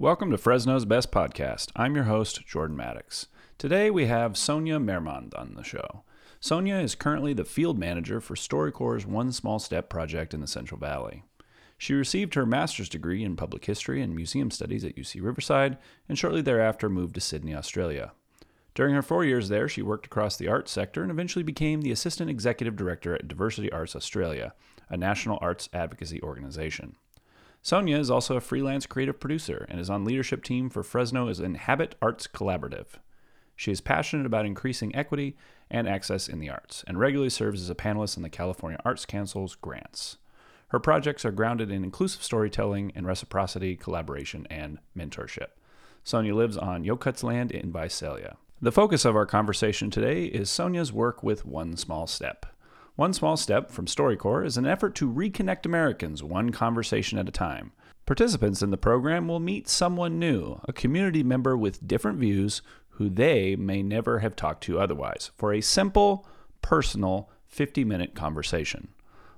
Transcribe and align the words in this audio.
Welcome 0.00 0.30
to 0.30 0.38
Fresno's 0.38 0.84
Best 0.84 1.10
Podcast. 1.10 1.72
I'm 1.74 1.96
your 1.96 2.04
host, 2.04 2.46
Jordan 2.46 2.76
Maddox. 2.76 3.26
Today 3.58 3.90
we 3.90 4.06
have 4.06 4.36
Sonia 4.36 4.78
Mermond 4.78 5.36
on 5.36 5.54
the 5.56 5.64
show. 5.64 6.04
Sonia 6.38 6.76
is 6.76 6.94
currently 6.94 7.32
the 7.32 7.44
field 7.44 7.80
manager 7.80 8.20
for 8.20 8.36
StoryCorps' 8.36 9.06
One 9.06 9.32
Small 9.32 9.58
Step 9.58 9.88
project 9.88 10.32
in 10.32 10.40
the 10.40 10.46
Central 10.46 10.78
Valley. 10.78 11.24
She 11.76 11.94
received 11.94 12.34
her 12.34 12.46
master's 12.46 12.88
degree 12.88 13.24
in 13.24 13.34
public 13.34 13.64
history 13.64 14.00
and 14.00 14.14
museum 14.14 14.52
studies 14.52 14.84
at 14.84 14.94
UC 14.94 15.20
Riverside 15.20 15.78
and 16.08 16.16
shortly 16.16 16.42
thereafter 16.42 16.88
moved 16.88 17.16
to 17.16 17.20
Sydney, 17.20 17.56
Australia. 17.56 18.12
During 18.76 18.94
her 18.94 19.02
four 19.02 19.24
years 19.24 19.48
there, 19.48 19.68
she 19.68 19.82
worked 19.82 20.06
across 20.06 20.36
the 20.36 20.46
arts 20.46 20.70
sector 20.70 21.02
and 21.02 21.10
eventually 21.10 21.42
became 21.42 21.80
the 21.80 21.90
assistant 21.90 22.30
executive 22.30 22.76
director 22.76 23.16
at 23.16 23.26
Diversity 23.26 23.72
Arts 23.72 23.96
Australia, 23.96 24.54
a 24.88 24.96
national 24.96 25.40
arts 25.40 25.68
advocacy 25.72 26.22
organization. 26.22 26.94
Sonia 27.62 27.98
is 27.98 28.10
also 28.10 28.36
a 28.36 28.40
freelance 28.40 28.86
creative 28.86 29.20
producer 29.20 29.66
and 29.68 29.80
is 29.80 29.90
on 29.90 30.04
leadership 30.04 30.42
team 30.42 30.70
for 30.70 30.82
Fresno's 30.82 31.40
Inhabit 31.40 31.94
Arts 32.00 32.26
Collaborative. 32.26 32.86
She 33.56 33.72
is 33.72 33.80
passionate 33.80 34.26
about 34.26 34.46
increasing 34.46 34.94
equity 34.94 35.36
and 35.70 35.88
access 35.88 36.28
in 36.28 36.38
the 36.38 36.48
arts 36.48 36.84
and 36.86 36.98
regularly 36.98 37.30
serves 37.30 37.60
as 37.60 37.68
a 37.68 37.74
panelist 37.74 38.16
in 38.16 38.22
the 38.22 38.30
California 38.30 38.78
Arts 38.84 39.04
Council's 39.04 39.56
grants. 39.56 40.18
Her 40.68 40.78
projects 40.78 41.24
are 41.24 41.32
grounded 41.32 41.70
in 41.70 41.82
inclusive 41.82 42.22
storytelling 42.22 42.92
and 42.94 43.06
reciprocity, 43.06 43.74
collaboration, 43.74 44.46
and 44.50 44.78
mentorship. 44.96 45.48
Sonia 46.04 46.34
lives 46.34 46.56
on 46.56 46.84
Yokuts 46.84 47.22
land 47.22 47.50
in 47.50 47.72
Visalia. 47.72 48.36
The 48.60 48.72
focus 48.72 49.04
of 49.04 49.16
our 49.16 49.26
conversation 49.26 49.90
today 49.90 50.24
is 50.24 50.50
Sonia's 50.50 50.92
work 50.92 51.22
with 51.22 51.44
One 51.44 51.76
Small 51.76 52.06
Step. 52.06 52.46
One 52.98 53.12
Small 53.12 53.36
Step 53.36 53.70
from 53.70 53.86
StoryCorps 53.86 54.44
is 54.44 54.56
an 54.56 54.66
effort 54.66 54.96
to 54.96 55.08
reconnect 55.08 55.64
Americans 55.64 56.20
one 56.24 56.50
conversation 56.50 57.16
at 57.16 57.28
a 57.28 57.30
time. 57.30 57.70
Participants 58.06 58.60
in 58.60 58.72
the 58.72 58.76
program 58.76 59.28
will 59.28 59.38
meet 59.38 59.68
someone 59.68 60.18
new, 60.18 60.60
a 60.64 60.72
community 60.72 61.22
member 61.22 61.56
with 61.56 61.86
different 61.86 62.18
views 62.18 62.60
who 62.88 63.08
they 63.08 63.54
may 63.54 63.84
never 63.84 64.18
have 64.18 64.34
talked 64.34 64.64
to 64.64 64.80
otherwise, 64.80 65.30
for 65.36 65.52
a 65.52 65.60
simple, 65.60 66.26
personal 66.60 67.30
50 67.46 67.84
minute 67.84 68.16
conversation. 68.16 68.88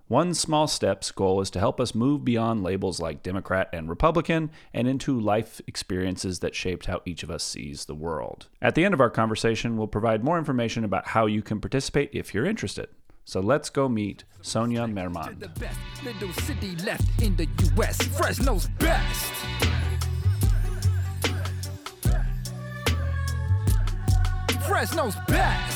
One 0.08 0.32
Small 0.32 0.66
Step's 0.66 1.10
goal 1.10 1.42
is 1.42 1.50
to 1.50 1.58
help 1.58 1.82
us 1.82 1.94
move 1.94 2.24
beyond 2.24 2.62
labels 2.62 2.98
like 2.98 3.22
Democrat 3.22 3.68
and 3.74 3.90
Republican 3.90 4.52
and 4.72 4.88
into 4.88 5.20
life 5.20 5.60
experiences 5.66 6.38
that 6.38 6.54
shaped 6.54 6.86
how 6.86 7.02
each 7.04 7.22
of 7.22 7.30
us 7.30 7.44
sees 7.44 7.84
the 7.84 7.94
world. 7.94 8.48
At 8.62 8.74
the 8.74 8.86
end 8.86 8.94
of 8.94 9.02
our 9.02 9.10
conversation, 9.10 9.76
we'll 9.76 9.86
provide 9.86 10.24
more 10.24 10.38
information 10.38 10.82
about 10.82 11.08
how 11.08 11.26
you 11.26 11.42
can 11.42 11.60
participate 11.60 12.08
if 12.14 12.32
you're 12.32 12.46
interested. 12.46 12.88
So 13.24 13.40
let's 13.40 13.70
go 13.70 13.88
meet 13.88 14.24
Sonia 14.42 14.86
Mermond. 14.86 15.40
The 15.40 15.48
best 15.48 15.78
little 16.04 16.32
city 16.32 16.74
left 16.84 17.22
in 17.22 17.36
the 17.36 17.46
U.S. 17.76 18.00
Fresno's 18.16 18.66
best. 18.78 19.32
Fresno's 24.66 25.16
best. 25.28 25.69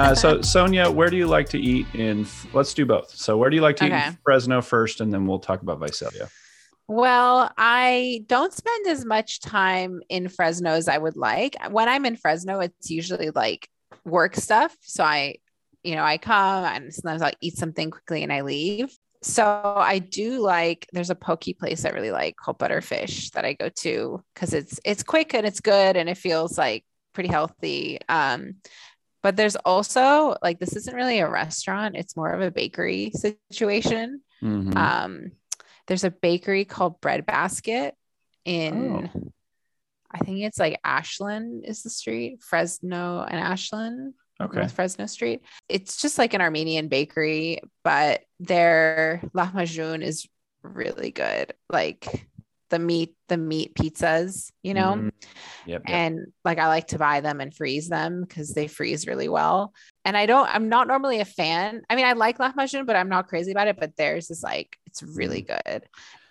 Uh, 0.00 0.14
so 0.14 0.40
Sonia, 0.40 0.90
where 0.90 1.10
do 1.10 1.16
you 1.18 1.26
like 1.26 1.46
to 1.50 1.58
eat 1.58 1.86
in? 1.92 2.26
Let's 2.54 2.72
do 2.72 2.86
both. 2.86 3.10
So 3.10 3.36
where 3.36 3.50
do 3.50 3.56
you 3.56 3.60
like 3.60 3.76
to 3.76 3.84
eat 3.84 3.92
in 3.92 4.18
Fresno 4.24 4.62
first, 4.62 5.02
and 5.02 5.12
then 5.12 5.26
we'll 5.26 5.40
talk 5.40 5.60
about 5.60 5.78
Visalia. 5.78 6.28
Well, 6.88 7.52
I 7.58 8.24
don't 8.26 8.52
spend 8.52 8.86
as 8.86 9.04
much 9.04 9.40
time 9.40 10.00
in 10.08 10.30
Fresno 10.30 10.70
as 10.70 10.88
I 10.88 10.96
would 10.96 11.18
like. 11.18 11.54
When 11.70 11.86
I'm 11.86 12.06
in 12.06 12.16
Fresno, 12.16 12.60
it's 12.60 12.90
usually 12.90 13.28
like 13.30 13.68
work 14.06 14.36
stuff. 14.36 14.74
So 14.80 15.04
I, 15.04 15.36
you 15.84 15.96
know, 15.96 16.02
I 16.02 16.16
come 16.16 16.64
and 16.64 16.94
sometimes 16.94 17.20
I'll 17.20 17.32
eat 17.42 17.58
something 17.58 17.90
quickly 17.90 18.22
and 18.22 18.32
I 18.32 18.40
leave. 18.40 18.96
So 19.22 19.44
I 19.44 19.98
do 19.98 20.40
like 20.40 20.86
there's 20.94 21.10
a 21.10 21.14
poke 21.14 21.44
place 21.58 21.84
I 21.84 21.90
really 21.90 22.10
like 22.10 22.36
called 22.36 22.58
Butterfish 22.58 23.32
that 23.32 23.44
I 23.44 23.52
go 23.52 23.68
to 23.68 24.24
because 24.34 24.54
it's 24.54 24.80
it's 24.82 25.02
quick 25.02 25.34
and 25.34 25.46
it's 25.46 25.60
good 25.60 25.96
and 25.98 26.08
it 26.08 26.16
feels 26.16 26.56
like 26.56 26.84
pretty 27.12 27.28
healthy. 27.28 27.98
Um, 28.08 28.54
but 29.22 29.36
there's 29.36 29.56
also 29.56 30.36
like 30.42 30.58
this 30.58 30.76
isn't 30.76 30.94
really 30.94 31.18
a 31.20 31.28
restaurant, 31.28 31.96
it's 31.96 32.16
more 32.16 32.30
of 32.32 32.40
a 32.40 32.50
bakery 32.50 33.12
situation. 33.50 34.22
Mhm. 34.42 34.74
Um, 34.76 35.32
there's 35.86 36.04
a 36.04 36.10
bakery 36.10 36.64
called 36.64 37.00
Bread 37.00 37.26
Basket 37.26 37.94
in, 38.44 39.10
I 40.10 40.18
think 40.18 40.40
it's 40.40 40.58
like 40.58 40.80
Ashland 40.84 41.64
is 41.66 41.82
the 41.82 41.90
street, 41.90 42.42
Fresno 42.42 43.22
and 43.22 43.38
Ashland, 43.40 44.14
okay. 44.40 44.58
North 44.58 44.72
Fresno 44.72 45.06
Street. 45.06 45.42
It's 45.68 46.00
just 46.00 46.16
like 46.18 46.34
an 46.34 46.40
Armenian 46.40 46.88
bakery, 46.88 47.60
but 47.84 48.22
their 48.38 49.22
lahmacun 49.34 50.02
is 50.02 50.26
really 50.62 51.10
good. 51.10 51.54
Like 51.68 52.26
the 52.70 52.78
meat, 52.78 53.14
the 53.28 53.36
meat 53.36 53.74
pizzas, 53.74 54.50
you 54.62 54.74
know, 54.74 54.94
Mhm. 54.94 55.10
Yep. 55.70 55.82
yep. 55.88 55.96
and 55.96 56.26
like 56.44 56.58
I 56.58 56.66
like 56.68 56.88
to 56.88 56.98
buy 56.98 57.20
them 57.20 57.40
and 57.40 57.54
freeze 57.54 57.88
them 57.88 58.22
because 58.22 58.52
they 58.54 58.66
freeze 58.66 59.06
really 59.06 59.28
well. 59.28 59.72
And 60.04 60.16
I 60.16 60.26
don't, 60.26 60.48
I'm 60.52 60.68
not 60.68 60.88
normally 60.88 61.20
a 61.20 61.24
fan. 61.24 61.82
I 61.88 61.96
mean, 61.96 62.06
I 62.06 62.12
like 62.14 62.38
lahmacun, 62.38 62.86
but 62.86 62.96
I'm 62.96 63.08
not 63.08 63.28
crazy 63.28 63.52
about 63.52 63.68
it. 63.68 63.78
But 63.78 63.96
theirs 63.96 64.30
is 64.30 64.42
like, 64.42 64.76
it's 64.86 65.02
really 65.02 65.42
good. 65.42 65.82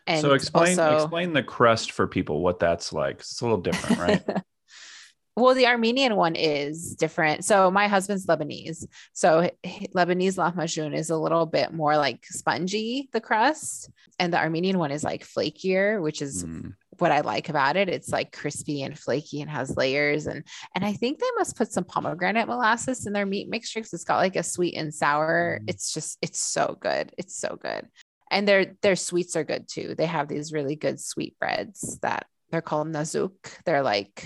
And 0.08 0.18
Mm. 0.18 0.22
so 0.22 0.34
explain 0.34 0.80
also- 0.80 0.96
explain 1.04 1.34
the 1.34 1.44
crust 1.44 1.92
for 1.92 2.08
people 2.08 2.42
what 2.42 2.60
that's 2.60 2.92
like. 2.92 3.20
It's 3.20 3.40
a 3.42 3.46
little 3.46 3.62
different, 3.62 4.00
right? 4.00 4.24
well, 5.36 5.54
the 5.54 5.68
Armenian 5.68 6.16
one 6.16 6.36
is 6.36 6.96
different. 6.96 7.46
So 7.46 7.72
my 7.72 7.88
husband's 7.88 8.26
Lebanese. 8.26 8.86
So 9.14 9.50
Lebanese 9.96 10.36
lahmacun 10.38 10.94
is 10.96 11.12
a 11.12 11.18
little 11.18 11.46
bit 11.46 11.72
more 11.74 11.96
like 11.96 12.26
spongy, 12.26 13.08
the 13.14 13.22
crust. 13.22 13.90
And 14.18 14.34
the 14.34 14.38
Armenian 14.40 14.80
one 14.80 14.92
is 14.92 15.04
like 15.04 15.26
flakier, 15.26 16.02
which 16.02 16.22
is 16.22 16.44
Mm. 16.44 16.74
What 17.02 17.12
I 17.12 17.22
like 17.22 17.50
about 17.50 17.78
it. 17.78 17.90
It's 17.90 18.10
like 18.10 18.32
crispy 18.32 18.84
and 18.84 18.98
flaky 18.98 19.42
and 19.42 19.50
has 19.50 19.76
layers. 19.76 20.28
And 20.28 20.46
and 20.76 20.86
I 20.86 20.94
think 20.94 21.20
they 21.20 21.32
must 21.38 21.58
put 21.58 21.72
some 21.72 21.84
pomegranate 21.84 22.48
molasses 22.48 23.06
in 23.06 23.14
their 23.14 23.26
meat 23.26 23.50
mixture 23.50 23.80
because 23.80 23.94
it's 23.94 24.04
got 24.04 24.18
like 24.18 24.36
a 24.36 24.44
sweet 24.44 24.76
and 24.76 24.94
sour. 24.94 25.60
Mm. 25.62 25.70
It's 25.70 25.94
just 25.94 26.18
it's 26.22 26.40
so 26.40 26.78
good. 26.80 27.12
It's 27.18 27.38
so 27.38 27.58
good. 27.62 27.88
And 28.32 28.48
their 28.48 28.76
their 28.82 28.96
sweets 28.96 29.36
are 29.36 29.44
good 29.44 29.68
too. 29.68 29.96
They 29.96 30.06
have 30.06 30.28
these 30.28 30.54
really 30.54 30.76
good 30.76 31.00
sweet 31.00 31.38
breads 31.40 32.00
that 32.02 32.26
they're 32.52 32.62
called 32.62 32.88
nazuk. 32.88 33.34
They're 33.66 33.84
like 33.84 34.26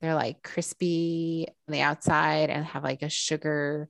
they're 0.00 0.14
like 0.14 0.42
crispy 0.42 1.46
on 1.68 1.72
the 1.72 1.80
outside 1.80 2.50
and 2.50 2.64
have 2.64 2.82
like 2.82 3.02
a 3.02 3.08
sugar 3.08 3.88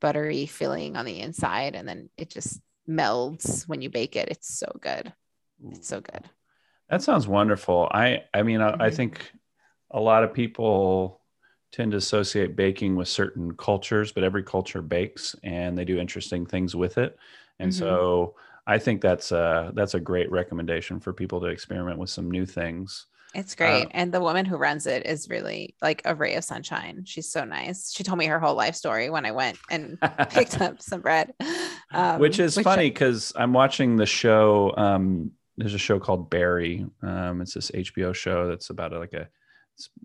buttery 0.00 0.46
filling 0.46 0.96
on 0.96 1.04
the 1.04 1.20
inside 1.20 1.76
and 1.76 1.88
then 1.88 2.10
it 2.16 2.28
just 2.30 2.60
melds 2.88 3.68
when 3.68 3.80
you 3.82 3.90
bake 3.90 4.16
it. 4.16 4.28
It's 4.28 4.58
so 4.58 4.66
good. 4.80 5.12
It's 5.70 5.88
so 5.88 6.00
good. 6.00 6.28
That 6.92 7.02
sounds 7.02 7.26
wonderful. 7.26 7.88
I 7.90 8.24
I 8.34 8.44
mean 8.44 8.60
I, 8.60 8.76
I 8.78 8.90
Mhm. 8.90 8.96
think 8.96 9.32
a 9.90 10.00
lot 10.00 10.24
of 10.24 10.34
people 10.34 11.22
tend 11.72 11.92
to 11.92 11.96
associate 11.98 12.54
baking 12.54 12.96
with 12.96 13.08
certain 13.08 13.56
cultures, 13.56 14.12
but 14.12 14.24
every 14.24 14.44
culture 14.44 14.82
bakes 14.82 15.34
and 15.42 15.76
they 15.76 15.86
do 15.86 15.98
interesting 15.98 16.46
things 16.46 16.76
with 16.76 16.98
it. 16.98 17.16
And 17.58 17.72
Mhm. 17.72 17.78
so 17.78 18.34
I 18.66 18.78
think 18.78 19.00
that's 19.00 19.32
a 19.32 19.72
that's 19.74 19.94
a 19.94 20.00
great 20.00 20.30
recommendation 20.30 21.00
for 21.00 21.14
people 21.14 21.40
to 21.40 21.46
experiment 21.46 21.98
with 21.98 22.10
some 22.10 22.30
new 22.30 22.46
things. 22.46 23.06
It's 23.34 23.54
great. 23.54 23.86
Uh, 23.86 23.88
and 23.92 24.12
the 24.12 24.20
woman 24.20 24.44
who 24.44 24.56
runs 24.58 24.86
it 24.86 25.06
is 25.06 25.30
really 25.30 25.74
like 25.80 26.02
a 26.04 26.14
ray 26.14 26.34
of 26.34 26.44
sunshine. 26.44 27.04
She's 27.06 27.32
so 27.32 27.44
nice. 27.44 27.90
She 27.90 28.04
told 28.04 28.18
me 28.18 28.26
her 28.26 28.38
whole 28.38 28.54
life 28.54 28.74
story 28.74 29.08
when 29.08 29.24
I 29.24 29.32
went 29.32 29.58
and 29.70 29.98
picked 30.28 30.60
up 30.60 30.82
some 30.82 31.00
bread. 31.00 31.32
Um, 31.94 32.20
which 32.20 32.38
is 32.38 32.58
funny 32.58 32.90
because 32.90 33.32
I'm 33.34 33.54
watching 33.54 33.96
the 33.96 34.04
show. 34.06 34.74
Um, 34.76 35.32
there's 35.56 35.74
a 35.74 35.78
show 35.78 35.98
called 36.00 36.30
Barry. 36.30 36.86
Um, 37.02 37.40
it's 37.42 37.54
this 37.54 37.70
HBO 37.70 38.14
show 38.14 38.48
that's 38.48 38.70
about 38.70 38.92
like 38.92 39.12
a. 39.12 39.22
it's- 39.22 39.28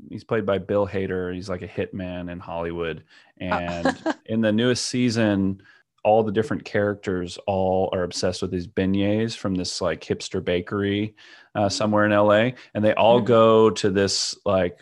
He's 0.10 0.24
played 0.24 0.46
by 0.46 0.58
Bill 0.60 0.88
Hader. 0.88 1.34
He's 1.34 1.50
like 1.50 1.62
a 1.62 1.68
hitman 1.68 2.32
in 2.32 2.40
Hollywood, 2.40 3.04
and 3.40 3.98
in 4.26 4.42
the 4.42 4.52
newest 4.52 4.86
season, 4.86 5.62
all 6.04 6.24
the 6.24 6.32
different 6.32 6.64
characters 6.64 7.38
all 7.48 7.90
are 7.94 8.04
obsessed 8.04 8.42
with 8.42 8.52
these 8.52 8.68
beignets 8.68 9.36
from 9.36 9.56
this 9.56 9.82
like 9.82 10.02
hipster 10.02 10.44
bakery 10.44 11.16
uh, 11.56 11.68
somewhere 11.70 12.06
in 12.06 12.12
LA, 12.12 12.52
and 12.74 12.84
they 12.84 12.94
all 12.94 13.22
Mhm. 13.22 13.26
go 13.26 13.70
to 13.72 13.90
this 13.90 14.38
like 14.46 14.80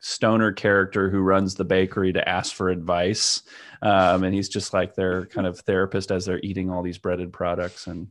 stoner 0.00 0.52
character 0.52 1.08
who 1.10 1.20
runs 1.20 1.54
the 1.54 1.64
bakery 1.64 2.12
to 2.12 2.28
ask 2.28 2.54
for 2.54 2.68
advice 2.68 3.42
um, 3.82 4.22
and 4.22 4.32
he's 4.32 4.48
just 4.48 4.72
like 4.72 4.94
their 4.94 5.26
kind 5.26 5.44
of 5.44 5.58
therapist 5.60 6.12
as 6.12 6.24
they're 6.24 6.38
eating 6.44 6.70
all 6.70 6.84
these 6.84 6.98
breaded 6.98 7.32
products 7.32 7.88
and 7.88 8.06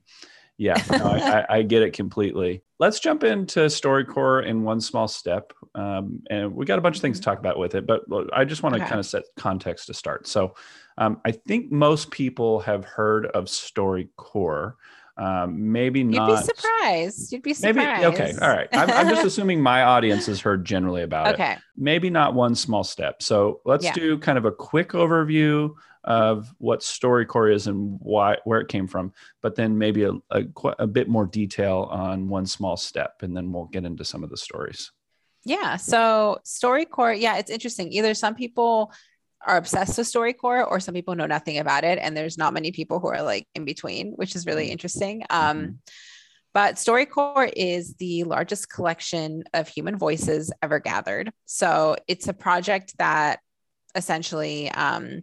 yeah 0.57 0.81
no, 0.91 1.05
I, 1.05 1.45
I, 1.57 1.61
get 1.61 1.81
it 1.83 1.93
completely 1.93 2.63
let's 2.79 2.99
jump 2.99 3.23
into 3.23 3.61
storycorps 3.61 4.45
in 4.47 4.63
one 4.63 4.81
small 4.81 5.07
step 5.07 5.53
um, 5.75 6.21
and 6.29 6.55
we 6.55 6.65
got 6.65 6.79
a 6.79 6.81
bunch 6.81 6.95
of 6.95 7.01
things 7.01 7.19
to 7.19 7.23
talk 7.23 7.39
about 7.39 7.57
with 7.59 7.75
it 7.75 7.85
but 7.85 8.01
i 8.33 8.43
just 8.43 8.63
want 8.63 8.73
to 8.75 8.81
Okay. 8.81 8.89
kind 8.89 8.99
of 8.99 9.05
set 9.05 9.23
context 9.35 9.87
to 9.87 9.93
start 9.93 10.27
so 10.27 10.55
um, 10.97 11.21
i 11.25 11.31
think 11.31 11.71
most 11.71 12.09
people 12.11 12.59
have 12.61 12.85
heard 12.85 13.27
of 13.27 13.45
storycorps 13.45 14.73
Um, 15.19 15.71
maybe 15.71 16.01
You'd 16.01 16.11
not. 16.11 16.27
be 16.27 16.53
surprised. 16.53 17.31
You'd 17.33 17.41
be 17.41 17.55
Maybe 17.59 17.79
surprised. 17.79 18.05
okay. 18.13 18.33
All 18.39 18.49
right. 18.49 18.67
I'm, 18.71 18.91
I'm 18.91 19.09
just 19.09 19.25
assuming 19.29 19.59
my 19.59 19.81
audience 19.81 20.27
has 20.27 20.39
heard 20.39 20.63
generally 20.63 21.01
about 21.01 21.29
it. 21.29 21.33
Okay. 21.33 21.57
Maybe 21.75 22.11
not 22.11 22.35
one 22.35 22.53
small 22.53 22.83
step. 22.83 23.23
So 23.23 23.61
let's 23.65 23.83
Yeah. 23.83 23.93
do 23.93 24.19
kind 24.19 24.37
of 24.37 24.45
a 24.45 24.51
quick 24.51 24.89
overview 24.89 25.73
of 26.07 26.51
what 26.57 26.79
StoryCorps 26.79 27.53
is 27.53 27.67
and 27.67 27.99
why 28.01 28.37
where 28.45 28.61
it 28.61 28.69
came 28.69 28.87
from, 28.87 29.13
but 29.41 29.55
then 29.55 29.77
maybe 29.77 30.03
a, 30.03 30.13
a, 30.31 30.43
a 30.79 30.87
bit 30.87 31.07
more 31.07 31.25
detail 31.25 31.87
on 31.91 32.29
one 32.29 32.45
small 32.45 32.77
step, 32.77 33.21
and 33.21 33.35
then 33.35 33.51
we'll 33.51 33.65
get 33.65 33.85
into 33.85 34.05
some 34.05 34.23
of 34.23 34.29
the 34.29 34.37
stories. 34.37 34.91
Yeah. 35.45 35.75
So 35.75 36.39
StoryCorps, 36.45 37.21
yeah, 37.21 37.37
it's 37.37 37.51
interesting. 37.51 37.91
Either 37.91 38.13
some 38.13 38.35
people 38.35 38.91
are 39.45 39.57
obsessed 39.57 39.97
with 39.97 40.07
StoryCorps 40.07 40.69
or 40.69 40.79
some 40.79 40.93
people 40.93 41.15
know 41.15 41.25
nothing 41.27 41.57
about 41.57 41.83
it. 41.83 41.99
And 42.01 42.17
there's 42.17 42.37
not 42.37 42.53
many 42.53 42.71
people 42.71 42.99
who 42.99 43.07
are 43.07 43.21
like 43.21 43.47
in 43.53 43.65
between, 43.65 44.13
which 44.13 44.35
is 44.35 44.45
really 44.45 44.71
interesting. 44.71 45.23
Um, 45.29 45.57
Mhm. 45.57 45.77
But 46.53 46.75
StoryCorps 46.75 47.53
is 47.55 47.93
the 47.95 48.23
largest 48.23 48.69
collection 48.69 49.43
of 49.53 49.67
human 49.67 49.97
voices 49.97 50.51
ever 50.63 50.79
gathered. 50.79 51.31
So 51.45 51.95
it's 52.07 52.27
a 52.27 52.33
project 52.33 52.97
that 52.97 53.39
essentially 53.93 54.71
um, 54.71 55.21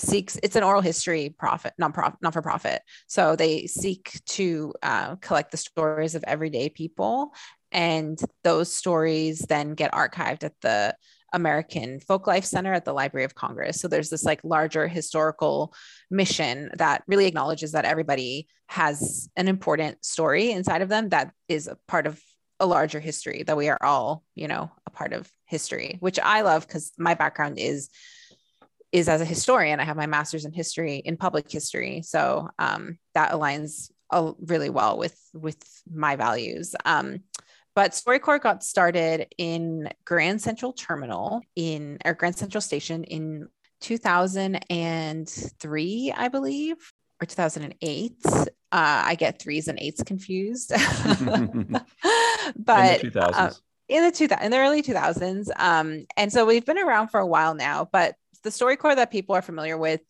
seeks 0.00 0.38
it's 0.42 0.56
an 0.56 0.62
oral 0.62 0.80
history 0.80 1.34
profit 1.38 1.72
non-profit 1.78 2.18
not 2.22 2.32
for 2.32 2.42
profit 2.42 2.82
so 3.06 3.36
they 3.36 3.66
seek 3.66 4.20
to 4.26 4.72
uh, 4.82 5.16
collect 5.16 5.50
the 5.50 5.56
stories 5.56 6.14
of 6.14 6.24
everyday 6.26 6.68
people 6.68 7.32
and 7.72 8.18
those 8.42 8.74
stories 8.74 9.40
then 9.40 9.74
get 9.74 9.92
archived 9.92 10.44
at 10.44 10.54
the 10.62 10.94
american 11.32 12.00
folklife 12.00 12.44
center 12.44 12.72
at 12.72 12.84
the 12.84 12.92
library 12.92 13.24
of 13.24 13.34
congress. 13.34 13.80
So 13.80 13.88
there's 13.88 14.10
this 14.10 14.24
like 14.24 14.40
larger 14.42 14.88
historical 14.88 15.72
mission 16.10 16.70
that 16.76 17.04
really 17.06 17.26
acknowledges 17.26 17.72
that 17.72 17.84
everybody 17.84 18.48
has 18.68 19.28
an 19.36 19.48
important 19.48 20.04
story 20.04 20.50
inside 20.50 20.82
of 20.82 20.88
them 20.88 21.10
that 21.10 21.32
is 21.48 21.68
a 21.68 21.76
part 21.86 22.06
of 22.06 22.20
a 22.58 22.66
larger 22.66 23.00
history 23.00 23.42
that 23.44 23.56
we 23.56 23.68
are 23.68 23.82
all 23.82 24.22
you 24.34 24.46
know 24.46 24.70
a 24.86 24.90
part 24.90 25.12
of 25.12 25.30
history 25.46 25.96
which 26.00 26.18
i 26.18 26.42
love 26.42 26.66
because 26.66 26.92
my 26.98 27.14
background 27.14 27.58
is 27.58 27.88
is 28.92 29.08
as 29.08 29.20
a 29.20 29.24
historian. 29.24 29.80
I 29.80 29.84
have 29.84 29.96
my 29.96 30.06
master's 30.06 30.44
in 30.44 30.52
history 30.52 30.96
in 30.96 31.16
public 31.16 31.50
history, 31.50 32.02
so 32.02 32.48
um, 32.58 32.98
that 33.14 33.32
aligns 33.32 33.90
uh, 34.10 34.32
really 34.40 34.70
well 34.70 34.98
with 34.98 35.18
with 35.32 35.62
my 35.90 36.16
values. 36.16 36.74
Um, 36.84 37.20
but 37.74 37.92
StoryCorps 37.92 38.42
got 38.42 38.64
started 38.64 39.28
in 39.38 39.88
Grand 40.04 40.42
Central 40.42 40.72
Terminal 40.72 41.42
in 41.54 41.98
or 42.04 42.14
Grand 42.14 42.36
Central 42.36 42.60
Station 42.60 43.04
in 43.04 43.46
2003, 43.80 46.12
I 46.16 46.28
believe, 46.28 46.76
or 47.22 47.26
2008. 47.26 48.16
Uh, 48.26 48.40
I 48.72 49.14
get 49.14 49.40
threes 49.40 49.68
and 49.68 49.78
eights 49.80 50.02
confused. 50.02 50.72
in 50.72 51.80
but 52.56 53.00
the 53.00 53.10
2000s. 53.10 53.34
uh, 53.34 53.50
in 53.88 54.04
the 54.04 54.12
two 54.12 54.28
in 54.40 54.50
the 54.50 54.58
early 54.58 54.82
2000s 54.82 55.48
um 55.58 56.06
and 56.16 56.32
so 56.32 56.46
we've 56.46 56.64
been 56.64 56.78
around 56.78 57.08
for 57.08 57.20
a 57.20 57.26
while 57.26 57.54
now 57.54 57.86
but 57.92 58.14
the 58.42 58.50
StoryCorps 58.50 58.96
that 58.96 59.10
people 59.10 59.34
are 59.34 59.42
familiar 59.42 59.76
with 59.76 60.00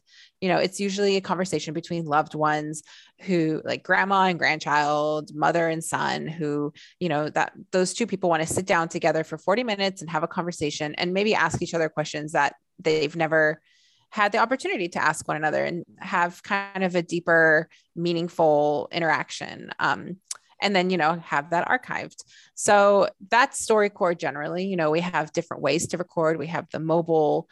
you 0.40 0.48
know 0.48 0.58
it's 0.58 0.80
usually 0.80 1.16
a 1.16 1.20
conversation 1.20 1.74
between 1.74 2.04
loved 2.04 2.34
ones 2.34 2.82
who 3.20 3.60
like 3.64 3.82
grandma 3.82 4.24
and 4.24 4.38
grandchild 4.38 5.34
mother 5.34 5.68
and 5.68 5.84
son 5.84 6.26
who 6.26 6.72
you 6.98 7.08
know 7.08 7.28
that 7.28 7.52
those 7.72 7.94
two 7.94 8.06
people 8.06 8.30
want 8.30 8.42
to 8.42 8.52
sit 8.52 8.66
down 8.66 8.88
together 8.88 9.24
for 9.24 9.38
40 9.38 9.64
minutes 9.64 10.00
and 10.00 10.10
have 10.10 10.22
a 10.22 10.28
conversation 10.28 10.94
and 10.96 11.12
maybe 11.12 11.34
ask 11.34 11.60
each 11.62 11.74
other 11.74 11.88
questions 11.88 12.32
that 12.32 12.54
they've 12.78 13.16
never 13.16 13.60
had 14.10 14.32
the 14.32 14.38
opportunity 14.38 14.88
to 14.88 15.02
ask 15.02 15.28
one 15.28 15.36
another 15.36 15.64
and 15.64 15.84
have 15.98 16.42
kind 16.42 16.82
of 16.82 16.96
a 16.96 17.02
deeper 17.02 17.68
meaningful 17.94 18.88
interaction 18.90 19.70
um, 19.78 20.16
and 20.60 20.74
then 20.74 20.90
you 20.90 20.96
know 20.96 21.18
have 21.24 21.50
that 21.50 21.68
archived. 21.68 22.22
So 22.54 23.08
that's 23.30 23.66
StoryCorps 23.66 24.18
generally 24.18 24.64
you 24.64 24.76
know 24.76 24.90
we 24.90 25.00
have 25.00 25.32
different 25.32 25.62
ways 25.62 25.88
to 25.88 25.98
record. 25.98 26.38
We 26.38 26.48
have 26.48 26.68
the 26.70 26.80
mobile 26.80 27.48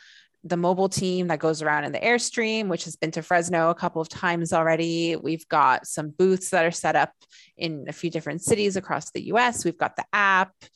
the 0.49 0.57
mobile 0.57 0.89
team 0.89 1.29
that 1.29 1.39
goes 1.39 1.63
around 1.63 1.85
in 1.85 1.93
the 1.93 2.01
airstream 2.01 2.69
which 2.69 2.85
has 2.85 2.97
been 2.97 3.11
to 3.11 3.23
fresno 3.23 3.71
a 3.71 3.75
couple 3.75 4.03
of 4.03 4.09
times 4.09 4.53
already. 4.53 5.17
We've 5.17 5.47
got 5.49 5.87
some 5.87 6.11
booths 6.11 6.51
that 6.51 6.65
are 6.65 6.71
set 6.71 6.97
up 6.97 7.13
in 7.57 7.87
a 7.89 7.93
few 7.93 8.11
different 8.11 8.43
cities 8.43 8.77
across 8.77 9.11
the 9.11 9.23
us 9.23 9.65
we've 9.65 9.79
got 9.79 9.97
the 9.97 10.05
app 10.13 10.53
a 10.61 10.67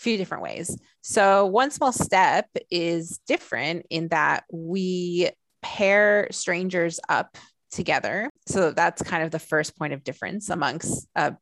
few 0.00 0.16
different 0.16 0.42
ways. 0.42 0.78
So 1.02 1.46
one 1.46 1.70
small 1.70 1.92
step 1.92 2.46
is 2.70 3.20
different 3.26 3.86
in 3.90 4.08
that 4.08 4.44
we 4.52 5.30
pair 5.62 6.28
strangers 6.30 7.00
up 7.08 7.36
together. 7.70 8.30
So 8.46 8.72
that's 8.72 9.02
kind 9.02 9.22
of 9.24 9.30
the 9.30 9.38
first 9.38 9.76
point 9.76 9.92
of 9.92 10.04
difference 10.04 10.50
amongst 10.50 11.06
uh, 11.16 11.32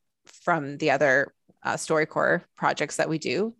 from 0.43 0.79
the 0.79 0.91
other 0.91 1.32
uh, 1.62 1.75
StoryCorps 1.75 2.43
projects 2.56 2.97
that 2.97 3.09
we 3.09 3.19
do. 3.19 3.55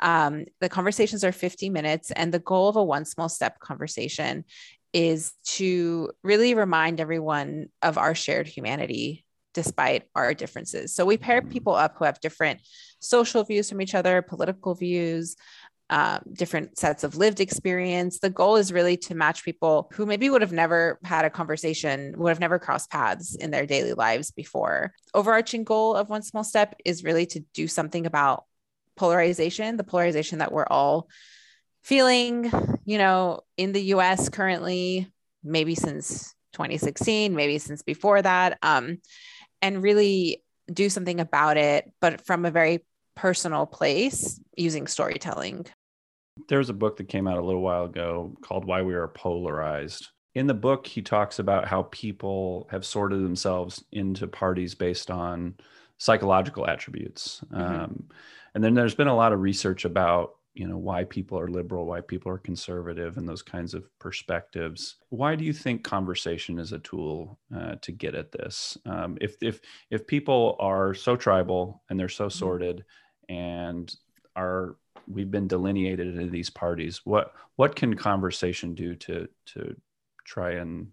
Um, 0.00 0.46
the 0.60 0.68
conversations 0.68 1.24
are 1.24 1.32
50 1.32 1.70
minutes, 1.70 2.10
and 2.10 2.32
the 2.32 2.38
goal 2.38 2.68
of 2.68 2.76
a 2.76 2.84
one 2.84 3.04
small 3.04 3.28
step 3.28 3.58
conversation 3.60 4.44
is 4.92 5.32
to 5.44 6.10
really 6.22 6.54
remind 6.54 7.00
everyone 7.00 7.68
of 7.82 7.96
our 7.98 8.14
shared 8.14 8.48
humanity 8.48 9.24
despite 9.52 10.04
our 10.14 10.32
differences. 10.34 10.94
So 10.94 11.04
we 11.04 11.16
pair 11.16 11.42
people 11.42 11.74
up 11.74 11.96
who 11.96 12.04
have 12.04 12.20
different 12.20 12.60
social 13.00 13.42
views 13.44 13.68
from 13.68 13.80
each 13.80 13.94
other, 13.94 14.22
political 14.22 14.74
views, 14.74 15.36
um, 15.90 16.20
different 16.32 16.78
sets 16.78 17.02
of 17.02 17.16
lived 17.16 17.40
experience. 17.40 18.20
The 18.20 18.30
goal 18.30 18.54
is 18.56 18.72
really 18.72 18.96
to 18.98 19.14
match 19.16 19.44
people 19.44 19.90
who 19.92 20.06
maybe 20.06 20.30
would 20.30 20.40
have 20.40 20.52
never 20.52 21.00
had 21.02 21.24
a 21.24 21.30
conversation, 21.30 22.14
would 22.16 22.28
have 22.28 22.38
never 22.38 22.60
crossed 22.60 22.90
paths 22.90 23.34
in 23.34 23.50
their 23.50 23.66
daily 23.66 23.94
lives 23.94 24.30
before. 24.30 24.92
Overarching 25.14 25.64
goal 25.64 25.96
of 25.96 26.08
One 26.08 26.22
Small 26.22 26.44
Step 26.44 26.76
is 26.84 27.02
really 27.02 27.26
to 27.26 27.40
do 27.54 27.66
something 27.66 28.06
about 28.06 28.44
polarization, 29.00 29.78
the 29.78 29.82
polarization 29.82 30.40
that 30.40 30.52
we're 30.52 30.66
all 30.66 31.08
feeling, 31.82 32.52
you 32.84 32.98
know, 32.98 33.40
in 33.56 33.72
the 33.72 33.80
US 33.94 34.28
currently, 34.28 35.10
maybe 35.42 35.74
since 35.74 36.34
2016, 36.52 37.34
maybe 37.34 37.56
since 37.56 37.80
before 37.80 38.20
that, 38.20 38.58
um, 38.62 38.98
and 39.62 39.82
really 39.82 40.42
do 40.70 40.90
something 40.90 41.18
about 41.18 41.56
it, 41.56 41.90
but 42.02 42.26
from 42.26 42.44
a 42.44 42.50
very 42.50 42.84
personal 43.16 43.64
place 43.64 44.38
using 44.54 44.86
storytelling. 44.86 45.64
There's 46.48 46.68
a 46.68 46.74
book 46.74 46.98
that 46.98 47.08
came 47.08 47.26
out 47.26 47.38
a 47.38 47.44
little 47.44 47.62
while 47.62 47.84
ago 47.84 48.36
called 48.42 48.66
Why 48.66 48.82
We 48.82 48.92
Are 48.92 49.08
Polarized. 49.08 50.08
In 50.34 50.46
the 50.46 50.52
book, 50.52 50.86
he 50.86 51.00
talks 51.00 51.38
about 51.38 51.66
how 51.66 51.84
people 51.84 52.68
have 52.70 52.84
sorted 52.84 53.22
themselves 53.22 53.82
into 53.92 54.26
parties 54.26 54.74
based 54.74 55.10
on 55.10 55.54
psychological 55.96 56.66
attributes. 56.66 57.42
Mhm. 57.50 57.60
Um, 57.60 58.08
and 58.54 58.62
then 58.62 58.74
there's 58.74 58.94
been 58.94 59.08
a 59.08 59.16
lot 59.16 59.32
of 59.32 59.40
research 59.40 59.84
about 59.84 60.36
you 60.54 60.66
know 60.66 60.76
why 60.76 61.04
people 61.04 61.38
are 61.38 61.48
liberal 61.48 61.86
why 61.86 62.00
people 62.00 62.30
are 62.30 62.38
conservative 62.38 63.16
and 63.16 63.28
those 63.28 63.42
kinds 63.42 63.72
of 63.72 63.88
perspectives 63.98 64.96
why 65.10 65.36
do 65.36 65.44
you 65.44 65.52
think 65.52 65.84
conversation 65.84 66.58
is 66.58 66.72
a 66.72 66.78
tool 66.80 67.38
uh, 67.56 67.76
to 67.80 67.92
get 67.92 68.14
at 68.14 68.32
this 68.32 68.76
um, 68.86 69.16
if 69.20 69.36
if 69.40 69.60
if 69.90 70.06
people 70.06 70.56
are 70.58 70.92
so 70.92 71.14
tribal 71.16 71.82
and 71.88 71.98
they're 71.98 72.08
so 72.08 72.28
sorted 72.28 72.84
and 73.28 73.94
are 74.34 74.76
we've 75.06 75.30
been 75.30 75.46
delineated 75.46 76.08
into 76.08 76.30
these 76.30 76.50
parties 76.50 77.00
what 77.04 77.32
what 77.56 77.76
can 77.76 77.94
conversation 77.94 78.74
do 78.74 78.94
to 78.96 79.28
to 79.46 79.74
try 80.24 80.52
and 80.52 80.88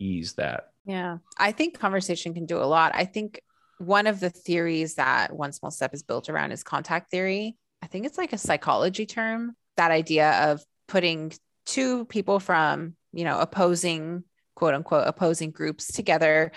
ease 0.00 0.32
that 0.34 0.72
Yeah. 0.88 1.18
I 1.36 1.52
think 1.52 1.78
conversation 1.78 2.32
can 2.32 2.46
do 2.46 2.56
a 2.56 2.64
lot. 2.64 2.92
I 2.94 3.04
think 3.04 3.42
one 3.78 4.06
of 4.06 4.20
the 4.20 4.30
theories 4.30 4.94
that 4.94 5.32
One 5.32 5.52
Small 5.52 5.70
Step 5.70 5.94
is 5.94 6.02
built 6.02 6.28
around 6.28 6.52
is 6.52 6.62
contact 6.62 7.10
theory. 7.10 7.56
I 7.82 7.86
think 7.86 8.06
it's 8.06 8.18
like 8.18 8.32
a 8.32 8.38
psychology 8.38 9.06
term, 9.06 9.54
that 9.76 9.90
idea 9.90 10.50
of 10.50 10.62
putting 10.88 11.32
two 11.64 12.04
people 12.06 12.40
from, 12.40 12.94
you 13.12 13.24
know, 13.24 13.38
opposing, 13.38 14.24
quote 14.54 14.74
unquote, 14.74 15.06
opposing 15.06 15.50
groups 15.52 15.92
together 15.92 16.50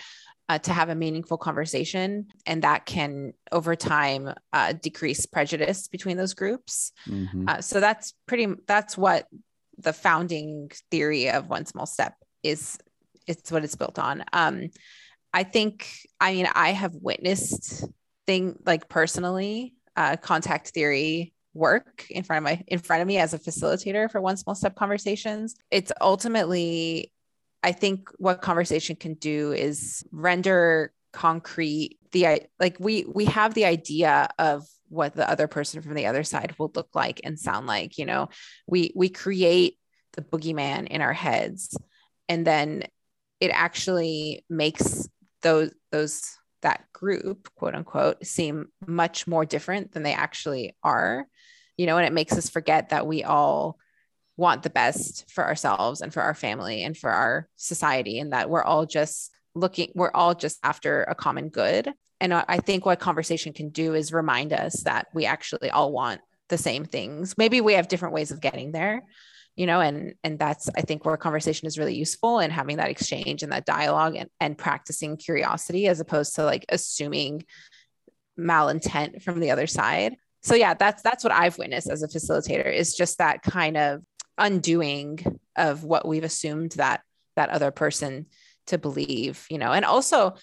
uh, 0.50 0.58
to 0.60 0.74
have 0.74 0.90
a 0.90 0.96
meaningful 0.96 1.38
conversation. 1.38 2.28
And 2.46 2.64
that 2.64 2.86
can, 2.86 3.34
over 3.52 3.76
time, 3.76 4.34
uh, 4.52 4.74
decrease 4.74 5.26
prejudice 5.26 5.88
between 5.88 6.18
those 6.18 6.34
groups. 6.34 6.92
Mhm. 7.08 7.50
Uh, 7.50 7.62
so 7.62 7.80
that's 7.80 8.14
pretty, 8.26 8.48
that's 8.68 8.98
what 8.98 9.28
the 9.78 9.94
founding 9.94 10.72
theory 10.90 11.30
of 11.30 11.50
One 11.50 11.66
Small 11.66 11.86
Step 11.86 12.16
is. 12.44 12.78
It's 13.28 13.52
what 13.52 13.64
it's 13.64 13.76
built 13.76 14.00
on. 14.00 14.26
Um, 14.34 14.70
I 15.34 15.44
think, 15.44 15.88
I 16.20 16.34
mean, 16.34 16.48
I 16.54 16.72
have 16.72 16.94
witnessed 16.96 17.86
thing 18.28 18.58
like 18.66 18.90
personally 18.90 19.76
uh, 19.96 20.18
contact 20.18 20.70
theory 20.70 21.34
work 21.54 22.06
in 22.10 22.24
front 22.24 22.38
of 22.38 22.44
my 22.44 22.64
in 22.68 22.80
front 22.80 23.02
of 23.02 23.08
me 23.08 23.18
as 23.18 23.34
a 23.34 23.40
facilitator 23.40 24.10
for 24.10 24.22
one 24.22 24.38
small 24.38 24.56
step 24.56 24.76
conversations. 24.76 25.56
It's 25.70 25.92
ultimately, 26.02 27.12
I 27.64 27.72
think, 27.72 28.10
what 28.18 28.42
conversation 28.42 28.96
can 28.96 29.16
do 29.16 29.52
is 29.52 30.04
render 30.12 30.94
concrete 31.12 31.98
the 32.12 32.42
like 32.60 32.78
we 32.80 33.06
we 33.06 33.26
have 33.26 33.54
the 33.54 33.66
idea 33.66 34.30
of 34.40 34.66
what 34.88 35.16
the 35.16 35.30
other 35.30 35.48
person 35.48 35.82
from 35.82 35.94
the 35.94 36.06
other 36.06 36.24
side 36.24 36.56
will 36.58 36.72
look 36.76 36.90
like 36.94 37.22
and 37.24 37.40
sound 37.40 37.68
like 37.68 37.98
you 37.98 38.06
know 38.06 38.30
we 38.68 38.92
we 38.96 39.10
create 39.10 39.78
the 40.14 40.22
boogeyman 40.22 40.88
in 40.88 41.02
our 41.02 41.14
heads 41.14 41.78
and 42.28 42.46
then 42.46 42.84
it 43.40 43.52
actually 43.54 44.46
makes 44.50 45.08
those 45.42 45.72
those 45.92 46.38
that 46.62 46.86
group 46.94 47.50
quote 47.56 47.76
unquote 47.76 48.26
seem 48.26 48.68
much 48.86 49.28
more 49.28 49.46
different 49.46 49.92
than 49.92 50.04
they 50.04 50.14
actually 50.14 50.76
are 50.84 51.26
you 51.78 51.86
know 51.86 51.98
and 51.98 52.06
it 52.06 52.14
makes 52.14 52.38
us 52.38 52.50
forget 52.50 52.90
that 52.90 53.08
we 53.08 53.24
all 53.24 53.78
want 54.38 54.64
the 54.64 54.70
best 54.70 55.30
for 55.30 55.46
ourselves 55.46 56.02
and 56.02 56.14
for 56.14 56.22
our 56.22 56.34
family 56.34 56.84
and 56.84 56.98
for 56.98 57.10
our 57.10 57.48
society 57.56 58.20
and 58.20 58.34
that 58.34 58.50
we're 58.50 58.64
all 58.64 58.86
just 58.86 59.32
looking 59.54 59.92
we're 59.96 60.12
all 60.12 60.34
just 60.34 60.58
after 60.64 61.04
a 61.04 61.16
common 61.16 61.50
good. 61.50 61.92
And 62.20 62.34
i 62.34 62.58
think 62.58 62.86
what 62.86 63.00
conversation 63.00 63.52
can 63.52 63.70
do 63.70 63.96
is 63.96 64.14
remind 64.14 64.54
us 64.54 64.84
that 64.84 65.08
we 65.14 65.26
actually 65.26 65.72
all 65.72 65.92
want 65.92 66.22
the 66.50 66.58
same 66.58 66.86
things. 66.86 67.36
Maybe 67.38 67.62
we 67.62 67.74
have 67.74 67.88
different 67.88 68.14
ways 68.14 68.30
of 68.30 68.42
getting 68.42 68.72
there 68.72 69.04
you 69.56 69.66
know 69.66 69.80
and 69.80 70.16
and 70.24 70.40
that's 70.40 70.70
i 70.76 70.82
think 70.82 71.06
where 71.06 71.18
conversation 71.18 71.68
is 71.68 71.78
really 71.78 71.96
useful 71.96 72.40
and 72.40 72.54
having 72.54 72.78
that 72.78 72.90
exchange 72.90 73.44
and 73.44 73.52
that 73.52 73.66
dialogue 73.66 74.16
and, 74.16 74.30
and 74.40 74.58
practicing 74.58 75.18
curiosity 75.18 75.88
as 75.88 76.00
opposed 76.00 76.36
to 76.36 76.44
like 76.44 76.66
assuming 76.70 77.44
malintent 78.40 79.22
from 79.22 79.40
the 79.40 79.52
other 79.52 79.68
side. 79.68 80.16
So 80.42 80.56
yeah 80.56 80.74
that's 80.74 81.04
that's 81.04 81.24
what 81.24 81.34
i've 81.34 81.58
witnessed 81.58 81.90
as 81.90 82.02
a 82.02 82.08
facilitator 82.08 82.74
is 82.74 82.96
just 82.96 83.20
that 83.20 83.44
kind 83.44 83.78
of 83.78 84.02
undoing 84.38 85.40
of 85.56 85.84
what 85.84 86.08
we've 86.08 86.24
assumed 86.24 86.72
that 86.74 87.02
that 87.36 87.50
other 87.50 87.72
person 87.72 88.26
to 88.68 88.78
believe 88.78 89.46
you 89.50 89.58
know? 89.58 89.72
And 89.72 89.86
also 89.86 90.36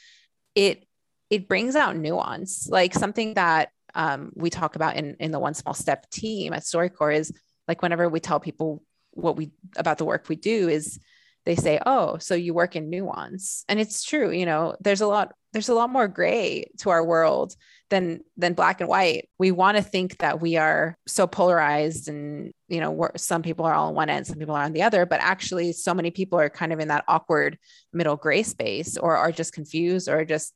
it 0.55 0.85
it 1.31 1.49
brings 1.49 1.77
out 1.77 1.97
nuance. 1.97 2.69
Like 2.69 2.95
something 2.95 3.35
that 3.35 3.71
um, 3.95 4.33
we 4.35 4.50
talk 4.50 4.77
about 4.77 4.97
in 4.97 5.17
in 5.21 5.31
the 5.31 5.38
one 5.38 5.55
small 5.55 5.75
step 5.75 6.09
team 6.11 6.53
at 6.53 6.62
storycorps 6.62 7.19
is 7.19 7.33
like 7.67 7.83
whenever 7.83 8.09
we 8.09 8.21
tell 8.21 8.41
people 8.41 8.83
what 9.19 9.37
we 9.37 9.51
about 9.77 9.99
the 9.99 10.05
work 10.05 10.29
we 10.29 10.37
do 10.37 10.69
is 10.69 10.99
they 11.45 11.57
say 11.57 11.81
oh 11.87 12.19
so 12.19 12.35
you 12.35 12.55
work 12.55 12.77
in 12.77 12.91
nuance. 12.91 13.65
And 13.69 13.81
it's 13.81 14.05
true 14.05 14.31
you 14.31 14.47
know 14.47 14.77
there's 14.81 15.01
a 15.01 15.07
lot 15.07 15.35
there's 15.53 15.69
a 15.69 15.75
lot 15.75 15.91
more 15.91 16.09
gray 16.09 16.71
to 16.79 16.91
our 16.91 17.05
world 17.05 17.55
than 17.91 18.21
than 18.37 18.55
black 18.55 18.81
and 18.81 18.89
white. 18.89 19.29
We 19.39 19.51
want 19.51 19.77
to 19.77 19.83
think 19.83 20.19
that 20.19 20.41
we 20.41 20.57
are 20.57 20.97
so 21.07 21.27
polarized 21.27 22.09
and 22.09 22.53
you 22.69 22.81
know 22.81 23.11
some 23.17 23.43
people 23.43 23.65
are 23.65 23.75
all 23.75 23.89
on 23.89 23.95
one 23.95 24.11
end 24.11 24.27
some 24.27 24.39
people 24.39 24.55
are 24.55 24.63
on 24.63 24.73
the 24.73 24.83
other 24.83 25.07
but 25.07 25.21
actually 25.21 25.73
so 25.73 25.95
many 25.95 26.11
people 26.11 26.39
are 26.39 26.51
kind 26.51 26.73
of 26.73 26.81
in 26.81 26.89
that 26.89 27.05
awkward 27.09 27.59
middle 27.93 28.17
gray 28.17 28.43
space 28.43 28.97
or 28.97 29.17
are 29.17 29.33
just 29.33 29.53
confused 29.53 30.09
or 30.09 30.25
just 30.25 30.55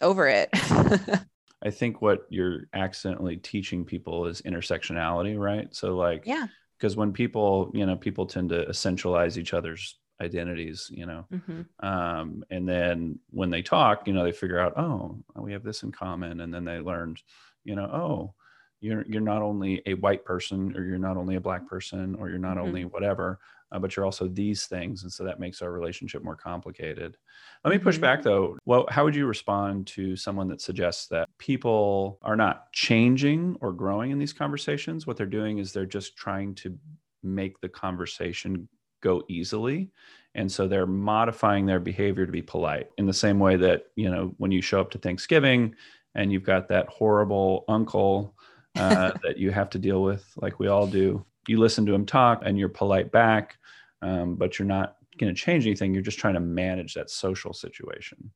over 0.00 0.28
it. 0.28 0.48
I 1.60 1.70
think 1.70 2.00
what 2.00 2.20
you're 2.28 2.68
accidentally 2.72 3.36
teaching 3.36 3.84
people 3.84 4.26
is 4.26 4.42
intersectionality 4.42 5.38
right? 5.38 5.74
So 5.74 5.96
like 5.96 6.24
yeah 6.26 6.46
because 6.78 6.96
when 6.96 7.12
people 7.12 7.70
you 7.74 7.84
know 7.84 7.96
people 7.96 8.26
tend 8.26 8.48
to 8.48 8.64
essentialize 8.66 9.36
each 9.36 9.52
other's 9.52 9.98
identities 10.20 10.90
you 10.92 11.06
know 11.06 11.24
mm-hmm. 11.32 11.86
um, 11.86 12.44
and 12.50 12.68
then 12.68 13.18
when 13.30 13.50
they 13.50 13.62
talk 13.62 14.06
you 14.06 14.12
know 14.12 14.24
they 14.24 14.32
figure 14.32 14.58
out 14.58 14.76
oh 14.76 15.16
we 15.36 15.52
have 15.52 15.62
this 15.62 15.82
in 15.82 15.92
common 15.92 16.40
and 16.40 16.52
then 16.52 16.64
they 16.64 16.78
learned 16.78 17.20
you 17.64 17.74
know 17.74 17.84
oh 17.84 18.34
you're 18.80 19.04
you're 19.08 19.20
not 19.20 19.42
only 19.42 19.82
a 19.86 19.94
white 19.94 20.24
person 20.24 20.74
or 20.76 20.82
you're 20.82 20.98
not 20.98 21.16
only 21.16 21.36
a 21.36 21.40
black 21.40 21.66
person 21.66 22.14
or 22.16 22.28
you're 22.28 22.38
not 22.38 22.56
mm-hmm. 22.56 22.66
only 22.66 22.84
whatever 22.84 23.38
uh, 23.72 23.78
but 23.78 23.94
you're 23.94 24.04
also 24.04 24.28
these 24.28 24.66
things 24.66 25.02
and 25.02 25.12
so 25.12 25.24
that 25.24 25.40
makes 25.40 25.62
our 25.62 25.70
relationship 25.70 26.22
more 26.22 26.36
complicated. 26.36 27.16
Let 27.64 27.72
me 27.72 27.78
push 27.78 27.96
mm-hmm. 27.96 28.02
back 28.02 28.22
though. 28.22 28.58
Well 28.64 28.86
how 28.90 29.04
would 29.04 29.16
you 29.16 29.26
respond 29.26 29.86
to 29.88 30.16
someone 30.16 30.48
that 30.48 30.60
suggests 30.60 31.06
that 31.08 31.28
people 31.38 32.18
are 32.22 32.36
not 32.36 32.72
changing 32.72 33.56
or 33.60 33.72
growing 33.72 34.10
in 34.10 34.18
these 34.18 34.32
conversations? 34.32 35.06
What 35.06 35.16
they're 35.16 35.26
doing 35.26 35.58
is 35.58 35.72
they're 35.72 35.86
just 35.86 36.16
trying 36.16 36.54
to 36.56 36.76
make 37.22 37.60
the 37.60 37.68
conversation 37.68 38.68
go 39.00 39.22
easily 39.28 39.90
and 40.34 40.50
so 40.50 40.68
they're 40.68 40.86
modifying 40.86 41.66
their 41.66 41.80
behavior 41.80 42.26
to 42.26 42.32
be 42.32 42.42
polite 42.42 42.88
in 42.98 43.06
the 43.06 43.12
same 43.12 43.38
way 43.38 43.56
that 43.56 43.86
you 43.96 44.10
know 44.10 44.34
when 44.38 44.50
you 44.50 44.62
show 44.62 44.80
up 44.80 44.90
to 44.90 44.98
thanksgiving 44.98 45.74
and 46.14 46.32
you've 46.32 46.44
got 46.44 46.68
that 46.68 46.88
horrible 46.88 47.64
uncle 47.68 48.34
uh, 48.76 49.12
that 49.22 49.36
you 49.36 49.50
have 49.50 49.70
to 49.70 49.78
deal 49.78 50.02
with 50.02 50.24
like 50.36 50.58
we 50.58 50.68
all 50.68 50.86
do 50.86 51.24
you 51.48 51.58
listen 51.58 51.86
to 51.86 51.94
him 51.94 52.06
talk 52.06 52.42
and 52.44 52.58
you're 52.58 52.68
polite 52.68 53.10
back 53.10 53.56
um, 54.02 54.36
but 54.36 54.58
you're 54.58 54.68
not 54.68 54.96
going 55.18 55.34
to 55.34 55.40
change 55.40 55.66
anything 55.66 55.92
you're 55.92 56.02
just 56.02 56.18
trying 56.18 56.34
to 56.34 56.40
manage 56.40 56.94
that 56.94 57.10
social 57.10 57.52
situation. 57.52 58.30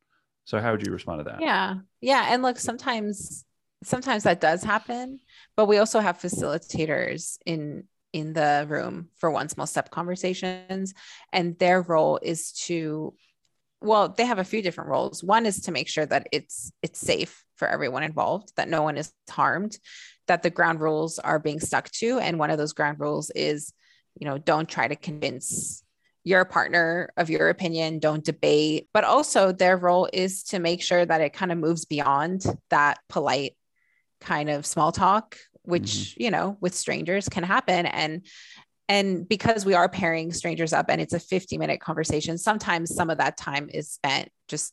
So 0.45 0.59
how 0.59 0.73
would 0.73 0.85
you 0.85 0.93
respond 0.93 1.21
to 1.21 1.25
that? 1.25 1.41
Yeah. 1.41 1.77
Yeah 2.01 2.27
and 2.29 2.43
look 2.43 2.59
sometimes 2.59 3.45
sometimes 3.85 4.23
that 4.23 4.41
does 4.41 4.63
happen 4.63 5.19
but 5.57 5.67
we 5.67 5.79
also 5.79 6.01
have 6.01 6.19
facilitators 6.19 7.39
in 7.47 7.85
in 8.13 8.33
the 8.33 8.65
room 8.69 9.09
for 9.17 9.31
one 9.31 9.49
small 9.49 9.67
step 9.67 9.91
conversations 9.91 10.95
and 11.33 11.59
their 11.59 11.83
role 11.83 12.19
is 12.23 12.53
to 12.53 13.15
well 13.83 14.09
they 14.09 14.25
have 14.25 14.39
a 14.39 14.45
few 14.45 14.63
different 14.63 14.91
roles. 14.91 15.23
One 15.23 15.47
is 15.47 15.63
to 15.63 15.73
make 15.73 15.89
sure 15.89 16.07
that 16.07 16.29
it's 16.33 16.73
it's 16.83 17.01
safe 17.01 17.45
for 17.57 17.69
everyone 17.69 18.03
involved 18.03 18.53
that 18.57 18.69
no 18.69 18.83
one 18.83 18.97
is 18.97 19.13
harmed 19.31 19.79
that 20.29 20.43
the 20.43 20.51
ground 20.51 20.81
rules 20.81 21.19
are 21.19 21.39
being 21.39 21.61
stuck 21.61 21.91
to. 21.91 22.19
And 22.19 22.39
one 22.39 22.51
of 22.51 22.59
those 22.59 22.73
ground 22.73 23.01
rules 23.01 23.31
is 23.31 23.73
you 24.19 24.27
know 24.27 24.39
don't 24.39 24.69
try 24.69 24.89
to 24.89 24.97
convince 24.97 25.83
your 26.25 26.45
partner 26.45 27.11
of 27.17 27.31
your 27.31 27.49
opinion 27.49 27.99
don't 27.99 28.25
debate. 28.25 28.89
But 28.93 29.05
also 29.05 29.53
their 29.53 29.77
role 29.77 30.09
is 30.13 30.45
to 30.45 30.59
make 30.59 30.83
sure 30.83 31.05
that 31.05 31.21
it 31.21 31.33
kind 31.33 31.53
of 31.53 31.59
moves 31.59 31.85
beyond 31.85 32.45
that 32.71 32.99
polite 33.09 33.57
kind 34.21 34.51
of 34.51 34.65
small 34.65 34.93
talk 34.93 35.37
which 35.65 35.83
mm-hmm. 35.83 36.23
you 36.25 36.31
know 36.31 36.57
with 36.61 36.75
strangers 36.75 37.29
can 37.29 37.45
happen. 37.45 37.87
And 37.87 38.27
and 38.89 39.29
because 39.29 39.65
we 39.65 39.75
are 39.75 39.89
pairing 39.89 40.33
strangers 40.33 40.73
up 40.73 40.87
and 40.89 41.01
it's 41.01 41.15
a 41.15 41.21
50 41.21 41.59
minute 41.59 41.81
conversation 41.81 42.39
sometimes 42.39 42.95
some 42.95 43.11
of 43.11 43.19
that 43.19 43.37
time 43.37 43.69
is 43.73 43.91
spent 43.91 44.29
just 44.49 44.73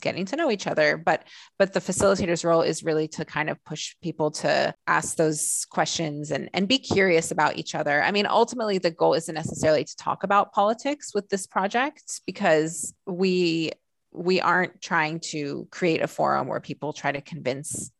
getting 0.00 0.24
to 0.24 0.36
know 0.36 0.50
each 0.50 0.66
other 0.66 0.96
but 0.96 1.24
but 1.58 1.74
the 1.74 1.80
facilitator's 1.80 2.44
role 2.44 2.62
is 2.62 2.82
really 2.82 3.06
to 3.06 3.24
kind 3.24 3.50
of 3.50 3.62
push 3.64 3.94
people 4.02 4.30
to 4.30 4.74
ask 4.86 5.16
those 5.16 5.66
questions 5.70 6.30
and 6.30 6.48
and 6.54 6.68
be 6.68 6.78
curious 6.78 7.30
about 7.30 7.58
each 7.58 7.74
other 7.74 8.02
i 8.02 8.10
mean 8.10 8.26
ultimately 8.26 8.78
the 8.78 8.90
goal 8.90 9.12
isn't 9.12 9.34
necessarily 9.34 9.84
to 9.84 9.96
talk 9.96 10.24
about 10.24 10.52
politics 10.52 11.12
with 11.14 11.28
this 11.28 11.46
project 11.46 12.22
because 12.26 12.94
we 13.06 13.70
we 14.12 14.40
aren't 14.40 14.80
trying 14.80 15.20
to 15.20 15.68
create 15.70 16.02
a 16.02 16.08
forum 16.08 16.48
where 16.48 16.60
people 16.60 16.92
try 16.92 17.12
to 17.12 17.20
convince 17.20 17.90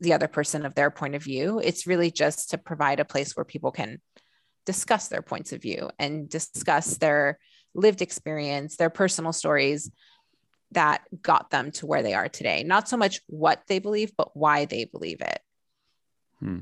the 0.00 0.12
other 0.12 0.28
person 0.28 0.64
of 0.64 0.74
their 0.74 0.90
point 0.90 1.14
of 1.14 1.22
view. 1.22 1.60
It's 1.62 1.86
really 1.86 2.10
just 2.10 2.50
to 2.50 2.58
provide 2.58 3.00
a 3.00 3.04
place 3.04 3.36
where 3.36 3.44
people 3.44 3.72
can 3.72 4.00
discuss 4.68 5.08
their 5.08 5.22
points 5.22 5.54
of 5.54 5.62
view 5.62 5.88
and 5.98 6.28
discuss 6.28 6.98
their 6.98 7.38
lived 7.74 8.02
experience, 8.02 8.76
their 8.76 8.90
personal 8.90 9.32
stories 9.32 9.90
that 10.72 11.00
got 11.22 11.48
them 11.48 11.70
to 11.70 11.86
where 11.86 12.02
they 12.02 12.12
are 12.12 12.28
today. 12.28 12.64
Not 12.64 12.86
so 12.86 12.98
much 12.98 13.22
what 13.28 13.62
they 13.66 13.78
believe, 13.78 14.12
but 14.14 14.36
why 14.36 14.66
they 14.66 14.84
believe 14.84 15.22
it. 15.22 15.40
Hmm. 16.40 16.58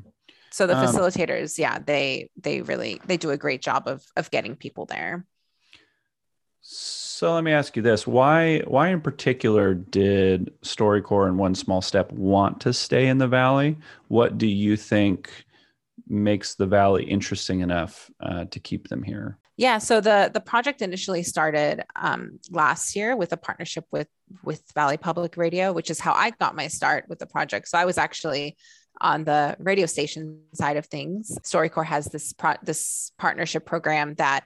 So 0.53 0.69
the 0.69 0.79
um, 0.79 0.87
facilitators, 0.87 1.59
yeah, 1.59 1.81
they 1.81 2.31
they 2.41 2.61
really 2.63 3.01
they 3.07 3.17
do 3.17 3.31
a 3.31 3.37
great 3.37 3.61
job 3.61 3.89
of 3.89 4.05
of 4.17 4.31
getting 4.31 4.55
people 4.55 4.87
there. 4.87 5.27
So 6.61 7.35
let 7.35 7.43
me 7.43 7.51
ask 7.51 7.75
you 7.75 7.83
this: 7.83 8.07
why 8.07 8.61
why 8.69 8.91
in 8.91 9.01
particular 9.01 9.75
did 9.75 10.53
StoryCorps 10.63 11.27
and 11.27 11.39
One 11.39 11.57
Small 11.57 11.83
Step 11.83 12.13
want 12.13 12.61
to 12.61 12.73
stay 12.73 13.09
in 13.09 13.19
the 13.19 13.27
valley? 13.27 13.77
What 14.07 14.39
do 14.39 14.47
you 14.47 14.77
think 14.77 15.46
makes 16.09 16.55
the 16.55 16.67
valley 16.67 17.05
interesting 17.05 17.61
enough 17.61 18.11
uh, 18.21 18.45
to 18.47 18.61
keep 18.61 18.89
them 18.89 19.03
here? 19.03 19.39
Yeah, 19.57 19.79
so 19.79 20.01
the 20.01 20.31
the 20.33 20.41
project 20.41 20.83
initially 20.83 21.23
started 21.23 21.83
um, 21.97 22.39
last 22.51 22.95
year 22.95 23.17
with 23.17 23.33
a 23.33 23.39
partnership 23.39 23.85
with 23.91 24.09
with 24.45 24.63
Valley 24.75 24.99
Public 24.99 25.37
Radio, 25.37 25.73
which 25.73 25.91
is 25.91 25.99
how 25.99 26.13
I 26.13 26.31
got 26.31 26.55
my 26.55 26.69
start 26.69 27.05
with 27.09 27.19
the 27.19 27.27
project. 27.27 27.69
So 27.69 27.79
I 27.79 27.87
was 27.87 27.97
actually 27.97 28.57
on 29.01 29.25
the 29.25 29.57
radio 29.59 29.87
station 29.87 30.43
side 30.55 30.77
of 30.77 30.87
things. 30.87 31.37
StoryCorps 31.43 31.87
has 31.87 32.07
this 32.07 32.33
pro- 32.33 32.57
this 32.63 33.13
partnership 33.19 33.65
program 33.65 34.15
that 34.17 34.45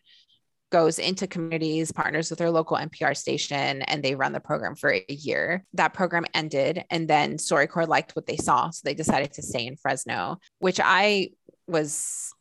goes 0.71 0.99
into 0.99 1.27
communities, 1.27 1.93
partners 1.93 2.31
with 2.31 2.39
their 2.39 2.51
local 2.51 2.77
NPR 2.77 3.17
station, 3.17 3.83
and 3.83 4.03
they 4.03 4.15
run 4.15 4.33
the 4.33 4.41
program 4.41 4.77
for 4.77 4.93
a 4.93 5.05
year. 5.09 5.65
That 5.75 5.95
program 5.95 6.25
ended, 6.33 6.85
and 6.91 7.09
then 7.09 7.37
StoryCorps 7.37 7.89
liked 7.89 8.15
what 8.15 8.27
they 8.27 8.37
saw. 8.37 8.71
So 8.71 8.83
they 8.85 8.95
decided 8.95 9.33
to 9.35 9.43
stay 9.43 9.67
in 9.67 9.77
Fresno, 9.77 10.39
which 10.61 10.81
I 10.83 11.31
was 11.71 12.33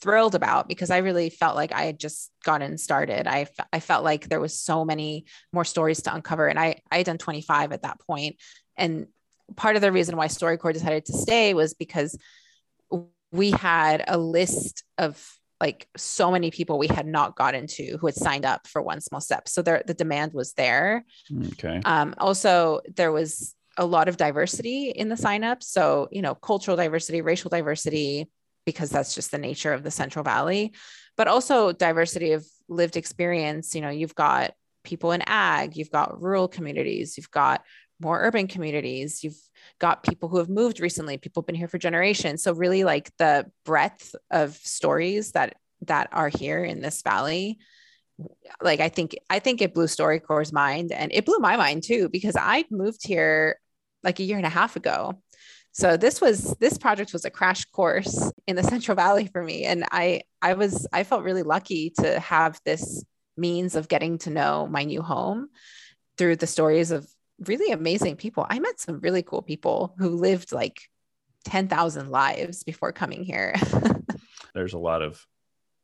thrilled 0.00 0.34
about 0.34 0.68
because 0.68 0.90
I 0.90 0.98
really 0.98 1.30
felt 1.30 1.54
like 1.54 1.72
I 1.72 1.84
had 1.84 1.98
just 1.98 2.30
gotten 2.44 2.76
started. 2.76 3.26
I, 3.26 3.42
f- 3.42 3.66
I 3.72 3.80
felt 3.80 4.02
like 4.04 4.28
there 4.28 4.40
was 4.40 4.58
so 4.58 4.84
many 4.84 5.26
more 5.52 5.64
stories 5.64 6.02
to 6.02 6.14
uncover. 6.14 6.48
And 6.48 6.58
I, 6.58 6.80
I 6.90 6.98
had 6.98 7.06
done 7.06 7.18
25 7.18 7.72
at 7.72 7.82
that 7.82 8.00
point. 8.00 8.36
And 8.76 9.06
part 9.54 9.76
of 9.76 9.82
the 9.82 9.92
reason 9.92 10.16
why 10.16 10.26
StoryCorps 10.26 10.74
decided 10.74 11.06
to 11.06 11.12
stay 11.12 11.54
was 11.54 11.74
because 11.74 12.18
we 13.30 13.52
had 13.52 14.04
a 14.08 14.18
list 14.18 14.82
of 14.98 15.24
like 15.60 15.86
so 15.96 16.32
many 16.32 16.50
people 16.50 16.76
we 16.76 16.88
had 16.88 17.06
not 17.06 17.36
gotten 17.36 17.68
to 17.68 17.96
who 17.98 18.06
had 18.06 18.16
signed 18.16 18.44
up 18.44 18.66
for 18.66 18.82
one 18.82 19.00
small 19.00 19.20
step. 19.20 19.48
So 19.48 19.62
there, 19.62 19.82
the 19.86 19.94
demand 19.94 20.32
was 20.32 20.52
there. 20.54 21.04
Okay. 21.52 21.80
Um, 21.84 22.16
also, 22.18 22.80
there 22.96 23.12
was 23.12 23.54
a 23.78 23.86
lot 23.86 24.08
of 24.08 24.16
diversity 24.16 24.90
in 24.90 25.08
the 25.08 25.14
signups. 25.14 25.64
So, 25.64 26.08
you 26.10 26.20
know, 26.20 26.34
cultural 26.34 26.76
diversity, 26.76 27.20
racial 27.22 27.48
diversity, 27.48 28.28
because 28.64 28.90
that's 28.90 29.14
just 29.14 29.30
the 29.30 29.38
nature 29.38 29.72
of 29.72 29.82
the 29.82 29.90
Central 29.90 30.24
Valley, 30.24 30.72
but 31.16 31.28
also 31.28 31.72
diversity 31.72 32.32
of 32.32 32.46
lived 32.68 32.96
experience. 32.96 33.74
You 33.74 33.80
know, 33.80 33.90
you've 33.90 34.14
got 34.14 34.52
people 34.84 35.12
in 35.12 35.22
ag, 35.26 35.76
you've 35.76 35.90
got 35.90 36.20
rural 36.20 36.48
communities, 36.48 37.16
you've 37.16 37.30
got 37.30 37.62
more 38.00 38.20
urban 38.20 38.48
communities, 38.48 39.22
you've 39.22 39.38
got 39.78 40.02
people 40.02 40.28
who 40.28 40.38
have 40.38 40.48
moved 40.48 40.80
recently, 40.80 41.18
people 41.18 41.42
have 41.42 41.46
been 41.46 41.54
here 41.54 41.68
for 41.68 41.78
generations. 41.78 42.42
So 42.42 42.52
really 42.52 42.84
like 42.84 43.10
the 43.18 43.50
breadth 43.64 44.14
of 44.30 44.54
stories 44.54 45.32
that 45.32 45.54
that 45.86 46.08
are 46.12 46.28
here 46.28 46.62
in 46.62 46.80
this 46.80 47.02
valley 47.02 47.58
like 48.60 48.80
I 48.80 48.88
think 48.88 49.16
I 49.30 49.38
think 49.38 49.60
it 49.60 49.74
blew 49.74 49.86
StoryCorps' 49.86 50.52
mind 50.52 50.92
and 50.92 51.12
it 51.12 51.24
blew 51.24 51.38
my 51.38 51.56
mind 51.56 51.82
too 51.82 52.08
because 52.08 52.36
I 52.36 52.64
moved 52.70 53.06
here 53.06 53.58
like 54.02 54.20
a 54.20 54.24
year 54.24 54.36
and 54.36 54.46
a 54.46 54.50
half 54.50 54.76
ago. 54.76 55.22
So 55.72 55.96
this 55.96 56.20
was 56.20 56.54
this 56.60 56.78
project 56.78 57.12
was 57.12 57.24
a 57.24 57.30
crash 57.30 57.64
course 57.66 58.30
in 58.46 58.56
the 58.56 58.62
Central 58.74 58.94
Valley 58.94 59.26
for 59.26 59.42
me 59.42 59.64
and 59.64 59.84
I 59.90 60.22
I 60.40 60.54
was 60.54 60.86
I 60.92 61.04
felt 61.04 61.24
really 61.24 61.42
lucky 61.42 61.90
to 61.98 62.20
have 62.20 62.60
this 62.64 63.04
means 63.36 63.74
of 63.74 63.88
getting 63.88 64.18
to 64.18 64.30
know 64.30 64.66
my 64.66 64.84
new 64.84 65.02
home 65.02 65.48
through 66.18 66.36
the 66.36 66.46
stories 66.46 66.90
of 66.90 67.08
really 67.40 67.72
amazing 67.72 68.16
people. 68.16 68.46
I 68.48 68.58
met 68.58 68.78
some 68.78 69.00
really 69.00 69.22
cool 69.22 69.42
people 69.42 69.94
who 69.98 70.10
lived 70.10 70.52
like 70.52 70.82
10,000 71.44 72.10
lives 72.10 72.62
before 72.62 72.92
coming 72.92 73.24
here. 73.24 73.54
There's 74.54 74.74
a 74.74 74.78
lot 74.78 75.02
of 75.02 75.24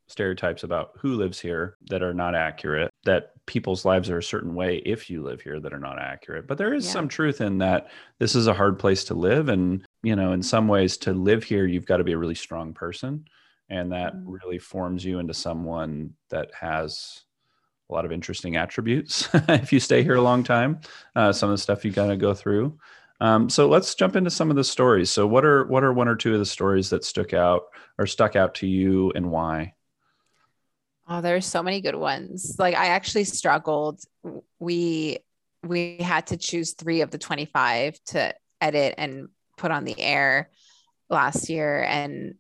stereotypes 0.09 0.63
about 0.63 0.91
who 0.99 1.15
lives 1.15 1.41
here 1.41 1.77
that 1.89 2.03
are 2.03 2.15
not 2.15 2.35
accurate, 2.35 2.91
that 3.05 3.33
people's 3.49 3.85
lives 3.85 4.11
are 4.11 4.19
a 4.19 4.23
certain 4.23 4.55
way 4.55 4.77
if 4.87 5.11
you 5.11 5.23
live 5.23 5.41
here 5.41 5.59
that 5.59 5.73
are 5.73 5.81
not 5.81 5.99
accurate. 5.99 6.47
But 6.47 6.59
there 6.59 6.75
is 6.75 6.85
yeah. 6.85 6.93
some 6.93 7.09
truth 7.09 7.41
in 7.41 7.59
that 7.59 7.89
this 8.21 8.37
is 8.37 8.47
a 8.47 8.55
hard 8.55 8.79
place 8.79 9.03
to 9.05 9.15
live. 9.15 9.49
And, 9.49 9.85
you 10.03 10.15
know, 10.15 10.33
in 10.33 10.43
some 10.43 10.69
ways, 10.69 10.97
to 10.99 11.13
live 11.13 11.43
here, 11.43 11.67
you've 11.67 11.87
got 11.87 11.97
to 11.97 12.05
be 12.05 12.13
a 12.13 12.19
really 12.19 12.37
strong 12.37 12.75
person. 12.75 13.25
And 13.71 13.91
that 13.93 14.15
mm-hmm. 14.15 14.31
really 14.31 14.59
forms 14.59 15.05
you 15.05 15.19
into 15.19 15.35
someone 15.35 16.15
that 16.29 16.51
has 16.55 17.23
a 17.91 17.95
lot 17.95 18.05
of 18.05 18.13
interesting 18.13 18.57
attributes 18.57 19.29
if 19.49 19.73
you 19.73 19.81
stay 19.81 20.03
here 20.03 20.17
a 20.17 20.23
long 20.23 20.45
time. 20.45 20.81
Uh, 21.17 21.33
some 21.33 21.49
of 21.49 21.55
the 21.55 21.63
stuff 21.63 21.85
you 21.85 21.91
got 21.91 22.09
to 22.09 22.17
go 22.17 22.35
through. 22.35 22.79
Um, 23.21 23.49
so 23.49 23.67
let's 23.67 23.95
jump 23.95 24.15
into 24.15 24.31
some 24.31 24.51
of 24.51 24.57
the 24.57 24.63
stories. 24.63 25.11
So 25.11 25.27
what 25.27 25.45
are 25.45 25.65
what 25.67 25.83
are 25.83 25.93
one 25.93 26.07
or 26.07 26.15
two 26.15 26.35
of 26.35 26.39
the 26.39 26.47
stories 26.47 26.91
that 26.91 27.05
stuck 27.05 27.33
out 27.33 27.63
or 27.99 28.07
stuck 28.07 28.37
out 28.37 28.55
to 28.57 28.67
you 28.67 29.11
and 29.17 29.31
why? 29.31 29.75
Oh, 31.09 31.23
there's 31.23 31.47
so 31.47 31.63
many 31.63 31.81
good 31.81 31.95
ones. 31.95 32.57
Like 32.59 32.75
I 32.75 32.89
actually 32.89 33.25
struggled. 33.25 34.01
We 34.59 35.19
we 35.67 35.97
had 35.97 36.29
to 36.29 36.37
choose 36.37 36.75
3 36.75 37.01
of 37.01 37.11
the 37.11 37.19
25 37.19 37.99
to 38.07 38.35
edit 38.61 38.95
and 38.99 39.29
put 39.57 39.71
on 39.71 39.85
the 39.85 39.99
air 40.01 40.51
last 41.11 41.49
year 41.49 41.83
and 41.83 42.35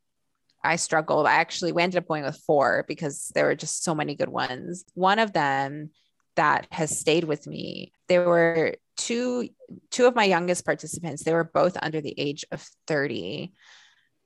I 0.62 0.76
struggled. 0.76 1.26
I 1.26 1.34
actually 1.34 1.72
we 1.72 1.82
ended 1.82 1.98
up 1.98 2.08
going 2.08 2.24
with 2.24 2.36
4 2.46 2.84
because 2.86 3.32
there 3.34 3.46
were 3.46 3.54
just 3.54 3.84
so 3.84 3.94
many 3.94 4.14
good 4.14 4.28
ones. 4.28 4.84
One 4.94 5.18
of 5.18 5.32
them 5.32 5.90
that 6.36 6.66
has 6.70 6.98
stayed 6.98 7.24
with 7.24 7.46
me. 7.46 7.92
There 8.08 8.28
were 8.28 8.76
two 8.96 9.48
two 9.90 10.06
of 10.06 10.14
my 10.14 10.24
youngest 10.24 10.66
participants. 10.66 11.24
They 11.24 11.32
were 11.32 11.50
both 11.52 11.76
under 11.80 12.00
the 12.02 12.14
age 12.18 12.44
of 12.52 12.68
30 12.86 13.52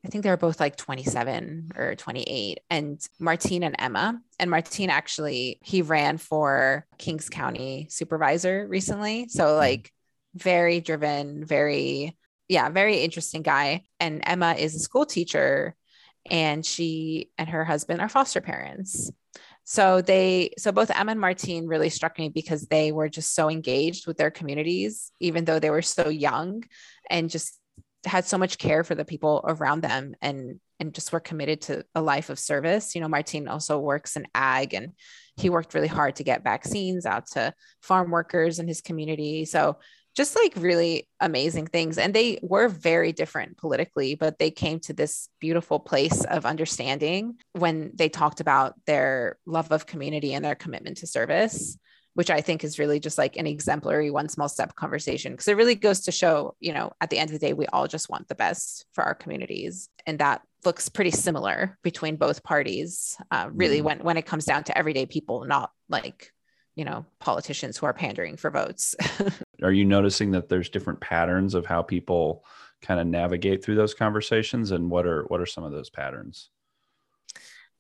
I 0.05 0.09
think 0.09 0.25
they 0.25 0.31
were 0.31 0.37
both 0.37 0.59
like 0.59 0.77
27 0.77 1.73
or 1.77 1.95
28, 1.95 2.61
and 2.71 3.01
Martine 3.21 3.63
and 3.63 3.77
Emma. 3.79 4.21
And 4.39 4.51
Martine 4.51 4.91
actually, 4.91 5.59
he 5.63 5.83
ran 5.83 6.19
for 6.19 6.87
Kings 6.99 7.29
County 7.29 7.87
supervisor 7.89 8.67
recently. 8.69 9.29
So, 9.29 9.45
mm-hmm. 9.45 9.59
like, 9.59 9.93
very 10.35 10.81
driven, 10.81 11.45
very, 11.45 12.17
yeah, 12.49 12.69
very 12.71 12.99
interesting 12.99 13.43
guy. 13.43 13.85
And 14.01 14.23
Emma 14.25 14.55
is 14.55 14.75
a 14.75 14.81
school 14.81 15.07
teacher, 15.07 15.77
and 16.31 16.65
she 16.65 17.31
and 17.39 17.49
her 17.49 17.65
husband 17.65 18.01
are 18.01 18.09
foster 18.09 18.41
parents. 18.41 19.11
So 19.65 20.03
they, 20.03 20.55
so 20.59 20.73
both 20.73 20.91
Emma 20.91 21.13
and 21.13 21.21
Martine 21.21 21.67
really 21.67 21.89
struck 21.89 22.19
me 22.19 22.29
because 22.29 22.67
they 22.67 22.91
were 22.91 23.09
just 23.09 23.35
so 23.35 23.49
engaged 23.49 24.07
with 24.07 24.17
their 24.17 24.31
communities, 24.31 25.13
even 25.21 25.45
though 25.45 25.61
they 25.61 25.71
were 25.71 25.83
so 25.83 26.09
young 26.09 26.65
and 27.09 27.31
just 27.31 27.59
had 28.05 28.25
so 28.25 28.39
much 28.39 28.59
care 28.59 28.85
for 28.85 28.95
the 28.95 29.05
people 29.05 29.45
around 29.45 29.83
them 29.83 30.15
and 30.21 30.61
and 30.81 30.95
just 30.95 31.13
were 31.13 31.21
committed 31.21 31.61
to 31.61 31.85
a 31.95 32.03
life 32.03 32.29
of 32.29 32.41
service. 32.41 32.95
You 32.95 33.01
know, 33.01 33.09
Martine 33.09 33.47
also 33.47 33.79
works 33.79 34.17
in 34.17 34.27
ag 34.35 34.75
and 34.75 34.93
he 35.37 35.49
worked 35.49 35.75
really 35.75 35.89
hard 35.89 36.17
to 36.17 36.25
get 36.25 36.43
vaccines 36.43 37.07
out 37.07 37.27
to 37.33 37.55
farm 37.81 38.11
workers 38.11 38.59
in 38.59 38.67
his 38.67 38.81
community. 38.81 39.45
So 39.45 39.79
just 40.15 40.37
like 40.37 40.53
really 40.57 41.09
amazing 41.21 41.69
things. 41.69 41.99
And 41.99 42.13
they 42.13 42.39
were 42.43 42.69
very 42.69 43.13
different 43.13 43.57
politically, 43.57 44.15
but 44.15 44.39
they 44.39 44.51
came 44.51 44.81
to 44.81 44.93
this 44.93 45.29
beautiful 45.41 45.79
place 45.79 46.25
of 46.25 46.45
understanding 46.45 47.37
when 47.53 47.93
they 47.95 48.09
talked 48.09 48.41
about 48.41 48.75
their 48.85 49.39
love 49.47 49.71
of 49.73 49.87
community 49.87 50.35
and 50.35 50.45
their 50.45 50.55
commitment 50.55 50.99
to 50.99 51.07
service 51.07 51.79
which 52.15 52.31
I 52.31 52.41
think 52.41 52.63
is 52.63 52.79
really 52.79 53.01
just 53.01 53.19
like 53.19 53.37
an 53.37 53.47
exemplary 53.47 54.11
one 54.11 54.29
small 54.29 54.49
step 54.49 54.75
conversation. 54.75 55.33
Because 55.33 55.49
it 55.49 55.57
really 55.57 55.75
goes 55.75 56.01
to 56.03 56.13
show, 56.13 56.55
you 56.61 56.73
know, 56.73 56.93
at 57.01 57.11
the 57.11 57.19
end 57.19 57.31
of 57.31 57.39
the 57.39 57.47
day, 57.47 57.53
we 57.53 57.67
all 57.67 57.89
just 57.89 58.11
want 58.11 58.29
the 58.29 58.35
best 58.35 58.87
for 58.93 59.05
our 59.05 59.15
communities. 59.15 59.89
And 60.07 60.19
that 60.19 60.43
looks 60.65 60.89
pretty 60.89 61.11
similar 61.11 61.79
between 61.83 62.17
both 62.17 62.43
parties, 62.43 63.17
uh, 63.31 63.49
really, 63.53 63.79
mm-hmm. 63.79 63.87
when, 63.87 63.99
when 64.01 64.17
it 64.17 64.27
comes 64.27 64.45
down 64.45 64.65
to 64.65 64.77
everyday 64.77 65.07
people, 65.07 65.45
not 65.47 65.71
like, 65.89 66.33
you 66.75 66.85
know, 66.85 67.07
politicians 67.19 67.79
who 67.79 67.87
are 67.87 67.95
pandering 67.95 68.37
for 68.37 68.51
votes. 68.51 68.95
are 69.63 69.73
you 69.73 69.85
noticing 69.85 70.33
that 70.33 70.49
there's 70.49 70.69
different 70.69 71.01
patterns 71.01 71.55
of 71.55 71.67
how 71.67 71.83
people 71.83 72.45
kind 72.83 73.01
of 73.01 73.07
navigate 73.07 73.65
through 73.65 73.77
those 73.77 73.95
conversations? 73.95 74.71
And 74.71 74.91
what 74.91 75.07
are 75.07 75.25
what 75.25 75.41
are 75.41 75.47
some 75.47 75.65
of 75.65 75.73
those 75.73 75.91
patterns? 75.91 76.51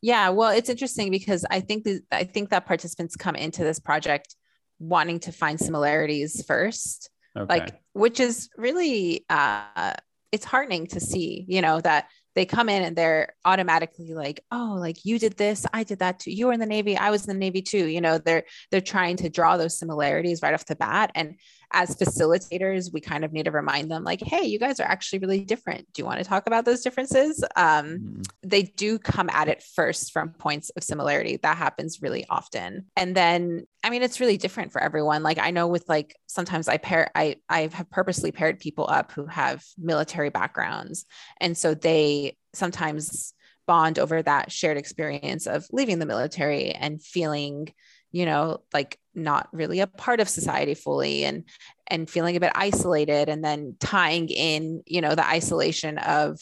Yeah, 0.02 0.30
well, 0.30 0.50
it's 0.50 0.68
interesting 0.68 1.10
because 1.10 1.46
I 1.48 1.60
think 1.60 1.84
th- 1.84 2.02
I 2.10 2.24
think 2.24 2.50
that 2.50 2.66
participants 2.66 3.16
come 3.16 3.36
into 3.36 3.62
this 3.62 3.78
project 3.78 4.34
wanting 4.80 5.20
to 5.20 5.32
find 5.32 5.58
similarities 5.60 6.44
first, 6.44 7.08
okay. 7.36 7.46
like 7.48 7.80
which 7.92 8.18
is 8.18 8.50
really 8.56 9.24
uh, 9.30 9.94
it's 10.32 10.44
heartening 10.44 10.88
to 10.88 11.00
see. 11.00 11.46
You 11.48 11.62
know 11.62 11.80
that 11.80 12.08
they 12.34 12.46
come 12.46 12.68
in 12.68 12.82
and 12.82 12.96
they're 12.96 13.34
automatically 13.44 14.14
like 14.14 14.44
oh 14.50 14.76
like 14.78 15.04
you 15.04 15.18
did 15.18 15.36
this 15.36 15.66
i 15.72 15.82
did 15.82 15.98
that 15.98 16.18
too 16.18 16.30
you 16.30 16.46
were 16.46 16.52
in 16.52 16.60
the 16.60 16.66
navy 16.66 16.96
i 16.96 17.10
was 17.10 17.26
in 17.26 17.34
the 17.34 17.38
navy 17.38 17.62
too 17.62 17.86
you 17.86 18.00
know 18.00 18.18
they're 18.18 18.44
they're 18.70 18.80
trying 18.80 19.16
to 19.16 19.28
draw 19.28 19.56
those 19.56 19.78
similarities 19.78 20.40
right 20.42 20.54
off 20.54 20.66
the 20.66 20.76
bat 20.76 21.10
and 21.14 21.36
as 21.72 21.96
facilitators 21.96 22.92
we 22.92 23.00
kind 23.00 23.24
of 23.24 23.32
need 23.32 23.44
to 23.44 23.50
remind 23.50 23.90
them 23.90 24.04
like 24.04 24.20
hey 24.20 24.44
you 24.44 24.58
guys 24.58 24.80
are 24.80 24.88
actually 24.88 25.18
really 25.20 25.40
different. 25.40 25.92
Do 25.92 26.02
you 26.02 26.06
want 26.06 26.18
to 26.18 26.24
talk 26.24 26.46
about 26.46 26.64
those 26.64 26.82
differences? 26.82 27.44
Um, 27.56 27.86
mm-hmm. 27.86 28.22
they 28.42 28.62
do 28.62 28.98
come 28.98 29.30
at 29.30 29.48
it 29.48 29.62
first 29.62 30.12
from 30.12 30.30
points 30.30 30.70
of 30.70 30.82
similarity. 30.82 31.38
That 31.38 31.56
happens 31.56 32.02
really 32.02 32.26
often. 32.28 32.86
And 32.96 33.16
then 33.16 33.66
i 33.84 33.90
mean 33.90 34.02
it's 34.02 34.20
really 34.20 34.36
different 34.36 34.72
for 34.72 34.82
everyone. 34.82 35.22
Like 35.22 35.38
i 35.38 35.50
know 35.50 35.66
with 35.66 35.88
like 35.88 36.16
sometimes 36.26 36.68
i 36.68 36.76
pair 36.76 37.10
i 37.14 37.36
i 37.48 37.68
have 37.72 37.90
purposely 37.90 38.32
paired 38.32 38.58
people 38.58 38.86
up 38.88 39.12
who 39.12 39.26
have 39.26 39.64
military 39.78 40.30
backgrounds. 40.30 41.06
And 41.40 41.56
so 41.56 41.74
they 41.74 42.36
sometimes 42.54 43.34
bond 43.66 43.98
over 43.98 44.22
that 44.22 44.50
shared 44.50 44.76
experience 44.76 45.46
of 45.46 45.66
leaving 45.70 45.98
the 45.98 46.06
military 46.06 46.72
and 46.72 47.02
feeling 47.02 47.72
you 48.12 48.26
know 48.26 48.62
like 48.72 48.98
not 49.14 49.48
really 49.52 49.80
a 49.80 49.86
part 49.86 50.20
of 50.20 50.28
society 50.28 50.74
fully 50.74 51.24
and 51.24 51.44
and 51.88 52.08
feeling 52.08 52.36
a 52.36 52.40
bit 52.40 52.52
isolated 52.54 53.28
and 53.28 53.44
then 53.44 53.76
tying 53.80 54.28
in 54.28 54.82
you 54.86 55.00
know 55.00 55.14
the 55.14 55.26
isolation 55.26 55.98
of 55.98 56.38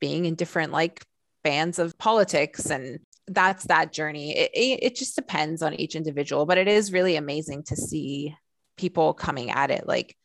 being 0.00 0.24
in 0.24 0.34
different 0.34 0.72
like 0.72 1.04
bands 1.44 1.78
of 1.78 1.96
politics 1.98 2.70
and 2.70 2.98
that's 3.28 3.64
that 3.64 3.92
journey 3.92 4.36
it, 4.36 4.50
it 4.54 4.96
just 4.96 5.14
depends 5.14 5.62
on 5.62 5.74
each 5.74 5.94
individual 5.94 6.46
but 6.46 6.58
it 6.58 6.68
is 6.68 6.92
really 6.92 7.16
amazing 7.16 7.62
to 7.62 7.76
see 7.76 8.34
people 8.76 9.14
coming 9.14 9.50
at 9.50 9.70
it 9.70 9.86
like 9.86 10.16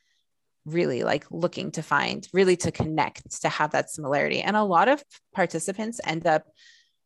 really 0.66 1.04
like 1.04 1.26
looking 1.32 1.72
to 1.72 1.84
find, 1.84 2.28
really 2.34 2.58
to 2.58 2.72
connect, 2.72 3.42
to 3.42 3.50
have 3.50 3.72
that 3.72 3.90
similarity. 3.90 4.42
And 4.42 4.56
a 4.56 4.64
lot 4.64 4.88
of 4.88 5.04
participants 5.34 6.02
end 6.04 6.26
up 6.26 6.46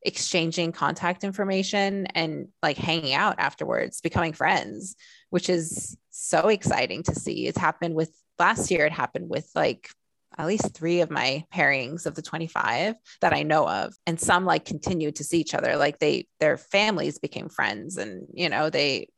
exchanging 0.01 0.71
contact 0.71 1.23
information 1.23 2.07
and 2.07 2.47
like 2.63 2.77
hanging 2.77 3.13
out 3.13 3.35
afterwards, 3.39 4.01
becoming 4.01 4.33
friends, 4.33 4.95
which 5.29 5.49
is 5.49 5.97
so 6.09 6.47
exciting 6.47 7.03
to 7.03 7.15
see. 7.15 7.47
It's 7.47 7.57
happened 7.57 7.95
with 7.95 8.12
last 8.38 8.71
year, 8.71 8.85
it 8.85 8.91
happened 8.91 9.29
with 9.29 9.49
like 9.55 9.89
at 10.38 10.47
least 10.47 10.73
three 10.73 11.01
of 11.01 11.12
my 11.12 11.43
pairings 11.53 12.05
of 12.05 12.15
the 12.15 12.21
25 12.21 12.95
that 13.21 13.33
I 13.33 13.43
know 13.43 13.67
of. 13.67 13.93
And 14.07 14.19
some 14.19 14.45
like 14.45 14.63
continued 14.63 15.17
to 15.17 15.23
see 15.23 15.39
each 15.39 15.53
other. 15.53 15.75
Like 15.75 15.99
they, 15.99 16.27
their 16.39 16.57
families 16.57 17.19
became 17.19 17.49
friends 17.49 17.97
and, 17.97 18.27
you 18.33 18.47
know, 18.47 18.69
they 18.69 19.09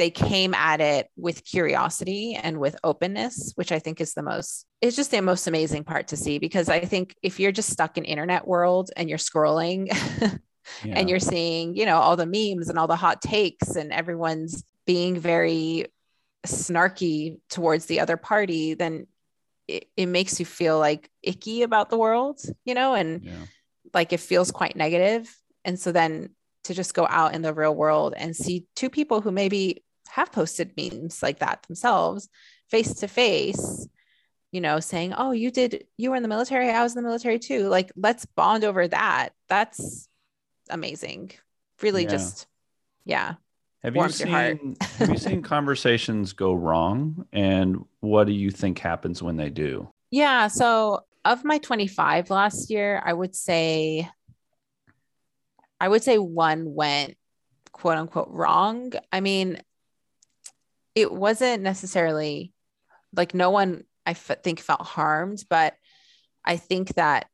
they 0.00 0.10
came 0.10 0.54
at 0.54 0.80
it 0.80 1.10
with 1.14 1.44
curiosity 1.44 2.34
and 2.34 2.58
with 2.58 2.74
openness, 2.82 3.52
which 3.56 3.70
I 3.70 3.78
think 3.78 4.00
is 4.00 4.14
the 4.14 4.22
most, 4.22 4.64
it's 4.80 4.96
just 4.96 5.10
the 5.10 5.20
most 5.20 5.46
amazing 5.46 5.84
part 5.84 6.08
to 6.08 6.16
see 6.16 6.38
because 6.38 6.70
I 6.70 6.80
think 6.80 7.14
if 7.22 7.38
you're 7.38 7.52
just 7.52 7.68
stuck 7.68 7.98
in 7.98 8.06
internet 8.06 8.48
world 8.48 8.90
and 8.96 9.10
you're 9.10 9.18
scrolling 9.18 9.88
yeah. 10.82 10.94
and 10.96 11.10
you're 11.10 11.20
seeing, 11.20 11.76
you 11.76 11.84
know, 11.84 11.98
all 11.98 12.16
the 12.16 12.24
memes 12.24 12.70
and 12.70 12.78
all 12.78 12.86
the 12.86 12.96
hot 12.96 13.20
takes 13.20 13.76
and 13.76 13.92
everyone's 13.92 14.64
being 14.86 15.20
very 15.20 15.84
snarky 16.46 17.38
towards 17.50 17.84
the 17.84 18.00
other 18.00 18.16
party, 18.16 18.72
then 18.72 19.06
it, 19.68 19.86
it 19.98 20.06
makes 20.06 20.40
you 20.40 20.46
feel 20.46 20.78
like 20.78 21.10
icky 21.22 21.60
about 21.60 21.90
the 21.90 21.98
world, 21.98 22.40
you 22.64 22.72
know, 22.72 22.94
and 22.94 23.22
yeah. 23.22 23.32
like 23.92 24.14
it 24.14 24.20
feels 24.20 24.50
quite 24.50 24.76
negative. 24.76 25.30
And 25.62 25.78
so 25.78 25.92
then 25.92 26.30
to 26.64 26.72
just 26.72 26.94
go 26.94 27.06
out 27.06 27.34
in 27.34 27.42
the 27.42 27.52
real 27.52 27.74
world 27.74 28.14
and 28.16 28.34
see 28.34 28.64
two 28.74 28.88
people 28.88 29.20
who 29.20 29.30
maybe 29.30 29.84
have 30.10 30.32
posted 30.32 30.72
memes 30.76 31.22
like 31.22 31.38
that 31.40 31.62
themselves 31.64 32.28
face 32.70 32.94
to 32.94 33.08
face 33.08 33.86
you 34.52 34.60
know 34.60 34.80
saying 34.80 35.14
oh 35.16 35.30
you 35.32 35.50
did 35.50 35.84
you 35.96 36.10
were 36.10 36.16
in 36.16 36.22
the 36.22 36.28
military 36.28 36.68
i 36.70 36.82
was 36.82 36.96
in 36.96 37.02
the 37.02 37.08
military 37.08 37.38
too 37.38 37.68
like 37.68 37.90
let's 37.96 38.26
bond 38.26 38.64
over 38.64 38.86
that 38.88 39.30
that's 39.48 40.08
amazing 40.68 41.30
really 41.82 42.02
Yeah. 42.04 42.08
just 42.10 42.46
yeah 43.04 43.34
Have 43.82 43.94
you 43.94 43.98
warms 44.00 44.20
your 44.20 44.28
heart. 44.28 44.58
seen 44.60 44.76
have 44.80 45.08
you 45.10 45.16
seen 45.18 45.42
conversations 45.56 46.32
go 46.32 46.52
wrong 46.52 47.26
and 47.32 47.84
what 48.00 48.26
do 48.26 48.32
you 48.32 48.50
think 48.50 48.78
happens 48.78 49.22
when 49.22 49.36
they 49.36 49.50
do? 49.50 49.88
Yeah. 50.10 50.48
So 50.48 51.00
of 51.24 51.44
my 51.44 51.58
25 51.58 52.30
last 52.30 52.68
year, 52.70 53.00
I 53.04 53.12
would 53.12 53.34
say 53.34 54.08
I 55.80 55.88
would 55.88 56.02
say 56.02 56.18
one 56.18 56.74
went 56.74 57.16
quote 57.72 57.96
unquote 57.96 58.28
wrong. 58.30 58.92
I 59.12 59.20
mean, 59.20 59.62
it 60.94 61.12
wasn't 61.12 61.62
necessarily 61.62 62.52
like 63.14 63.34
no 63.34 63.50
one 63.50 63.84
I 64.06 64.10
f- 64.12 64.42
think 64.42 64.60
felt 64.60 64.82
harmed, 64.82 65.44
but 65.48 65.74
I 66.44 66.56
think 66.56 66.94
that 66.94 67.26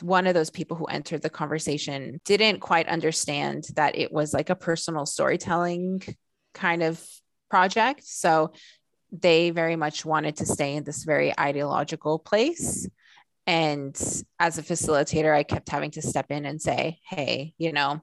one 0.00 0.26
of 0.26 0.34
those 0.34 0.50
people 0.50 0.76
who 0.76 0.86
entered 0.86 1.22
the 1.22 1.30
conversation 1.30 2.20
didn't 2.24 2.60
quite 2.60 2.88
understand 2.88 3.64
that 3.76 3.96
it 3.96 4.12
was 4.12 4.34
like 4.34 4.50
a 4.50 4.56
personal 4.56 5.06
storytelling 5.06 6.02
kind 6.54 6.82
of 6.82 7.04
project. 7.50 8.02
So 8.04 8.52
they 9.12 9.50
very 9.50 9.76
much 9.76 10.04
wanted 10.04 10.36
to 10.36 10.46
stay 10.46 10.74
in 10.74 10.84
this 10.84 11.04
very 11.04 11.38
ideological 11.38 12.18
place. 12.18 12.88
And 13.46 13.94
as 14.40 14.58
a 14.58 14.62
facilitator, 14.62 15.32
I 15.32 15.44
kept 15.44 15.68
having 15.68 15.92
to 15.92 16.02
step 16.02 16.26
in 16.30 16.44
and 16.44 16.60
say, 16.60 16.98
hey, 17.08 17.54
you 17.58 17.72
know, 17.72 18.00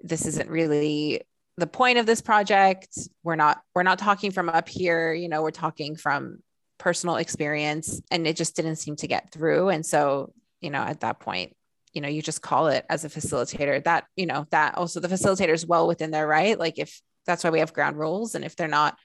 this 0.00 0.24
isn't 0.26 0.48
really 0.48 1.22
the 1.58 1.66
point 1.66 1.98
of 1.98 2.06
this 2.06 2.20
project. 2.20 2.96
We're 3.24 3.36
not, 3.36 3.60
we're 3.74 3.82
not 3.82 3.98
talking 3.98 4.30
from 4.30 4.48
up 4.48 4.68
here, 4.68 5.12
you 5.12 5.28
know, 5.28 5.42
we're 5.42 5.50
talking 5.50 5.96
from 5.96 6.38
personal 6.78 7.16
experience. 7.16 8.00
And 8.10 8.26
it 8.26 8.36
just 8.36 8.54
didn't 8.54 8.76
seem 8.76 8.94
to 8.96 9.08
get 9.08 9.32
through. 9.32 9.68
And 9.68 9.84
so, 9.84 10.32
you 10.60 10.70
know, 10.70 10.78
at 10.78 11.00
that 11.00 11.18
point, 11.18 11.56
you 11.92 12.00
know, 12.00 12.08
you 12.08 12.22
just 12.22 12.42
call 12.42 12.68
it 12.68 12.86
as 12.88 13.04
a 13.04 13.08
facilitator 13.08 13.82
that, 13.84 14.04
you 14.14 14.26
know, 14.26 14.46
that 14.50 14.76
also 14.76 15.00
the 15.00 15.08
facilitator 15.08 15.52
is 15.52 15.66
well 15.66 15.88
within 15.88 16.12
their 16.12 16.28
right. 16.28 16.56
Like 16.56 16.78
if 16.78 17.00
that's 17.26 17.42
why 17.42 17.50
we 17.50 17.58
have 17.58 17.72
ground 17.72 17.98
rules. 17.98 18.36
And 18.36 18.44
if 18.44 18.54
they're 18.54 18.68
not 18.68 18.96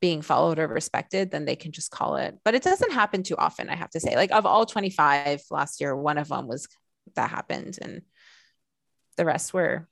being 0.00 0.22
followed 0.22 0.60
or 0.60 0.68
respected, 0.68 1.32
then 1.32 1.44
they 1.44 1.56
can 1.56 1.72
just 1.72 1.90
call 1.90 2.14
it. 2.14 2.38
But 2.44 2.54
it 2.54 2.62
doesn't 2.62 2.92
happen 2.92 3.24
too 3.24 3.36
often, 3.36 3.68
I 3.68 3.74
have 3.74 3.90
to 3.90 4.00
say. 4.00 4.14
Like 4.14 4.30
of 4.30 4.46
all 4.46 4.66
25 4.66 5.42
last 5.50 5.80
year, 5.80 5.96
one 5.96 6.18
of 6.18 6.28
them 6.28 6.46
was 6.46 6.68
that 7.16 7.30
happened. 7.30 7.76
And 7.82 8.02
the 9.16 9.24
rest 9.24 9.52
were 9.52 9.88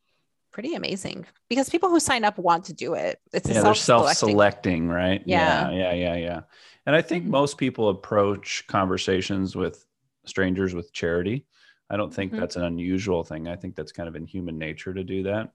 pretty 0.56 0.74
amazing 0.74 1.26
because 1.50 1.68
people 1.68 1.90
who 1.90 2.00
sign 2.00 2.24
up 2.24 2.38
want 2.38 2.64
to 2.64 2.72
do 2.72 2.94
it. 2.94 3.20
It's 3.34 3.46
yeah, 3.46 3.60
they're 3.60 3.74
self-selecting. 3.74 4.88
right? 4.88 5.22
Yeah. 5.26 5.70
yeah, 5.70 5.76
yeah, 5.76 5.92
yeah, 5.92 6.16
yeah. 6.16 6.40
And 6.86 6.96
I 6.96 7.02
think 7.02 7.24
Mhm. 7.26 7.28
most 7.28 7.58
people 7.58 7.90
approach 7.90 8.64
conversations 8.66 9.54
with 9.54 9.84
strangers 10.24 10.74
with 10.74 10.94
charity. 10.94 11.44
I 11.90 11.98
don't 11.98 12.12
think 12.12 12.32
Mhm. 12.32 12.38
that's 12.40 12.56
an 12.56 12.64
unusual 12.64 13.22
thing. 13.22 13.48
I 13.48 13.56
think 13.56 13.76
that's 13.76 13.92
kind 13.92 14.08
of 14.08 14.16
in 14.16 14.24
human 14.24 14.56
nature 14.56 14.94
to 14.94 15.04
do 15.04 15.24
that. 15.24 15.50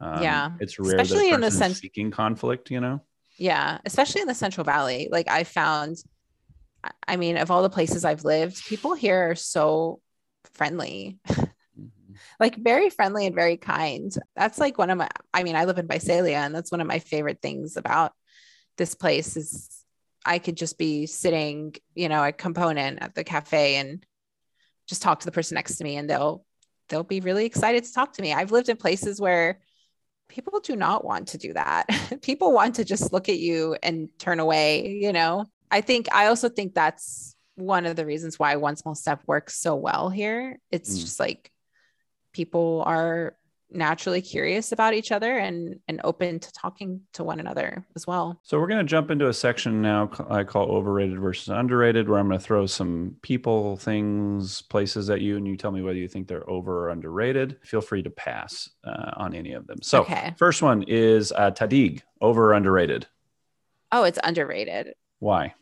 Um, 0.00 0.22
Yeah. 0.22 0.52
it's 0.60 0.78
rare 0.78 1.00
Especially 1.00 1.30
in 1.30 1.40
the 1.40 1.50
sense- 1.50 1.80
seeking 1.80 2.12
conflict. 2.12 2.70
You 2.70 2.80
know, 2.80 3.00
Yeah, 3.38 3.78
especially 3.84 4.20
in 4.20 4.28
the 4.28 4.34
Central 4.36 4.62
Valley. 4.64 5.08
Like 5.10 5.28
I 5.28 5.42
found, 5.42 5.96
I 7.08 7.16
mean, 7.16 7.38
of 7.38 7.50
all 7.50 7.64
the 7.64 7.70
places 7.78 8.04
I've 8.04 8.22
lived, 8.22 8.64
people 8.66 8.94
here 8.94 9.30
are 9.30 9.34
so 9.34 10.00
friendly, 10.52 11.18
like 12.40 12.56
very 12.56 12.90
friendly 12.90 13.26
and 13.26 13.34
very 13.34 13.56
kind. 13.56 14.14
That's 14.36 14.58
like 14.58 14.78
one 14.78 14.90
of 14.90 14.98
my, 14.98 15.08
I 15.32 15.42
mean, 15.42 15.56
I 15.56 15.64
live 15.64 15.78
in 15.78 15.88
Visalia 15.88 16.36
and 16.38 16.54
that's 16.54 16.72
one 16.72 16.80
of 16.80 16.86
my 16.86 16.98
favorite 16.98 17.40
things 17.40 17.76
about 17.76 18.12
this 18.76 18.94
place 18.94 19.36
is 19.36 19.68
I 20.26 20.38
could 20.38 20.56
just 20.56 20.78
be 20.78 21.06
sitting, 21.06 21.74
you 21.94 22.08
know, 22.08 22.24
a 22.24 22.32
component 22.32 23.02
at 23.02 23.14
the 23.14 23.24
cafe 23.24 23.76
and 23.76 24.04
just 24.88 25.02
talk 25.02 25.20
to 25.20 25.26
the 25.26 25.32
person 25.32 25.54
next 25.54 25.76
to 25.76 25.84
me 25.84 25.96
and 25.96 26.08
they'll, 26.08 26.44
they'll 26.88 27.04
be 27.04 27.20
really 27.20 27.46
excited 27.46 27.84
to 27.84 27.92
talk 27.92 28.14
to 28.14 28.22
me. 28.22 28.32
I've 28.32 28.52
lived 28.52 28.68
in 28.68 28.76
places 28.76 29.20
where 29.20 29.60
people 30.28 30.60
do 30.60 30.76
not 30.76 31.04
want 31.04 31.28
to 31.28 31.38
do 31.38 31.52
that. 31.52 31.86
people 32.22 32.52
want 32.52 32.76
to 32.76 32.84
just 32.84 33.12
look 33.12 33.28
at 33.28 33.38
you 33.38 33.76
and 33.82 34.08
turn 34.18 34.40
away, 34.40 34.88
you 34.88 35.12
know. 35.12 35.46
I 35.70 35.80
think 35.80 36.08
I 36.12 36.26
also 36.26 36.48
think 36.48 36.74
that's 36.74 37.36
one 37.56 37.86
of 37.86 37.96
the 37.96 38.06
reasons 38.06 38.38
why 38.38 38.56
one 38.56 38.76
small 38.76 38.94
step 38.94 39.22
works 39.26 39.56
so 39.56 39.74
well 39.76 40.10
here. 40.10 40.58
It's 40.70 40.96
Mm. 40.96 41.00
just 41.00 41.20
like 41.20 41.50
people 42.34 42.82
are 42.86 43.36
naturally 43.70 44.20
curious 44.22 44.70
about 44.70 44.94
each 44.94 45.10
other 45.10 45.38
and 45.38 45.80
and 45.88 46.00
open 46.04 46.38
to 46.38 46.52
talking 46.52 47.00
to 47.12 47.24
one 47.24 47.40
another 47.40 47.84
as 47.96 48.06
well. 48.06 48.38
So 48.44 48.60
we're 48.60 48.68
going 48.68 48.78
to 48.78 48.84
jump 48.88 49.10
into 49.10 49.28
a 49.28 49.32
section 49.32 49.80
now 49.82 50.10
I 50.28 50.44
call 50.44 50.70
overrated 50.70 51.18
versus 51.18 51.48
underrated, 51.48 52.08
where 52.08 52.20
I'm 52.20 52.28
going 52.28 52.38
to 52.38 52.44
throw 52.44 52.66
some 52.66 53.16
people, 53.22 53.76
things, 53.78 54.62
places 54.62 55.08
at 55.10 55.22
you, 55.22 55.36
and 55.38 55.48
you 55.48 55.56
tell 55.56 55.72
me 55.72 55.82
whether 55.82 55.98
you 55.98 56.06
think 56.06 56.28
they're 56.28 56.48
over 56.48 56.84
or 56.86 56.90
underrated. 56.90 57.56
Feel 57.64 57.80
free 57.80 58.02
to 58.02 58.10
pass 58.10 58.68
uh, 58.84 59.12
on 59.16 59.34
any 59.34 59.54
of 59.54 59.66
them. 59.66 59.78
So, 59.82 60.02
Okay. 60.02 60.34
first 60.36 60.62
one 60.62 60.84
is 60.84 61.32
uh, 61.32 61.50
Tahdig, 61.50 62.02
over 62.20 62.50
or 62.50 62.52
underrated. 62.52 63.06
Oh, 63.90 64.04
it's 64.04 64.18
underrated 64.22 64.94
Why? 65.20 65.54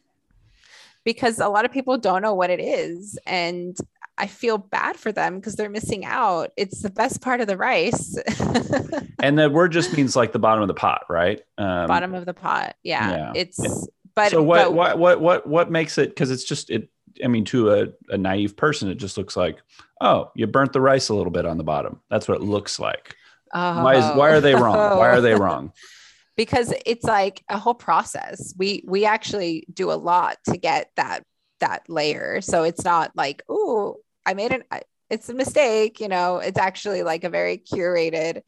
because 1.04 1.38
a 1.40 1.48
lot 1.48 1.64
of 1.64 1.72
people 1.72 1.98
don't 1.98 2.22
know 2.22 2.34
what 2.34 2.48
it 2.50 2.60
is 2.60 3.18
and 3.26 3.76
I 4.18 4.26
feel 4.26 4.58
bad 4.58 4.96
for 4.96 5.10
them 5.10 5.36
because 5.36 5.56
they're 5.56 5.70
missing 5.70 6.04
out. 6.04 6.52
It's 6.56 6.82
the 6.82 6.90
best 6.90 7.20
part 7.20 7.40
of 7.40 7.46
the 7.46 7.56
rice. 7.56 8.18
And 9.22 9.38
the 9.38 9.48
word 9.48 9.70
just 9.70 9.96
means 9.96 10.16
like 10.16 10.32
the 10.32 10.40
bottom 10.40 10.62
of 10.62 10.68
the 10.68 10.74
pot, 10.74 11.04
right? 11.08 11.40
Um, 11.56 11.86
bottom 11.86 12.12
of 12.12 12.26
the 12.26 12.34
pot. 12.34 12.74
Yeah. 12.82 13.10
yeah. 13.10 13.32
It's 13.36 13.86
but 14.16 14.32
so 14.32 14.42
what, 14.42 14.64
but- 14.64 14.72
what 14.74 14.98
what 14.98 15.20
what 15.20 15.46
what 15.46 15.70
makes 15.70 15.96
it? 15.96 16.08
Because 16.10 16.32
it's 16.32 16.42
just 16.42 16.70
it. 16.70 16.88
I 17.22 17.28
mean, 17.28 17.44
to 17.46 17.70
a, 17.70 17.86
a 18.08 18.18
naive 18.18 18.56
person, 18.56 18.88
it 18.90 18.96
just 18.96 19.16
looks 19.16 19.36
like, 19.36 19.58
oh, 20.00 20.32
you 20.34 20.48
burnt 20.48 20.72
the 20.72 20.80
rice 20.80 21.08
a 21.08 21.14
little 21.14 21.30
bit 21.30 21.46
on 21.46 21.56
the 21.56 21.62
bottom. 21.62 22.00
That's 22.10 22.26
what 22.26 22.38
it 22.38 22.42
looks 22.42 22.80
like. 22.80 23.14
Why 23.52 23.94
is 23.94 24.16
why 24.16 24.30
are 24.30 24.40
they 24.40 24.54
wrong? 24.54 24.98
Why 24.98 25.10
are 25.10 25.20
they 25.20 25.34
wrong? 25.34 25.72
because 26.36 26.72
it's 26.84 27.04
like 27.04 27.44
a 27.48 27.58
whole 27.58 27.74
process. 27.74 28.54
We 28.56 28.82
we 28.88 29.04
actually 29.04 29.66
do 29.72 29.92
a 29.92 29.94
lot 29.94 30.38
to 30.48 30.56
get 30.56 30.90
that 30.96 31.24
that 31.60 31.88
layer. 31.88 32.40
So 32.40 32.64
it's 32.64 32.84
not 32.84 33.12
like, 33.14 33.44
oh, 33.48 33.98
I 34.26 34.34
made 34.34 34.52
it. 34.52 34.66
It's 35.10 35.28
a 35.28 35.34
mistake. 35.34 36.00
You 36.00 36.08
know, 36.08 36.38
it's 36.38 36.58
actually 36.58 37.02
like 37.02 37.24
a 37.24 37.30
very 37.30 37.58
curated, 37.58 38.42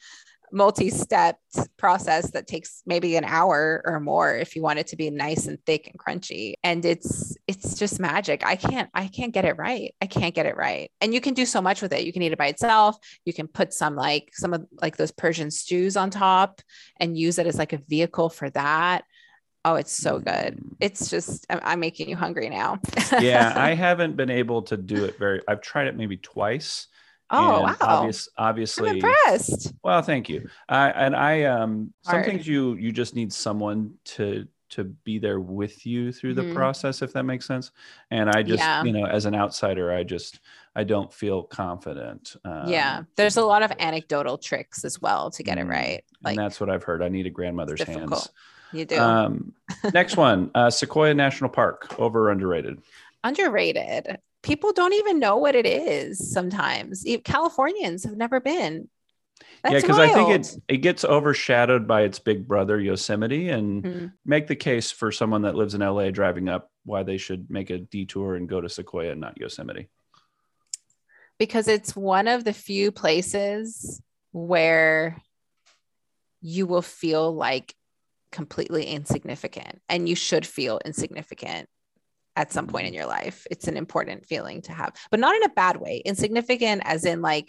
multi-step 0.53 1.39
process 1.77 2.31
that 2.31 2.47
takes 2.47 2.83
maybe 2.87 3.17
an 3.17 3.25
hour 3.25 3.83
or 3.85 3.99
more 3.99 4.37
if 4.37 4.55
you 4.55 4.63
want 4.63 4.79
it 4.79 4.87
to 4.87 4.97
be 4.97 5.11
nice 5.11 5.47
and 5.47 5.59
thick 5.67 5.89
and 5.89 5.99
crunchy. 5.99 6.55
And 6.63 6.85
it's 6.85 7.37
it's 7.49 7.79
just 7.79 7.99
magic. 8.01 8.47
I 8.47 8.57
can't 8.57 8.89
I 8.95 9.09
can't 9.09 9.35
get 9.35 9.45
it 9.45 9.59
right. 9.59 9.95
I 10.01 10.07
can't 10.07 10.35
get 10.35 10.47
it 10.47 10.57
right. 10.57 10.91
And 11.01 11.13
you 11.13 11.21
can 11.21 11.35
do 11.35 11.45
so 11.45 11.61
much 11.61 11.83
with 11.83 11.93
it. 11.93 12.05
You 12.05 12.13
can 12.13 12.23
eat 12.23 12.33
it 12.33 12.39
by 12.39 12.47
itself. 12.47 12.97
You 13.25 13.33
can 13.33 13.49
put 13.49 13.75
some 13.75 13.97
like 13.97 14.31
some 14.33 14.55
of 14.55 14.65
like 14.81 14.97
those 14.97 15.11
Persian 15.11 15.51
stews 15.51 15.97
on 15.97 16.11
top 16.11 16.63
and 16.99 17.19
use 17.19 17.39
it 17.39 17.47
as 17.47 17.59
like 17.59 17.73
a 17.73 17.83
vehicle 17.89 18.31
for 18.31 18.49
that. 18.51 19.05
Oh, 19.65 19.77
it's 19.77 19.93
so 19.93 20.19
good. 20.19 20.61
It's 20.81 21.09
just 21.09 21.47
I'm, 21.49 21.61
I'm 21.63 21.81
making 21.81 22.09
you 22.09 22.17
hungry 22.17 22.51
now. 22.51 22.81
yeah, 23.19 23.53
I 23.57 23.75
haven't 23.75 24.17
been 24.17 24.31
able 24.31 24.63
to 24.63 24.77
do 24.77 25.05
it 25.05 25.19
very. 25.19 25.41
I've 25.49 25.63
tried 25.63 25.87
it 25.87 25.97
maybe 25.97 26.17
twice. 26.19 26.89
oh 27.31 27.63
wow. 27.63 27.77
Obvious, 27.81 28.29
I'm 28.37 28.49
obviously, 28.49 28.91
impressed. 29.01 29.73
well, 29.83 30.03
thank 30.03 30.29
you. 30.29 30.49
I 30.69 30.91
and 30.91 31.17
I 31.17 31.45
um 31.45 31.93
some 32.03 32.13
Hard. 32.17 32.27
things 32.27 32.47
you 32.47 32.75
you 32.75 32.93
just 32.93 33.15
need 33.15 33.33
someone 33.33 33.95
to 34.17 34.47
to 34.71 34.85
be 34.85 35.19
there 35.19 35.39
with 35.41 35.87
you 35.87 36.11
through 36.13 36.35
the 36.35 36.43
Mhm. 36.43 36.55
process 36.55 37.01
if 37.01 37.13
that 37.15 37.23
makes 37.25 37.47
sense. 37.47 37.71
And 38.11 38.29
I 38.29 38.43
just 38.43 38.59
Yeah. 38.61 38.83
you 38.85 38.93
know 38.93 39.07
as 39.07 39.25
an 39.25 39.35
outsider, 39.35 39.93
I 39.93 40.03
just 40.05 40.41
I 40.77 40.85
don't 40.85 41.13
feel 41.13 41.43
confident. 41.45 42.37
Um, 42.45 42.69
yeah. 42.69 43.05
There's 43.17 43.37
a 43.39 43.45
lot 43.45 43.63
of 43.63 43.73
anecdotal 43.79 44.37
tricks 44.37 44.85
as 44.85 45.01
well 45.01 45.31
to 45.31 45.43
get 45.43 45.57
it 45.59 45.65
Mm, 45.67 45.71
right. 45.71 46.05
Like 46.23 46.37
and 46.37 46.39
that's 46.45 46.61
what 46.61 46.69
I've 46.69 46.83
heard. 46.83 47.03
I 47.03 47.09
need 47.09 47.27
a 47.27 47.31
grandmother's 47.31 47.83
hands. 47.83 48.29
You 48.75 48.85
do. 48.85 48.99
Um, 48.99 49.55
next 49.93 50.17
one, 50.17 50.51
uh, 50.55 50.71
Sequoia 50.71 51.15
National 51.15 51.49
Park, 51.51 51.99
over 51.99 52.29
or 52.29 52.31
underrated. 52.31 52.83
Underrated. 53.23 54.19
People 54.43 54.73
don't 54.73 54.93
even 54.93 55.19
know 55.19 55.37
what 55.39 55.55
it 55.55 55.65
is 55.67 56.33
sometimes. 56.33 57.07
Californians 57.25 58.05
have 58.05 58.17
never 58.17 58.41
been. 58.41 58.89
That's 59.63 59.73
yeah, 59.73 59.81
because 59.81 59.99
I 59.99 60.09
think 60.09 60.29
wild. 60.29 60.41
it 60.41 60.57
it 60.69 60.77
gets 60.79 61.05
overshadowed 61.05 61.89
by 61.89 62.03
its 62.03 62.19
big 62.19 62.47
brother 62.47 62.79
Yosemite, 62.79 63.49
and 63.49 63.83
Mhm. 63.83 64.13
make 64.27 64.47
the 64.47 64.57
case 64.57 64.91
for 64.91 65.11
someone 65.11 65.43
that 65.43 65.55
lives 65.55 65.75
in 65.75 65.81
LA 65.81 66.11
driving 66.11 66.49
up 66.51 66.71
why 66.85 67.03
they 67.03 67.17
should 67.17 67.49
make 67.51 67.71
a 67.71 67.79
detour 67.79 68.37
and 68.37 68.47
go 68.49 68.61
to 68.61 68.69
Sequoia 68.69 69.13
and 69.13 69.21
not 69.21 69.39
Yosemite. 69.39 69.89
because 71.39 71.67
it's 71.67 71.97
one 71.97 72.29
of 72.29 72.45
the 72.45 72.53
few 72.53 72.93
places 72.93 74.01
where 74.31 75.21
you 76.41 76.65
will 76.67 76.81
feel 76.83 77.35
like 77.35 77.75
completely 78.41 78.85
insignificant 78.99 79.75
and 79.89 80.09
you 80.11 80.17
should 80.27 80.45
feel 80.45 80.75
insignificant 80.85 81.69
at 82.37 82.53
some 82.57 82.67
point 82.73 82.87
in 82.89 82.95
your 82.99 83.07
life 83.07 83.39
it's 83.53 83.69
an 83.69 83.77
important 83.85 84.27
feeling 84.31 84.59
to 84.61 84.73
have 84.81 84.91
but 85.13 85.21
not 85.25 85.37
in 85.39 85.45
a 85.45 85.55
bad 85.63 85.77
way 85.85 86.03
insignificant 86.05 86.83
as 86.85 87.05
in 87.05 87.23
like 87.31 87.47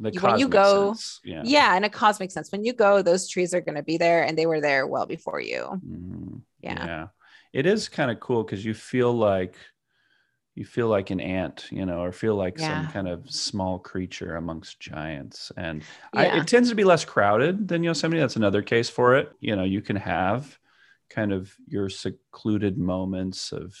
The 0.00 0.10
when 0.24 0.38
you 0.42 0.48
go- 0.48 0.94
sense, 0.94 1.20
yeah. 1.32 1.42
yeah, 1.44 1.76
in 1.78 1.84
a 1.84 1.92
cosmic 2.02 2.30
sense, 2.32 2.50
when 2.50 2.64
you 2.64 2.72
go, 2.86 2.90
those 3.10 3.28
trees 3.32 3.50
are 3.54 3.60
going 3.66 3.76
to 3.82 3.86
be 3.92 3.96
there, 4.04 4.20
and 4.26 4.34
they 4.36 4.48
were 4.52 4.60
there 4.68 4.82
well 4.94 5.06
before 5.16 5.40
you. 5.50 5.62
Mhm. 5.86 6.42
Yeah. 6.68 7.06
It 7.52 7.64
is 7.72 7.88
kind 7.98 8.10
of 8.10 8.18
cool 8.26 8.42
because 8.42 8.64
you 8.68 8.74
feel 8.74 9.12
like 9.32 9.54
you 10.58 10.64
feel 10.64 10.88
like 10.88 11.10
an 11.10 11.20
ant, 11.20 11.68
you 11.70 11.86
know, 11.86 12.02
or 12.02 12.10
feel 12.10 12.34
like 12.34 12.58
some 12.58 12.88
kind 12.88 13.06
of 13.06 13.30
small 13.30 13.78
creature 13.78 14.34
amongst 14.34 14.80
giants. 14.80 15.52
And 15.56 15.84
I, 16.12 16.26
it 16.38 16.48
tends 16.48 16.68
to 16.70 16.74
be 16.74 16.82
less 16.82 17.04
crowded 17.04 17.68
than 17.68 17.84
Yosemite. 17.84 18.18
That's 18.18 18.34
another 18.34 18.60
case 18.62 18.88
for 18.90 19.14
it. 19.16 19.30
You 19.38 19.54
know, 19.54 19.62
you 19.62 19.80
can 19.80 19.94
have 19.94 20.58
kind 21.10 21.32
of 21.32 21.54
your 21.68 21.88
secluded 21.88 22.76
moments 22.76 23.52
of 23.52 23.76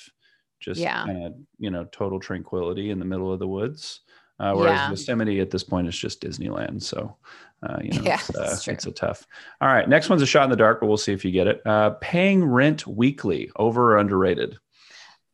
just 0.60 0.80
Yeah. 0.80 1.04
kind 1.04 1.24
of, 1.26 1.34
you 1.58 1.70
know, 1.70 1.84
total 1.90 2.20
tranquility 2.20 2.90
in 2.90 3.00
the 3.00 3.04
middle 3.04 3.32
of 3.32 3.40
the 3.40 3.48
woods. 3.48 4.02
Uh, 4.38 4.54
whereas 4.54 4.78
Yeah. 4.78 4.90
Yosemite 4.90 5.40
at 5.40 5.50
this 5.50 5.64
point 5.64 5.88
is 5.88 5.98
just 5.98 6.22
Disneyland. 6.22 6.80
So, 6.80 7.16
uh, 7.64 7.78
you 7.82 7.92
know, 7.92 8.02
Yeah, 8.04 8.20
it's, 8.28 8.36
uh, 8.36 8.72
it's 8.72 8.86
a 8.86 8.92
tough. 8.92 9.26
All 9.60 9.66
right. 9.68 9.88
Next 9.88 10.08
one's 10.08 10.22
a 10.22 10.26
shot 10.26 10.44
in 10.44 10.50
the 10.50 10.56
dark, 10.56 10.78
but 10.78 10.86
we'll 10.86 10.96
see 10.96 11.12
if 11.12 11.24
you 11.24 11.32
get 11.32 11.48
it. 11.48 11.60
Uh, 11.66 11.90
paying 12.00 12.44
rent 12.44 12.86
weekly, 12.86 13.50
over 13.56 13.94
or 13.94 13.96
underrated? 13.98 14.58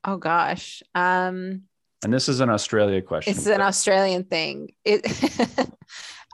Oh 0.04 0.16
gosh. 0.16 0.82
Um, 0.94 1.62
And 2.04 2.12
this 2.12 2.28
is 2.28 2.40
an 2.40 2.50
Australia 2.50 3.00
question. 3.02 3.34
it's 3.34 3.46
an 3.46 3.60
Australian 3.60 4.24
thing. 4.24 4.70
It 4.84 5.00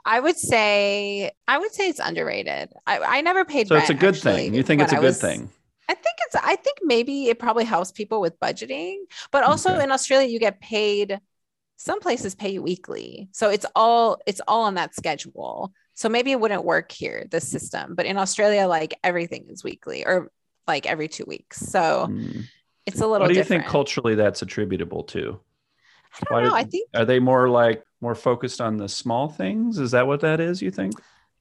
I 0.05 0.19
would 0.19 0.37
say 0.37 1.31
I 1.47 1.57
would 1.57 1.71
say 1.73 1.87
it's 1.87 1.99
underrated. 1.99 2.69
I, 2.87 2.99
I 3.17 3.21
never 3.21 3.45
paid 3.45 3.67
so 3.67 3.75
it's 3.75 3.89
a 3.89 3.93
good 3.93 4.15
actually, 4.15 4.33
thing. 4.35 4.53
You 4.55 4.63
think 4.63 4.81
it's 4.81 4.91
a 4.93 4.97
I 4.97 4.99
good 4.99 5.05
was- 5.07 5.21
thing? 5.21 5.49
I 5.89 5.93
think 5.93 6.15
it's 6.25 6.35
I 6.35 6.55
think 6.55 6.77
maybe 6.83 7.25
it 7.27 7.37
probably 7.37 7.65
helps 7.65 7.91
people 7.91 8.21
with 8.21 8.39
budgeting, 8.39 8.97
but 9.31 9.43
also 9.43 9.73
Okay. 9.73 9.83
in 9.83 9.91
Australia 9.91 10.27
you 10.27 10.39
get 10.39 10.61
paid 10.61 11.19
some 11.77 11.99
places 11.99 12.35
pay 12.35 12.49
you 12.49 12.61
weekly. 12.61 13.27
So 13.33 13.49
it's 13.49 13.65
all 13.75 14.17
it's 14.25 14.41
all 14.47 14.63
on 14.63 14.75
that 14.75 14.95
schedule. 14.95 15.73
So 15.95 16.07
maybe 16.09 16.31
it 16.31 16.39
wouldn't 16.39 16.63
work 16.63 16.91
here 16.91 17.25
this 17.29 17.47
system, 17.47 17.95
but 17.95 18.05
in 18.05 18.17
Australia 18.17 18.67
like 18.67 18.93
everything 19.03 19.47
is 19.49 19.63
weekly 19.63 20.05
or 20.05 20.31
like 20.67 20.85
every 20.85 21.07
2 21.09 21.25
weeks. 21.27 21.57
So 21.59 22.05
Hmm. 22.07 22.41
It's 22.85 22.99
a 22.99 23.07
little 23.07 23.19
What 23.19 23.27
do 23.29 23.33
you 23.33 23.39
different. 23.41 23.63
think 23.63 23.71
culturally 23.71 24.15
that's 24.15 24.41
attributable 24.41 25.03
to? 25.05 25.39
I 26.29 26.41
don't 26.41 26.43
know. 26.43 26.49
did- 26.49 26.53
I 26.55 26.63
think 26.65 26.89
Are 26.95 27.05
they 27.05 27.19
more 27.19 27.49
like 27.49 27.83
more 28.01 28.15
focused 28.15 28.59
on 28.61 28.77
the 28.77 28.89
small 28.89 29.29
things? 29.29 29.79
Is 29.79 29.91
that 29.91 30.07
what 30.07 30.21
that 30.21 30.39
is? 30.39 30.61
You 30.61 30.71
think? 30.71 30.93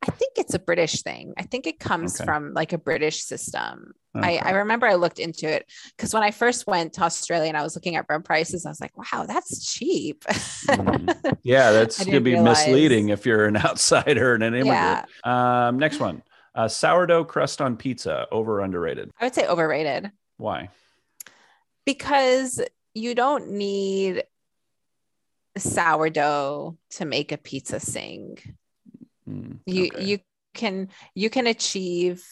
I 0.02 0.10
think 0.12 0.32
it's 0.36 0.54
a 0.54 0.58
British 0.58 1.02
thing. 1.02 1.34
I 1.36 1.42
think 1.42 1.66
it 1.66 1.78
comes 1.78 2.18
Okay. 2.18 2.24
from 2.24 2.54
like 2.54 2.72
a 2.72 2.78
British 2.78 3.22
system. 3.22 3.92
I, 4.14 4.18
Okay. 4.18 4.38
I 4.38 4.50
remember 4.52 4.86
I 4.86 4.94
looked 4.94 5.18
into 5.18 5.46
it 5.46 5.70
because 5.94 6.14
when 6.14 6.22
I 6.22 6.30
first 6.30 6.66
went 6.66 6.94
to 6.94 7.02
Australia 7.02 7.48
and 7.48 7.56
I 7.56 7.62
was 7.62 7.74
looking 7.74 7.96
at 7.96 8.06
rent 8.08 8.24
prices, 8.24 8.64
I 8.64 8.70
was 8.70 8.80
like, 8.80 8.96
wow, 8.96 9.26
that's 9.26 9.72
cheap. 9.74 10.24
Mhm. 10.24 11.36
Yeah, 11.42 11.72
that's 11.72 12.02
gonna 12.02 12.20
be 12.20 12.32
realize. 12.32 12.66
misleading 12.66 13.10
if 13.10 13.26
you're 13.26 13.44
an 13.46 13.56
outsider 13.68 14.34
and 14.34 14.42
an 14.42 14.54
immigrant. 14.54 15.06
Yeah. 15.24 15.66
Um, 15.68 15.78
next 15.78 16.00
one. 16.00 16.22
Uh, 16.54 16.66
sourdough 16.68 17.24
crust 17.24 17.60
on 17.60 17.76
pizza, 17.76 18.26
over 18.32 18.60
underrated? 18.60 19.10
I 19.20 19.24
would 19.24 19.34
say 19.34 19.46
overrated 19.46 20.10
Why? 20.38 20.70
Because 21.84 22.60
you 22.94 23.14
don't 23.14 23.50
need 23.50 24.24
sourdough 25.56 26.76
to 26.90 27.04
make 27.04 27.32
a 27.32 27.38
pizza 27.38 27.80
sing. 27.80 28.38
Hmm, 29.24 29.52
You 29.66 29.86
okay. 29.86 30.04
you 30.04 30.18
can 30.54 30.88
you 31.14 31.30
can 31.30 31.46
achieve 31.46 32.24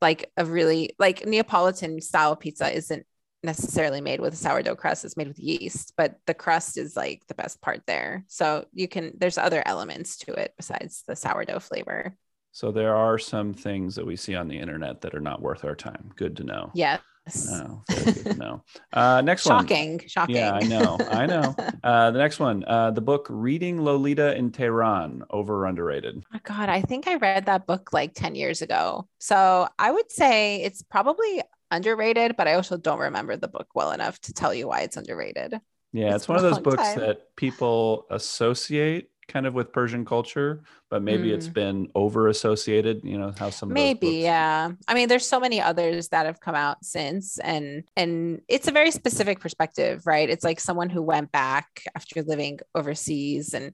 like 0.00 0.30
a 0.36 0.44
really 0.44 0.94
like 0.98 1.26
Neapolitan 1.26 2.00
style 2.00 2.36
pizza 2.36 2.72
isn't 2.72 3.06
necessarily 3.42 4.00
made 4.00 4.20
with 4.20 4.36
sourdough 4.36 4.76
crust 4.76 5.04
it's 5.04 5.16
made 5.16 5.26
with 5.26 5.38
yeast 5.38 5.94
but 5.96 6.16
the 6.26 6.34
crust 6.34 6.76
is 6.76 6.94
like 6.94 7.26
the 7.26 7.34
best 7.34 7.60
part 7.62 7.80
there 7.86 8.22
so 8.28 8.66
you 8.72 8.86
can 8.86 9.12
there's 9.16 9.38
other 9.38 9.62
elements 9.64 10.18
to 10.18 10.32
it 10.34 10.52
besides 10.58 11.02
the 11.08 11.16
sourdough 11.16 11.58
flavor 11.58 12.14
So 12.52 12.70
there 12.70 12.94
are 12.94 13.16
some 13.18 13.54
things 13.54 13.94
that 13.94 14.04
we 14.04 14.14
see 14.16 14.34
on 14.34 14.46
the 14.48 14.58
internet 14.58 15.00
that 15.00 15.14
are 15.14 15.20
not 15.20 15.40
worth 15.40 15.64
our 15.64 15.74
time. 15.74 16.12
Good 16.16 16.36
to 16.36 16.44
know. 16.44 16.70
yes 16.74 17.00
Oh, 17.36 17.82
very 17.88 18.12
good. 18.12 18.60
Uh, 18.92 19.20
next 19.22 19.46
one. 19.46 19.60
shocking 19.60 20.00
shocking 20.06 20.36
Yeah, 20.36 20.52
I 20.52 20.62
know. 20.62 20.98
I 21.10 21.26
know. 21.26 21.54
Uh, 21.82 22.10
the 22.10 22.18
next 22.18 22.38
one, 22.38 22.62
uh, 22.66 22.90
the 22.90 23.00
book 23.00 23.26
Reading 23.30 23.82
Lolita 23.82 24.36
in 24.36 24.52
Tehran, 24.52 25.22
over 25.30 25.64
underrated. 25.66 26.22
oh 26.34 26.38
god 26.42 26.68
i 26.68 26.80
think 26.82 27.08
i 27.08 27.14
read 27.16 27.46
that 27.46 27.66
book 27.66 27.92
like 27.92 28.12
10 28.14 28.34
years 28.34 28.60
ago 28.62 29.08
so 29.18 29.66
i 29.78 29.90
would 29.90 30.10
say 30.10 30.62
it's 30.62 30.82
probably 30.82 31.42
underrated 31.70 32.36
but 32.36 32.46
i 32.48 32.54
also 32.54 32.76
don't 32.76 32.98
remember 32.98 33.36
the 33.36 33.48
book 33.48 33.68
well 33.74 33.92
enough 33.92 34.20
to 34.20 34.32
tell 34.32 34.52
you 34.52 34.68
why 34.68 34.80
it's 34.80 34.96
underrated 34.96 35.60
Yeah, 35.92 36.14
It's 36.14 36.16
it's 36.16 36.28
one 36.28 36.36
of 36.38 36.42
those 36.42 36.58
books 36.58 36.82
time. 36.82 37.00
that 37.00 37.34
people 37.36 38.06
associate 38.10 39.09
kind 39.30 39.46
of 39.46 39.54
with 39.54 39.72
Persian 39.72 40.04
culture, 40.04 40.62
but 40.90 41.02
maybe 41.02 41.32
it's 41.32 41.48
been 41.48 41.88
over 41.94 42.28
associated. 42.28 43.00
You 43.04 43.18
know 43.18 43.32
how 43.38 43.50
some 43.50 43.70
maybe 43.72 44.08
yeah 44.08 44.70
i 44.88 44.94
mean 44.94 45.08
there's 45.08 45.26
so 45.26 45.38
many 45.38 45.60
others 45.60 46.08
that 46.08 46.26
have 46.26 46.40
come 46.40 46.54
out 46.56 46.84
since 46.84 47.38
and 47.38 47.84
and 47.96 48.40
it's 48.48 48.66
a 48.66 48.72
very 48.72 48.90
specific 48.90 49.38
perspective 49.38 50.06
right 50.06 50.28
it's 50.28 50.42
like 50.44 50.58
someone 50.58 50.90
who 50.90 51.00
went 51.00 51.30
back 51.30 51.82
after 51.94 52.22
living 52.22 52.58
overseas 52.74 53.54
and 53.54 53.72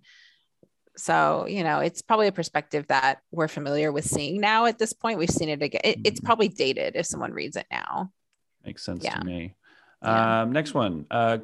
so 0.97 1.47
you 1.49 1.65
know 1.65 1.81
it's 1.81 2.03
probably 2.03 2.27
a 2.27 2.33
perspective 2.33 2.87
that 2.89 3.19
we're 3.31 3.49
familiar 3.49 3.91
with 3.91 4.05
seeing 4.05 4.41
now 4.41 4.67
at 4.67 4.79
this 4.79 4.93
point 4.93 5.19
we've 5.19 5.31
seen 5.31 5.49
it 5.49 5.63
again 5.63 5.81
it, 5.85 5.99
it's 6.05 6.21
Mhm. 6.21 6.25
probably 6.25 6.49
dated 6.49 6.95
if 6.97 7.07
someone 7.07 7.33
reads 7.33 7.57
it 7.57 7.67
now 7.71 8.11
makes 8.65 8.85
sense 8.85 9.05
Yeah. 9.05 9.19
to 9.19 9.25
me. 9.25 9.55
Yeah. 10.03 10.43
Um, 10.43 10.53
next 10.53 10.75
one, 10.75 11.07
uh, 11.11 11.39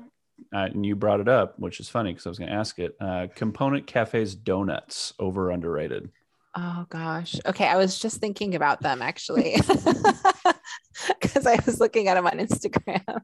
uh, 0.54 0.68
and 0.72 0.84
you 0.84 0.94
brought 0.96 1.20
it 1.20 1.28
up, 1.28 1.58
which 1.58 1.80
is 1.80 1.88
funny 1.88 2.12
because 2.12 2.26
I 2.26 2.28
was 2.30 2.38
going 2.38 2.50
to 2.50 2.56
ask 2.56 2.78
it. 2.78 2.96
Uh, 3.00 3.26
Component 3.34 3.86
Cafe's 3.86 4.34
donuts, 4.34 5.12
over 5.18 5.50
underrated. 5.50 6.10
oh 6.54 6.84
gosh 6.90 7.36
okay 7.46 7.66
i 7.66 7.78
was 7.78 7.98
just 7.98 8.18
thinking 8.20 8.54
about 8.54 8.82
them 8.82 9.00
actually 9.00 9.56
because 11.20 11.46
i 11.46 11.56
was 11.64 11.80
looking 11.80 12.08
at 12.08 12.14
them 12.14 12.26
on 12.26 12.32
instagram 12.38 13.22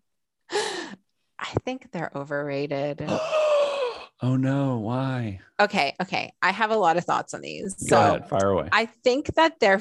i 0.51 1.51
think 1.65 1.91
they're 1.93 2.11
overrated 2.15 3.03
oh 4.23 4.37
no, 4.37 4.79
why? 4.79 5.41
Okay, 5.61 5.95
okay. 6.03 6.33
I 6.43 6.51
have 6.51 6.71
a 6.73 6.77
lot 6.77 6.97
of 6.97 7.05
thoughts 7.05 7.35
on 7.35 7.41
these. 7.41 7.75
Go 7.75 7.87
So 7.87 8.01
ahead, 8.01 8.29
fire 8.29 8.51
away. 8.51 8.69
I 8.73 8.87
think 8.87 9.35
that 9.35 9.61
they're 9.61 9.81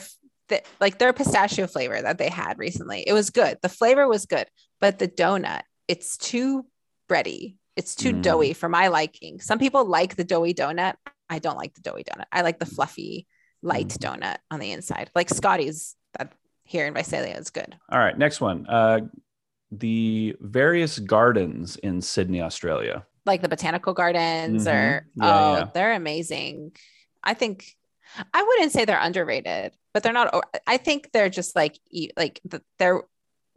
that 0.50 0.66
like 0.80 0.98
their 1.00 1.12
pistachio 1.14 1.68
flavor 1.68 2.00
that 2.02 2.18
they 2.20 2.30
had 2.30 2.60
recently. 2.60 3.04
It 3.08 3.14
was 3.14 3.30
good. 3.32 3.58
The 3.62 3.70
flavor 3.70 4.08
was 4.08 4.26
good, 4.28 4.48
but 4.80 5.00
the 5.00 5.08
donut, 5.08 5.62
it's 5.88 6.18
too 6.18 6.66
bready. 7.08 7.56
It's 7.76 7.96
too 7.96 8.14
Mm. 8.14 8.22
doughy 8.24 8.54
for 8.54 8.70
my 8.70 8.88
liking. 8.88 9.40
Some 9.40 9.60
people 9.60 9.86
like 9.86 10.16
the 10.16 10.24
doughy 10.24 10.54
donut. 10.54 10.96
I 11.30 11.40
don't 11.40 11.58
like 11.58 11.74
the 11.76 11.82
doughy 11.82 12.04
donut. 12.04 12.26
I 12.32 12.42
like 12.42 12.60
the 12.60 12.66
fluffy, 12.66 13.28
light 13.62 13.88
Mm. 13.90 13.98
donut 14.22 14.38
on 14.52 14.60
the 14.60 14.72
inside. 14.72 15.10
Like 15.16 15.30
Scotty's 15.30 15.96
that 16.18 16.34
here 16.64 16.86
in 16.88 16.94
Visalia 16.94 17.36
is 17.38 17.50
good. 17.50 17.78
All 17.90 18.00
right, 18.00 18.18
next 18.18 18.42
one. 18.42 18.66
Uh, 18.68 19.02
the 19.72 20.36
various 20.40 20.98
gardens 21.00 21.76
in 21.78 22.02
Sydney, 22.02 22.42
Australia. 22.42 23.06
Like 23.26 23.42
the 23.42 23.50
botanical 23.50 23.94
gardens 23.94 24.66
Mhm. 24.66 24.74
or 24.74 25.08
Yeah, 25.16 25.40
oh, 25.40 25.58
yeah. 25.58 25.70
they're 25.74 25.94
amazing. 25.94 26.76
I 27.24 27.34
think 27.34 27.66
I 28.34 28.42
wouldn't 28.42 28.72
say 28.72 28.86
they're 28.86 28.98
underrated, 29.00 29.74
but 29.94 30.02
they're 30.02 30.14
not. 30.14 30.34
I 30.66 30.78
think 30.78 31.12
they're 31.12 31.30
just 31.30 31.56
like 31.56 31.78
like 32.16 32.40
the, 32.46 32.64
they're 32.80 33.04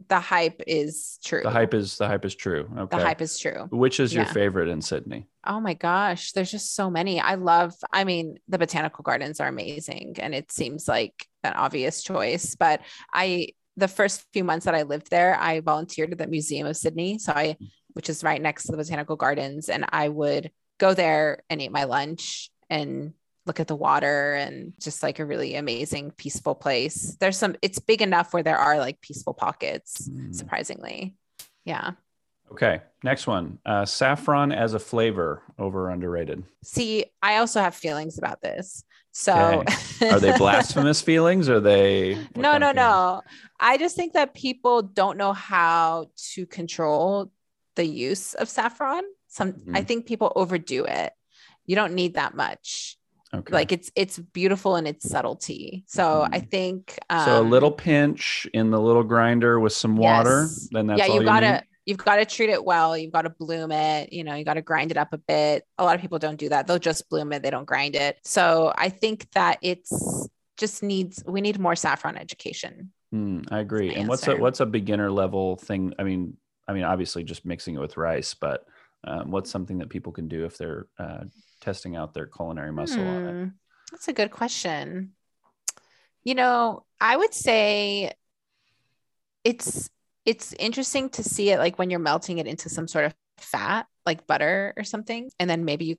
the 0.07 0.19
hype 0.19 0.61
is 0.67 1.19
true. 1.23 1.41
The 1.43 1.49
hype 1.49 1.73
is 1.73 1.97
the 1.97 2.07
hype 2.07 2.25
is 2.25 2.35
true. 2.35 2.69
Okay. 2.77 2.97
The 2.97 3.03
hype 3.03 3.21
is 3.21 3.37
true. 3.37 3.67
Which 3.69 3.99
is 3.99 4.13
your 4.13 4.25
favorite 4.25 4.69
in 4.69 4.81
Sydney? 4.81 5.27
Oh 5.45 5.59
my 5.59 5.73
gosh, 5.73 6.31
there's 6.31 6.51
just 6.51 6.75
so 6.75 6.89
many. 6.89 7.19
I 7.19 7.35
love. 7.35 7.73
I 7.91 8.03
mean, 8.03 8.37
the 8.47 8.57
botanical 8.57 9.03
gardens 9.03 9.39
are 9.39 9.47
amazing, 9.47 10.17
and 10.19 10.35
it 10.35 10.51
seems 10.51 10.87
like 10.87 11.27
an 11.43 11.53
obvious 11.53 12.03
choice. 12.03 12.55
But 12.55 12.81
I, 13.13 13.49
the 13.77 13.87
first 13.87 14.25
few 14.33 14.43
months 14.43 14.65
that 14.65 14.75
I 14.75 14.83
lived 14.83 15.09
there, 15.09 15.37
I 15.39 15.59
volunteered 15.61 16.11
at 16.11 16.17
the 16.17 16.27
Museum 16.27 16.67
of 16.67 16.77
Sydney, 16.77 17.17
so 17.19 17.33
I, 17.35 17.57
which 17.93 18.09
is 18.09 18.23
right 18.23 18.41
next 18.41 18.63
to 18.65 18.71
the 18.71 18.77
botanical 18.77 19.15
gardens, 19.15 19.69
and 19.69 19.85
I 19.89 20.09
would 20.09 20.51
go 20.77 20.93
there 20.93 21.43
and 21.49 21.61
eat 21.61 21.71
my 21.71 21.83
lunch 21.83 22.49
and 22.69 23.13
look 23.45 23.59
at 23.59 23.67
the 23.67 23.75
water 23.75 24.33
and 24.33 24.73
just 24.79 25.01
like 25.03 25.19
a 25.19 25.25
really 25.25 25.55
amazing 25.55 26.11
peaceful 26.11 26.53
place 26.55 27.15
there's 27.19 27.37
some 27.37 27.55
it's 27.61 27.79
big 27.79 28.01
enough 28.01 28.33
where 28.33 28.43
there 28.43 28.57
are 28.57 28.77
like 28.77 29.01
peaceful 29.01 29.33
pockets 29.33 30.07
Mm. 30.09 30.33
surprisingly 30.35 31.15
yeah 31.65 31.91
Okay, 32.51 32.81
next 33.01 33.27
one. 33.27 33.59
Uh, 33.65 33.85
saffron 33.85 34.51
as 34.51 34.73
a 34.73 34.79
flavor, 34.79 35.41
over 35.57 35.89
underrated. 35.89 36.43
see 36.63 37.05
i 37.21 37.37
also 37.37 37.61
have 37.61 37.73
feelings 37.75 38.17
about 38.17 38.41
this 38.41 38.83
so 39.13 39.63
Are 40.01 40.19
they 40.19 40.37
blasphemous 40.37 41.01
feelings? 41.09 41.47
Or 41.49 41.55
are 41.55 41.59
they? 41.61 42.15
no 42.35 42.57
no 42.57 42.71
no 42.73 43.21
i 43.59 43.77
just 43.77 43.95
think 43.95 44.13
that 44.13 44.33
people 44.33 44.81
don't 44.81 45.17
know 45.17 45.31
how 45.33 46.07
to 46.33 46.45
control 46.45 47.31
the 47.75 47.85
use 47.85 48.33
of 48.33 48.49
saffron 48.49 49.03
some 49.27 49.49
i 49.73 49.81
Mhm. 49.81 49.87
think 49.87 50.05
people 50.05 50.31
overdo 50.35 50.83
it 50.85 51.13
you 51.65 51.75
don't 51.77 51.93
need 51.93 52.15
that 52.15 52.35
much 52.35 52.97
Okay. 53.33 53.53
like 53.53 53.71
it's 53.71 53.89
it's 53.95 54.19
beautiful 54.19 54.75
in 54.75 54.85
its 54.85 55.09
subtlety 55.09 55.85
so 55.87 56.27
i 56.33 56.39
Mhm. 56.41 56.49
think 56.51 56.99
um, 57.09 57.25
so 57.25 57.41
a 57.41 57.43
little 57.43 57.71
pinch 57.71 58.45
in 58.53 58.71
the 58.71 58.79
little 58.79 59.03
grinder 59.03 59.57
with 59.59 59.71
some 59.73 59.95
water. 59.95 60.41
yes. 60.41 60.67
Then 60.71 60.87
that's 60.87 60.99
yeah 60.99 61.05
all 61.07 61.15
you 61.15 61.21
you 61.21 61.25
gotta 61.25 61.63
you've 61.85 61.97
got 61.97 62.17
to 62.17 62.25
treat 62.25 62.49
it 62.51 62.63
well. 62.63 62.95
You've 62.95 63.11
got 63.11 63.23
to 63.23 63.31
bloom 63.31 63.71
it. 63.71 64.13
You 64.13 64.23
know, 64.23 64.35
you 64.35 64.45
got 64.45 64.53
to 64.53 64.61
grind 64.61 64.91
it 64.91 64.97
up 64.97 65.13
a 65.13 65.17
bit. 65.17 65.65
A 65.79 65.83
lot 65.83 65.95
of 65.95 66.01
people 66.01 66.19
don't 66.19 66.37
do 66.37 66.47
that. 66.49 66.67
They'll 66.67 66.77
just 66.77 67.09
bloom 67.09 67.33
it. 67.33 67.41
They 67.41 67.49
don't 67.49 67.65
grind 67.65 67.95
it. 67.95 68.19
So 68.23 68.71
I 68.77 68.89
think 68.89 69.27
that 69.31 69.57
it's 69.63 70.29
just 70.57 70.83
needs 70.83 71.23
we 71.25 71.41
need 71.41 71.57
more 71.59 71.75
saffron 71.75 72.17
education. 72.17 72.91
Mm, 73.15 73.47
I 73.51 73.59
agree. 73.59 73.93
And 73.95 74.07
what's 74.07 74.27
a 74.27 74.35
what's 74.37 74.59
a 74.59 74.65
beginner 74.65 75.09
level 75.09 75.55
thing? 75.55 75.93
I 75.97 76.03
mean, 76.03 76.37
I 76.67 76.73
mean, 76.73 76.83
obviously 76.83 77.23
just 77.23 77.45
mixing 77.45 77.75
it 77.75 77.79
with 77.79 77.97
rice, 77.97 78.33
but 78.35 78.65
um, 79.03 79.31
what's 79.31 79.49
something 79.49 79.79
that 79.79 79.89
people 79.89 80.11
can 80.11 80.27
do 80.27 80.45
if 80.45 80.57
they're 80.57 80.85
uh, 80.99 81.23
testing 81.61 81.95
out 81.95 82.13
their 82.13 82.25
culinary 82.25 82.71
muscle 82.71 83.01
hmm, 83.01 83.07
on 83.07 83.25
it? 83.25 83.31
Hmm, 83.31 83.49
that's 83.91 84.07
a 84.07 84.13
good 84.13 84.31
question. 84.31 85.13
You 86.23 86.35
know, 86.35 86.85
I 86.99 87.15
would 87.15 87.33
say 87.33 88.11
it's 89.43 89.89
it's 90.25 90.53
interesting 90.53 91.09
to 91.09 91.23
see 91.23 91.49
it 91.49 91.57
like 91.57 91.79
when 91.79 91.89
you're 91.89 91.99
melting 91.99 92.37
it 92.37 92.47
into 92.47 92.69
some 92.69 92.87
sort 92.87 93.05
of 93.05 93.15
fat, 93.37 93.87
like 94.05 94.27
butter 94.27 94.73
or 94.77 94.83
something, 94.83 95.31
and 95.39 95.49
then 95.49 95.65
maybe 95.65 95.85
you 95.85 95.95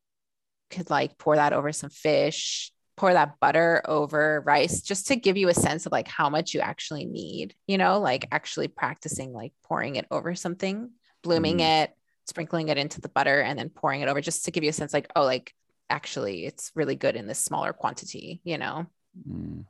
could 0.70 0.90
like 0.90 1.18
pour 1.18 1.36
that 1.36 1.52
over 1.52 1.72
some 1.72 1.90
fish 1.90 2.72
pour 2.96 3.12
that 3.12 3.40
butter 3.40 3.82
over 3.86 4.42
rice 4.46 4.80
just 4.80 5.08
to 5.08 5.16
give 5.16 5.36
you 5.36 5.48
a 5.48 5.54
sense 5.54 5.86
of 5.86 5.92
like 5.92 6.08
how 6.08 6.28
much 6.28 6.54
you 6.54 6.60
actually 6.60 7.04
need, 7.04 7.54
you 7.66 7.78
know, 7.78 7.98
like 7.98 8.28
actually 8.30 8.68
practicing 8.68 9.32
like 9.32 9.52
pouring 9.64 9.96
it 9.96 10.06
over 10.10 10.34
something, 10.34 10.90
blooming 11.22 11.58
mm. 11.58 11.82
it, 11.82 11.96
sprinkling 12.26 12.68
it 12.68 12.78
into 12.78 13.00
the 13.00 13.08
butter 13.08 13.40
and 13.40 13.58
then 13.58 13.68
pouring 13.68 14.00
it 14.00 14.08
over 14.08 14.20
just 14.20 14.44
to 14.44 14.50
give 14.50 14.64
you 14.64 14.70
a 14.70 14.72
sense 14.72 14.92
like, 14.92 15.10
oh, 15.16 15.24
like 15.24 15.54
actually 15.90 16.46
it's 16.46 16.70
really 16.74 16.96
good 16.96 17.16
in 17.16 17.26
this 17.26 17.38
smaller 17.38 17.72
quantity, 17.72 18.40
you 18.44 18.58
know? 18.58 18.86
Mm. 19.28 19.64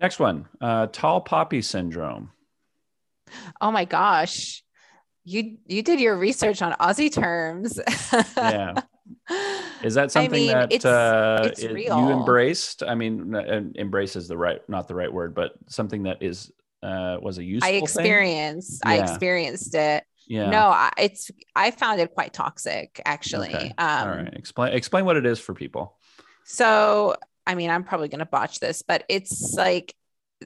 Next 0.00 0.18
one, 0.18 0.46
uh, 0.60 0.86
tall 0.86 1.20
poppy 1.20 1.62
syndrome. 1.62 2.30
Oh 3.60 3.70
my 3.70 3.84
gosh. 3.84 4.62
You 5.24 5.58
you 5.66 5.82
did 5.82 6.00
your 6.00 6.16
research 6.16 6.62
on 6.62 6.72
Aussie 6.74 7.12
terms. 7.12 7.78
yeah. 8.36 8.80
Is 9.82 9.94
that 9.94 10.10
something 10.10 10.32
I 10.32 10.36
mean, 10.36 10.48
that 10.48 10.72
it's, 10.72 10.84
uh, 10.84 11.40
it's 11.44 11.62
it, 11.62 11.78
you 11.78 12.10
embraced? 12.10 12.82
I 12.82 12.94
mean, 12.94 13.34
embrace 13.76 14.16
is 14.16 14.26
the 14.26 14.36
right, 14.36 14.60
not 14.68 14.88
the 14.88 14.94
right 14.94 15.12
word, 15.12 15.34
but 15.34 15.52
something 15.68 16.02
that 16.04 16.22
is 16.22 16.50
uh, 16.82 17.18
was 17.20 17.38
a 17.38 17.44
useful. 17.44 17.68
I 17.68 17.76
experienced. 17.76 18.82
I 18.84 18.98
experienced 18.98 19.74
it. 19.74 20.04
Yeah. 20.28 20.50
No, 20.50 20.68
I, 20.68 20.90
it's. 20.98 21.30
I 21.56 21.70
found 21.70 22.00
it 22.00 22.14
quite 22.14 22.32
toxic, 22.32 23.00
actually. 23.04 23.54
Okay. 23.54 23.74
Um, 23.78 24.08
All 24.08 24.16
right. 24.16 24.34
Explain. 24.34 24.74
Explain 24.74 25.04
what 25.04 25.16
it 25.16 25.26
is 25.26 25.40
for 25.40 25.54
people. 25.54 25.96
So, 26.44 27.16
I 27.46 27.54
mean, 27.54 27.70
I'm 27.70 27.84
probably 27.84 28.08
going 28.08 28.20
to 28.20 28.26
botch 28.26 28.60
this, 28.60 28.82
but 28.82 29.04
it's 29.08 29.54
like 29.54 29.94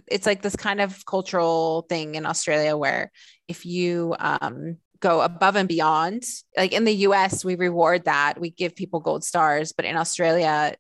it's 0.07 0.25
like 0.25 0.41
this 0.41 0.57
kind 0.57 0.81
of 0.81 1.05
cultural 1.05 1.85
thing 1.89 2.15
in 2.15 2.25
Australia 2.25 2.77
where 2.77 3.13
if 3.47 3.67
you 3.67 4.15
um, 4.19 4.79
go 5.03 5.21
above 5.21 5.57
and 5.57 5.69
beyond. 5.69 6.25
Like 6.57 6.73
in 6.73 6.85
the 6.85 6.95
US, 7.09 7.45
we 7.45 7.57
reward 7.57 8.05
that. 8.05 8.41
We 8.41 8.51
give 8.51 8.75
people 8.75 9.01
gold 9.01 9.25
stars, 9.25 9.73
but 9.73 9.85
in 9.85 9.97
Australia, 9.97 10.77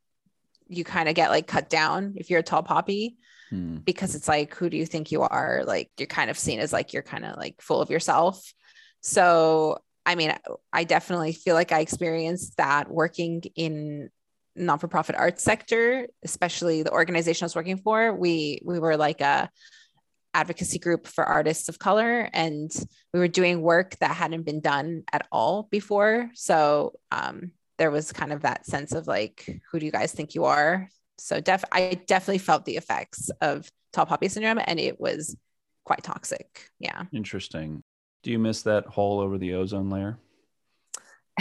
you 0.68 0.84
kind 0.84 1.10
of 1.10 1.14
get 1.14 1.30
like 1.30 1.46
cut 1.46 1.68
down 1.68 2.14
if 2.16 2.30
you're 2.30 2.40
a 2.40 2.44
tall 2.44 2.62
poppy 2.62 3.16
hmm. 3.50 3.76
because 3.78 4.14
it's 4.14 4.28
like, 4.28 4.54
who 4.54 4.70
do 4.70 4.78
you 4.78 4.86
think 4.86 5.12
you 5.12 5.22
are? 5.22 5.64
Like 5.66 5.90
you're 5.98 6.06
kind 6.06 6.30
of 6.30 6.38
seen 6.38 6.60
as 6.60 6.72
like 6.72 6.94
you're 6.94 7.02
kind 7.02 7.26
of 7.26 7.36
like 7.36 7.60
full 7.60 7.82
of 7.82 7.90
yourself. 7.90 8.54
So, 9.02 9.78
I 10.06 10.14
mean, 10.14 10.34
I 10.72 10.84
definitely 10.84 11.32
feel 11.32 11.54
like 11.54 11.72
I 11.72 11.80
experienced 11.80 12.56
that 12.56 12.90
working 12.90 13.42
in 13.54 14.10
non-for-profit 14.54 15.16
arts 15.16 15.42
sector, 15.42 16.06
especially 16.24 16.82
the 16.82 16.92
organization 16.92 17.44
I 17.44 17.46
was 17.46 17.56
working 17.56 17.78
for. 17.78 18.14
We 18.14 18.62
we 18.64 18.78
were 18.78 18.96
like 18.96 19.20
a 19.20 19.50
advocacy 20.34 20.78
group 20.78 21.06
for 21.06 21.24
artists 21.24 21.68
of 21.68 21.78
color 21.78 22.28
and 22.32 22.70
we 23.12 23.20
were 23.20 23.28
doing 23.28 23.60
work 23.60 23.96
that 23.98 24.16
hadn't 24.16 24.44
been 24.44 24.60
done 24.60 25.02
at 25.12 25.26
all 25.30 25.68
before. 25.70 26.30
So 26.34 26.94
um, 27.10 27.52
there 27.76 27.90
was 27.90 28.12
kind 28.12 28.32
of 28.32 28.42
that 28.42 28.64
sense 28.64 28.92
of 28.92 29.06
like 29.06 29.60
who 29.70 29.78
do 29.78 29.86
you 29.86 29.92
guys 29.92 30.12
think 30.12 30.34
you 30.34 30.44
are? 30.44 30.88
So 31.18 31.40
def- 31.40 31.64
i 31.70 32.00
definitely 32.06 32.38
felt 32.38 32.64
the 32.64 32.76
effects 32.76 33.30
of 33.40 33.70
tall 33.92 34.06
poppy 34.06 34.28
syndrome 34.28 34.60
and 34.64 34.80
it 34.80 34.98
was 34.98 35.36
quite 35.84 36.02
toxic. 36.02 36.70
Yeah. 36.78 37.04
Interesting 37.12 37.82
do 38.22 38.30
you 38.30 38.38
miss 38.38 38.62
that 38.62 38.86
hole 38.86 39.20
over 39.20 39.38
the 39.38 39.54
ozone 39.54 39.90
layer 39.90 40.18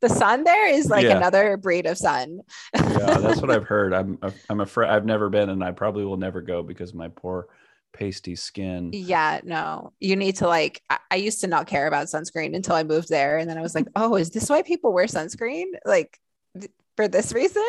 the 0.00 0.08
sun 0.08 0.42
there 0.42 0.68
is 0.68 0.88
like 0.88 1.04
yeah. 1.04 1.16
another 1.16 1.56
breed 1.58 1.84
of 1.84 1.98
sun. 1.98 2.40
yeah, 2.74 3.18
that's 3.18 3.42
what 3.42 3.50
I've 3.50 3.66
heard. 3.66 3.92
I'm 3.92 4.18
I'm 4.48 4.60
afraid 4.60 4.88
I've 4.88 5.04
never 5.04 5.28
been 5.28 5.50
and 5.50 5.62
I 5.62 5.70
probably 5.72 6.04
will 6.06 6.16
never 6.16 6.40
go 6.40 6.62
because 6.62 6.94
my 6.94 7.08
poor 7.08 7.48
pasty 7.92 8.34
skin. 8.34 8.90
Yeah, 8.92 9.40
no, 9.44 9.92
you 10.00 10.16
need 10.16 10.36
to 10.36 10.46
like. 10.46 10.82
I, 10.90 10.98
I, 11.10 11.16
used 11.16 11.40
to 11.42 11.46
not 11.46 11.66
care 11.66 11.86
about 11.86 12.06
sunscreen 12.06 12.56
until 12.56 12.74
I 12.74 12.84
moved 12.84 13.08
there, 13.08 13.38
and 13.38 13.48
then 13.48 13.58
I 13.58 13.62
was 13.62 13.74
like, 13.74 13.86
oh, 13.96 14.16
is 14.16 14.30
this 14.30 14.48
why 14.48 14.62
people 14.62 14.92
wear 14.92 15.06
sunscreen? 15.06 15.66
Like 15.84 16.18
th- 16.58 16.72
for 16.96 17.08
this 17.08 17.32
reason? 17.32 17.62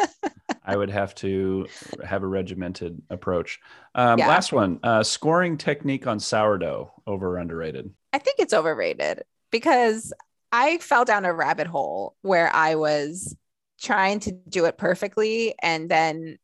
I 0.64 0.76
would 0.76 0.90
have 0.90 1.14
to 1.16 1.66
have 2.04 2.22
a 2.22 2.26
regimented 2.26 3.00
approach. 3.08 3.58
Um, 3.94 4.18
yeah. 4.18 4.28
Last 4.28 4.52
one: 4.52 4.80
uh, 4.82 5.02
scoring 5.02 5.56
technique 5.56 6.06
on 6.06 6.20
sourdough 6.20 6.92
over 7.06 7.38
underrated. 7.38 7.90
I 8.12 8.18
think 8.18 8.38
it's 8.38 8.52
overrated 8.54 9.22
because 9.50 10.12
I 10.52 10.78
fell 10.78 11.04
down 11.04 11.24
a 11.24 11.32
rabbit 11.32 11.66
hole 11.66 12.16
where 12.22 12.54
I 12.54 12.74
was 12.74 13.36
trying 13.80 14.20
to 14.20 14.32
do 14.32 14.66
it 14.66 14.76
perfectly, 14.76 15.54
and 15.62 15.90
then 15.90 16.38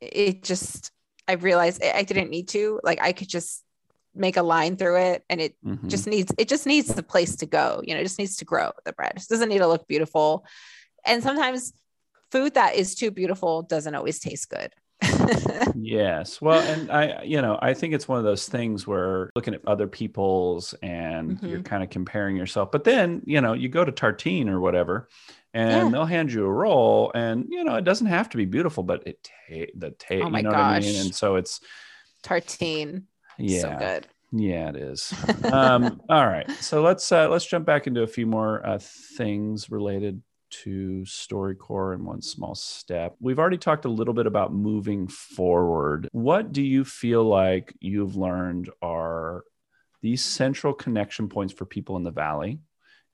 it 0.00 0.42
just 0.42 0.90
I 1.26 1.32
realized 1.32 1.82
I 1.84 2.02
didn't 2.02 2.30
need 2.30 2.48
to. 2.48 2.80
Like 2.82 3.00
I 3.02 3.12
could 3.12 3.28
just 3.28 3.64
make 4.14 4.36
a 4.36 4.42
line 4.42 4.76
through 4.76 4.96
it 4.96 5.22
and 5.30 5.40
it 5.40 5.54
mm-hmm. 5.64 5.88
just 5.88 6.06
needs 6.06 6.32
it 6.38 6.48
just 6.48 6.66
needs 6.66 6.88
the 6.88 7.02
place 7.02 7.36
to 7.36 7.46
go. 7.46 7.82
You 7.84 7.94
know, 7.94 8.00
it 8.00 8.04
just 8.04 8.18
needs 8.18 8.36
to 8.36 8.44
grow 8.44 8.72
the 8.84 8.92
bread. 8.92 9.12
It 9.16 9.26
doesn't 9.28 9.48
need 9.48 9.58
to 9.58 9.68
look 9.68 9.86
beautiful. 9.86 10.44
And 11.04 11.22
sometimes 11.22 11.72
food 12.30 12.54
that 12.54 12.74
is 12.74 12.94
too 12.94 13.10
beautiful 13.10 13.62
doesn't 13.62 13.94
always 13.94 14.18
taste 14.18 14.50
good. 14.50 14.72
yes. 15.76 16.40
Well, 16.40 16.60
and 16.60 16.90
I, 16.90 17.22
you 17.22 17.40
know, 17.40 17.58
I 17.62 17.72
think 17.74 17.94
it's 17.94 18.08
one 18.08 18.18
of 18.18 18.24
those 18.24 18.48
things 18.48 18.86
where 18.86 19.30
looking 19.36 19.54
at 19.54 19.60
other 19.66 19.86
people's 19.86 20.74
and 20.82 21.32
mm-hmm. 21.32 21.46
you're 21.46 21.62
kind 21.62 21.82
of 21.82 21.90
comparing 21.90 22.36
yourself. 22.36 22.72
But 22.72 22.84
then, 22.84 23.22
you 23.24 23.40
know, 23.40 23.52
you 23.52 23.68
go 23.68 23.84
to 23.84 23.92
Tartine 23.92 24.48
or 24.48 24.60
whatever, 24.60 25.08
and 25.54 25.86
yeah. 25.86 25.90
they'll 25.90 26.06
hand 26.06 26.32
you 26.32 26.44
a 26.44 26.50
roll 26.50 27.10
and 27.14 27.46
you 27.48 27.64
know 27.64 27.76
it 27.76 27.84
doesn't 27.84 28.06
have 28.06 28.28
to 28.28 28.36
be 28.36 28.44
beautiful 28.44 28.82
but 28.82 29.06
it 29.06 29.22
ta- 29.24 29.72
the 29.76 29.90
taste 29.98 30.24
oh 30.24 30.36
you 30.36 30.42
know 30.42 30.50
gosh. 30.50 30.52
what 30.52 30.76
i 30.76 30.80
mean 30.80 31.00
and 31.00 31.14
so 31.14 31.36
it's 31.36 31.60
tartine 32.22 33.04
yeah 33.38 33.60
so 33.60 33.76
good 33.78 34.06
yeah 34.32 34.68
it 34.68 34.76
is 34.76 35.12
um 35.52 36.00
all 36.08 36.26
right 36.26 36.50
so 36.60 36.82
let's 36.82 37.10
uh 37.12 37.28
let's 37.28 37.46
jump 37.46 37.64
back 37.64 37.86
into 37.86 38.02
a 38.02 38.06
few 38.06 38.26
more 38.26 38.64
uh 38.66 38.78
things 39.16 39.70
related 39.70 40.22
to 40.50 41.02
StoryCorps 41.04 41.96
in 41.96 42.04
one 42.04 42.22
small 42.22 42.54
step. 42.54 43.16
We've 43.20 43.38
already 43.38 43.58
talked 43.58 43.84
a 43.84 43.90
little 43.90 44.14
bit 44.14 44.26
about 44.26 44.52
moving 44.52 45.08
forward. 45.08 46.08
What 46.12 46.52
do 46.52 46.62
you 46.62 46.84
feel 46.84 47.24
like 47.24 47.74
you've 47.80 48.16
learned 48.16 48.70
are 48.82 49.44
these 50.02 50.24
central 50.24 50.72
connection 50.72 51.28
points 51.28 51.52
for 51.52 51.64
people 51.64 51.96
in 51.96 52.02
the 52.02 52.10
valley 52.10 52.60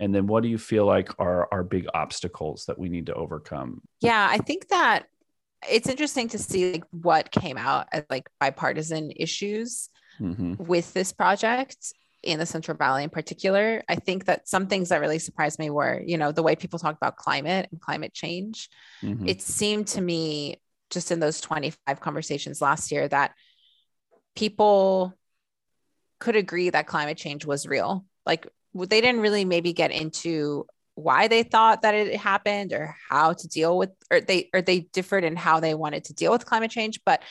and 0.01 0.15
then 0.15 0.27
what 0.27 0.43
do 0.43 0.49
you 0.49 0.59
feel 0.59 0.87
like 0.87 1.09
are 1.19 1.49
our 1.53 1.63
big 1.63 1.87
obstacles 1.95 2.65
that 2.67 2.79
we 2.79 2.89
need 2.89 3.07
to 3.07 3.15
overcome 3.15 3.81
yeah 4.01 4.27
i 4.31 4.39
think 4.39 4.69
that 4.69 5.07
it's 5.71 5.89
interesting 5.89 6.29
to 6.29 6.39
see 6.39 6.73
like 6.73 6.85
what 6.91 7.31
came 7.31 7.57
out 7.57 7.87
as 7.93 8.05
like 8.11 8.29
bipartisan 8.41 9.11
issues 9.17 9.89
mm-hmm. 10.21 10.55
with 10.59 10.93
this 10.93 11.13
project 11.13 11.95
in 12.25 12.39
the 12.39 12.47
central 12.47 12.77
valley 12.77 13.05
in 13.05 13.11
particular 13.11 13.83
i 13.89 13.95
think 13.95 14.25
that 14.25 14.49
some 14.49 14.67
things 14.67 14.89
that 14.89 15.01
really 15.01 15.19
surprised 15.19 15.59
me 15.59 15.71
were 15.71 16.03
you 16.05 16.19
know 16.19 16.33
the 16.33 16.43
way 16.43 16.57
people 16.57 16.79
talk 16.79 16.97
about 16.97 17.17
climate 17.17 17.69
and 17.71 17.81
climate 17.81 18.13
change 18.13 18.69
mm-hmm. 19.03 19.29
it 19.29 19.41
seemed 19.41 19.87
to 19.87 20.01
me 20.01 20.61
just 20.91 21.11
in 21.11 21.21
those 21.21 21.41
25 21.41 22.01
conversations 22.01 22.61
last 22.61 22.91
year 22.91 23.09
that 23.09 23.33
people 24.35 25.15
could 26.19 26.37
agree 26.37 26.71
that 26.71 26.87
climate 26.87 27.17
change 27.17 27.45
was 27.45 27.67
real 27.67 28.05
like 28.27 28.49
they 28.75 29.01
didn't 29.01 29.21
really 29.21 29.45
maybe 29.45 29.73
get 29.73 29.91
into 29.91 30.67
why 30.97 31.27
they 31.29 31.43
thought 31.43 31.83
that 31.83 31.95
it 31.95 32.17
happened 32.17 32.73
or 32.73 32.95
how 33.11 33.33
to 33.33 33.49
deal 33.49 33.77
with 33.77 33.91
or 34.11 34.21
they 34.21 34.49
or 34.55 34.63
they 34.63 34.81
differed 34.81 35.25
in 35.25 35.37
how 35.37 35.61
they 35.61 35.75
wanted 35.75 36.05
to 36.05 36.15
deal 36.15 36.31
with 36.31 36.47
climate 36.47 36.71
change 36.71 37.01
but 37.05 37.23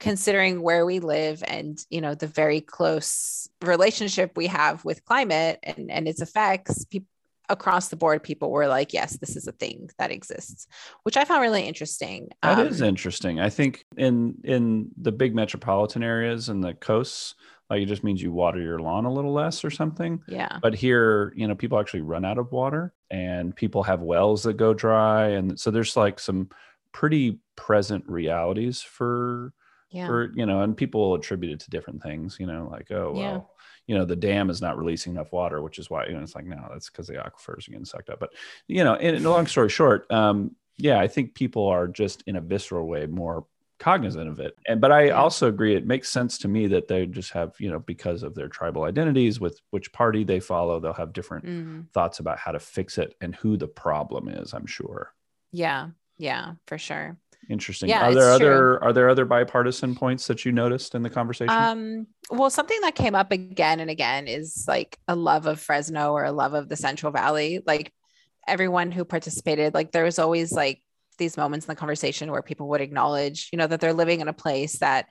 considering 0.00 0.62
where 0.62 0.86
we 0.86 1.00
live 1.00 1.42
and 1.46 1.84
you 1.90 2.00
know 2.00 2.14
the 2.14 2.26
very 2.26 2.60
close 2.60 3.48
relationship 3.62 4.32
we 4.36 4.46
have 4.46 4.84
with 4.84 5.04
climate 5.04 5.58
and, 5.62 5.90
and 5.90 6.08
its 6.08 6.20
effects 6.20 6.84
people 6.84 7.08
across 7.50 7.88
the 7.88 7.96
board 7.96 8.22
people 8.22 8.50
were 8.50 8.68
like 8.68 8.92
yes 8.92 9.16
this 9.16 9.34
is 9.34 9.46
a 9.46 9.52
thing 9.52 9.88
that 9.98 10.10
exists 10.10 10.66
which 11.04 11.16
i 11.16 11.24
found 11.24 11.40
really 11.40 11.62
interesting 11.62 12.28
That 12.42 12.58
um, 12.58 12.66
is 12.66 12.82
interesting 12.82 13.40
i 13.40 13.48
think 13.48 13.86
in 13.96 14.34
in 14.44 14.90
the 15.00 15.12
big 15.12 15.34
metropolitan 15.34 16.02
areas 16.02 16.50
and 16.50 16.62
the 16.62 16.74
coasts 16.74 17.34
like 17.70 17.82
it 17.82 17.86
just 17.86 18.04
means 18.04 18.22
you 18.22 18.32
water 18.32 18.60
your 18.60 18.78
lawn 18.78 19.04
a 19.04 19.12
little 19.12 19.32
less 19.32 19.64
or 19.64 19.70
something. 19.70 20.22
Yeah. 20.26 20.58
But 20.62 20.74
here, 20.74 21.32
you 21.36 21.46
know, 21.46 21.54
people 21.54 21.78
actually 21.78 22.00
run 22.00 22.24
out 22.24 22.38
of 22.38 22.50
water 22.50 22.94
and 23.10 23.54
people 23.54 23.82
have 23.82 24.00
wells 24.00 24.44
that 24.44 24.56
go 24.56 24.72
dry. 24.72 25.28
And 25.28 25.58
so 25.60 25.70
there's 25.70 25.96
like 25.96 26.18
some 26.18 26.48
pretty 26.92 27.40
present 27.56 28.04
realities 28.06 28.80
for, 28.80 29.52
yeah. 29.90 30.06
for, 30.06 30.32
you 30.34 30.46
know, 30.46 30.62
and 30.62 30.76
people 30.76 31.14
attribute 31.14 31.52
it 31.52 31.60
to 31.60 31.70
different 31.70 32.02
things, 32.02 32.36
you 32.40 32.46
know, 32.46 32.68
like, 32.70 32.90
oh, 32.90 33.12
well, 33.12 33.20
yeah. 33.22 33.40
you 33.86 33.94
know 33.98 34.04
the 34.04 34.16
dam 34.16 34.50
is 34.50 34.60
not 34.60 34.76
releasing 34.78 35.12
enough 35.14 35.32
water 35.32 35.62
which 35.62 35.78
is 35.78 35.88
why 35.88 36.04
you 36.06 36.12
know 36.12 36.20
it's 36.22 36.34
like 36.34 36.44
no 36.44 36.68
that's 36.70 36.90
because 36.90 37.06
the 37.06 37.14
aquifers 37.14 37.66
are 37.66 37.70
getting 37.70 37.86
sucked 37.86 38.10
up 38.10 38.20
but 38.20 38.30
you 38.66 38.84
know 38.84 38.94
in, 38.96 39.14
in 39.14 39.24
a 39.24 39.30
long 39.30 39.46
story 39.46 39.70
short 39.70 40.10
um 40.12 40.54
yeah 40.76 41.00
i 41.00 41.08
think 41.08 41.32
people 41.34 41.66
are 41.66 41.88
just 41.88 42.22
in 42.26 42.36
a 42.36 42.40
visceral 42.40 42.86
way 42.86 43.06
more 43.06 43.46
cognizant 43.78 44.28
of 44.28 44.40
it 44.40 44.54
and 44.66 44.78
but 44.80 44.92
i 44.92 45.04
Yeah. 45.06 45.12
also 45.22 45.48
agree 45.48 45.74
it 45.74 45.86
makes 45.86 46.10
sense 46.10 46.36
to 46.38 46.48
me 46.48 46.66
that 46.66 46.86
they 46.88 47.06
just 47.06 47.30
have 47.32 47.54
you 47.58 47.70
know 47.70 47.78
because 47.78 48.22
of 48.22 48.34
their 48.34 48.48
tribal 48.48 48.82
identities 48.82 49.40
with 49.40 49.58
which 49.70 49.90
party 49.92 50.22
they 50.22 50.40
follow 50.40 50.78
they'll 50.80 50.92
have 50.92 51.14
different 51.14 51.46
Mhm. 51.46 51.90
thoughts 51.94 52.18
about 52.18 52.38
how 52.38 52.52
to 52.52 52.58
fix 52.58 52.98
it 52.98 53.14
and 53.22 53.34
who 53.36 53.56
the 53.56 53.68
problem 53.68 54.28
is 54.28 54.52
i'm 54.52 54.66
sure 54.66 55.14
Yeah. 55.50 55.90
Yeah, 56.18 56.54
for 56.66 56.78
sure. 56.78 57.16
interesting 57.48 57.88
Yeah, 57.88 58.06
are 58.06 58.14
there 58.14 58.28
it's 58.28 58.38
true. 58.38 58.48
other 58.48 58.84
are 58.84 58.92
there 58.92 59.08
other 59.08 59.24
bipartisan 59.24 59.94
points 59.94 60.26
that 60.26 60.44
you 60.44 60.52
noticed 60.52 60.94
in 60.94 61.02
the 61.02 61.10
conversation 61.10 61.54
Um, 61.54 62.06
well, 62.30 62.50
something 62.50 62.80
that 62.82 62.94
came 62.94 63.14
up 63.14 63.32
again 63.32 63.80
and 63.80 63.90
again 63.90 64.28
is 64.28 64.64
like 64.68 64.98
a 65.08 65.16
love 65.16 65.46
of 65.46 65.60
Fresno 65.60 66.12
or 66.12 66.24
a 66.24 66.32
love 66.32 66.54
of 66.54 66.68
the 66.68 66.76
Central 66.76 67.10
Valley. 67.12 67.62
Like 67.66 67.92
everyone 68.46 68.90
who 68.90 69.04
participated, 69.04 69.74
like 69.74 69.92
there 69.92 70.04
was 70.04 70.18
always 70.18 70.52
like 70.52 70.82
these 71.18 71.36
moments 71.36 71.66
in 71.66 71.70
the 71.70 71.76
conversation 71.76 72.30
where 72.30 72.42
people 72.42 72.68
would 72.68 72.80
acknowledge, 72.80 73.48
you 73.52 73.58
know, 73.58 73.66
that 73.66 73.80
they're 73.80 73.92
living 73.92 74.20
in 74.20 74.28
a 74.28 74.32
place 74.32 74.78
that 74.78 75.06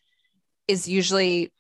is 0.68 0.88
usually 0.88 1.52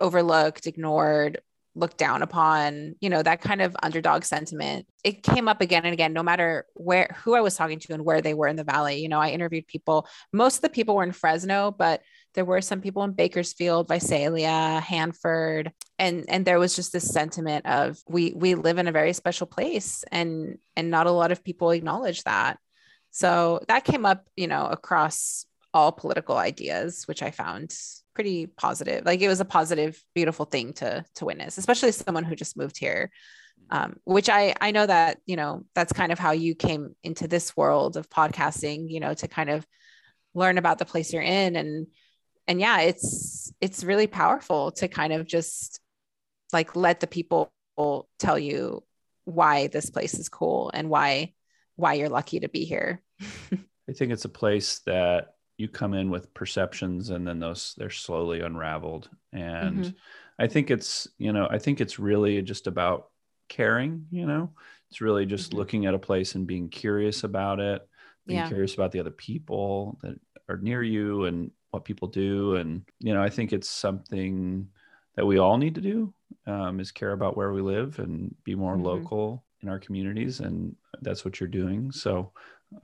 overlooked, 0.00 0.66
ignored, 0.66 1.40
looked 1.74 1.96
down 1.96 2.22
upon, 2.22 2.94
you 3.00 3.08
know, 3.08 3.22
that 3.22 3.40
kind 3.40 3.62
of 3.62 3.74
underdog 3.82 4.24
sentiment. 4.24 4.86
It 5.04 5.22
came 5.22 5.48
up 5.48 5.60
again 5.60 5.84
and 5.84 5.92
again, 5.92 6.12
no 6.12 6.22
matter 6.22 6.66
where 6.74 7.14
who 7.24 7.34
I 7.34 7.40
was 7.40 7.56
talking 7.56 7.78
to 7.80 7.94
and 7.94 8.04
where 8.04 8.20
they 8.20 8.34
were 8.34 8.48
in 8.48 8.56
the 8.56 8.64
valley. 8.64 9.00
You 9.00 9.08
know, 9.08 9.20
I 9.20 9.30
interviewed 9.30 9.66
people, 9.66 10.06
most 10.32 10.56
of 10.56 10.62
the 10.62 10.68
people 10.68 10.94
were 10.94 11.02
in 11.02 11.12
Fresno, 11.12 11.70
but 11.70 12.02
there 12.34 12.44
were 12.44 12.60
some 12.60 12.80
people 12.80 13.04
in 13.04 13.12
Bakersfield, 13.12 13.88
Visalia, 13.88 14.82
Hanford, 14.86 15.72
and 15.98 16.24
and 16.28 16.44
there 16.44 16.58
was 16.58 16.74
just 16.74 16.92
this 16.92 17.08
sentiment 17.08 17.66
of 17.66 17.98
we 18.08 18.32
we 18.34 18.54
live 18.54 18.78
in 18.78 18.88
a 18.88 18.92
very 18.92 19.12
special 19.12 19.46
place 19.46 20.04
and 20.10 20.58
and 20.76 20.90
not 20.90 21.06
a 21.06 21.10
lot 21.10 21.32
of 21.32 21.44
people 21.44 21.70
acknowledge 21.70 22.22
that. 22.24 22.58
So 23.10 23.60
that 23.68 23.84
came 23.84 24.06
up, 24.06 24.26
you 24.36 24.46
know, 24.46 24.66
across 24.66 25.44
all 25.74 25.92
political 25.92 26.36
ideas, 26.36 27.04
which 27.06 27.22
I 27.22 27.30
found 27.30 27.74
pretty 28.14 28.46
positive. 28.46 29.04
Like 29.04 29.20
it 29.20 29.28
was 29.28 29.40
a 29.40 29.44
positive, 29.44 30.02
beautiful 30.14 30.44
thing 30.44 30.72
to 30.74 31.04
to 31.16 31.24
witness, 31.24 31.58
especially 31.58 31.92
someone 31.92 32.24
who 32.24 32.36
just 32.36 32.56
moved 32.56 32.78
here. 32.78 33.10
Um, 33.70 33.96
which 34.04 34.28
I 34.28 34.54
I 34.60 34.70
know 34.70 34.86
that 34.86 35.18
you 35.26 35.36
know 35.36 35.64
that's 35.74 35.92
kind 35.92 36.12
of 36.12 36.18
how 36.18 36.32
you 36.32 36.54
came 36.54 36.94
into 37.02 37.28
this 37.28 37.56
world 37.56 37.96
of 37.96 38.10
podcasting, 38.10 38.90
you 38.90 39.00
know, 39.00 39.14
to 39.14 39.28
kind 39.28 39.50
of 39.50 39.66
learn 40.34 40.58
about 40.58 40.78
the 40.78 40.84
place 40.84 41.12
you're 41.12 41.22
in 41.22 41.56
and 41.56 41.86
and 42.48 42.60
yeah, 42.60 42.80
it's 42.80 43.52
it's 43.60 43.84
really 43.84 44.06
powerful 44.06 44.72
to 44.72 44.88
kind 44.88 45.12
of 45.12 45.26
just 45.26 45.80
like 46.52 46.76
let 46.76 47.00
the 47.00 47.06
people 47.06 47.52
tell 48.18 48.38
you 48.38 48.82
why 49.24 49.68
this 49.68 49.90
place 49.90 50.14
is 50.14 50.28
cool 50.28 50.70
and 50.74 50.88
why 50.90 51.32
why 51.76 51.94
you're 51.94 52.08
lucky 52.08 52.40
to 52.40 52.48
be 52.48 52.64
here. 52.64 53.02
I 53.52 53.92
think 53.92 54.12
it's 54.12 54.24
a 54.24 54.30
place 54.30 54.80
that 54.86 55.34
you 55.62 55.68
come 55.68 55.94
in 55.94 56.10
with 56.10 56.34
perceptions 56.34 57.10
and 57.10 57.26
then 57.26 57.40
those 57.40 57.74
they're 57.78 57.90
slowly 57.90 58.40
unraveled. 58.40 59.10
And 59.32 59.90
Mhm. 59.90 59.96
I 60.38 60.48
think 60.48 60.70
it's, 60.70 61.08
you 61.18 61.32
know, 61.32 61.48
I 61.50 61.58
think 61.58 61.80
it's 61.80 61.98
really 61.98 62.42
just 62.42 62.66
about 62.66 63.10
caring, 63.48 64.06
you 64.10 64.26
know. 64.26 64.54
It's 64.90 65.00
really 65.00 65.26
just 65.26 65.54
Mhm. 65.54 65.54
looking 65.54 65.86
at 65.86 65.94
a 65.94 65.98
place 65.98 66.34
and 66.34 66.46
being 66.46 66.68
curious 66.68 67.24
about 67.24 67.60
it, 67.60 67.88
being 68.26 68.42
Yeah. 68.42 68.44
curious 68.44 68.74
about 68.74 68.92
the 68.92 69.00
other 69.00 69.10
people 69.10 69.98
that 70.02 70.18
are 70.48 70.58
near 70.58 70.82
you 70.82 71.24
and 71.26 71.50
what 71.70 71.84
people 71.84 72.08
do. 72.08 72.56
And, 72.56 72.84
you 73.00 73.14
know, 73.14 73.22
I 73.22 73.30
think 73.30 73.52
it's 73.52 73.68
something 73.68 74.68
that 75.16 75.26
we 75.26 75.38
all 75.38 75.58
need 75.58 75.74
to 75.76 75.80
do 75.80 76.14
um, 76.46 76.80
is 76.80 76.92
care 76.92 77.12
about 77.12 77.36
where 77.36 77.52
we 77.52 77.62
live 77.62 77.98
and 77.98 78.34
be 78.44 78.54
more 78.54 78.78
Mhm. 78.78 78.78
local 78.78 79.44
in 79.60 79.68
our 79.68 79.78
communities. 79.78 80.40
And 80.40 80.76
that's 81.00 81.24
what 81.24 81.40
you're 81.40 81.48
doing. 81.48 81.92
So 81.92 82.32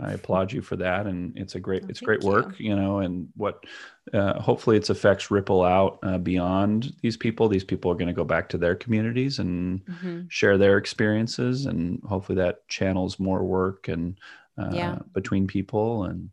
I 0.01 0.13
applaud 0.13 0.53
you 0.53 0.63
for 0.63 0.77
that. 0.77 1.07
And 1.07 1.37
it's 1.37 1.55
a 1.55 1.61
great, 1.61 1.83
Oh, 1.85 1.87
it's 1.89 2.01
great 2.01 2.23
work, 2.23 2.59
you 2.59 2.75
know, 2.75 2.99
and 2.99 3.29
what, 3.37 3.65
uh, 4.13 4.41
hopefully 4.41 4.77
its 4.77 4.91
effects 4.91 5.31
ripple 5.31 5.63
out 5.63 5.99
uh, 6.03 6.19
beyond 6.19 6.95
these 7.03 7.17
people. 7.17 7.49
These 7.49 7.65
people 7.65 7.91
are 7.91 7.95
going 7.97 8.09
to 8.09 8.13
go 8.13 8.25
back 8.25 8.49
to 8.51 8.59
their 8.59 8.75
communities 8.75 9.39
and 9.39 9.85
Mhm. 9.87 10.27
share 10.29 10.59
their 10.59 10.79
experiences. 10.79 11.67
And 11.67 12.03
hopefully 12.05 12.37
that 12.37 12.67
channels 12.69 13.19
more 13.19 13.45
work 13.45 13.89
and 13.89 14.19
uh, 14.57 14.71
Yeah. 14.75 14.99
between 15.15 15.47
people. 15.47 16.05
And 16.05 16.31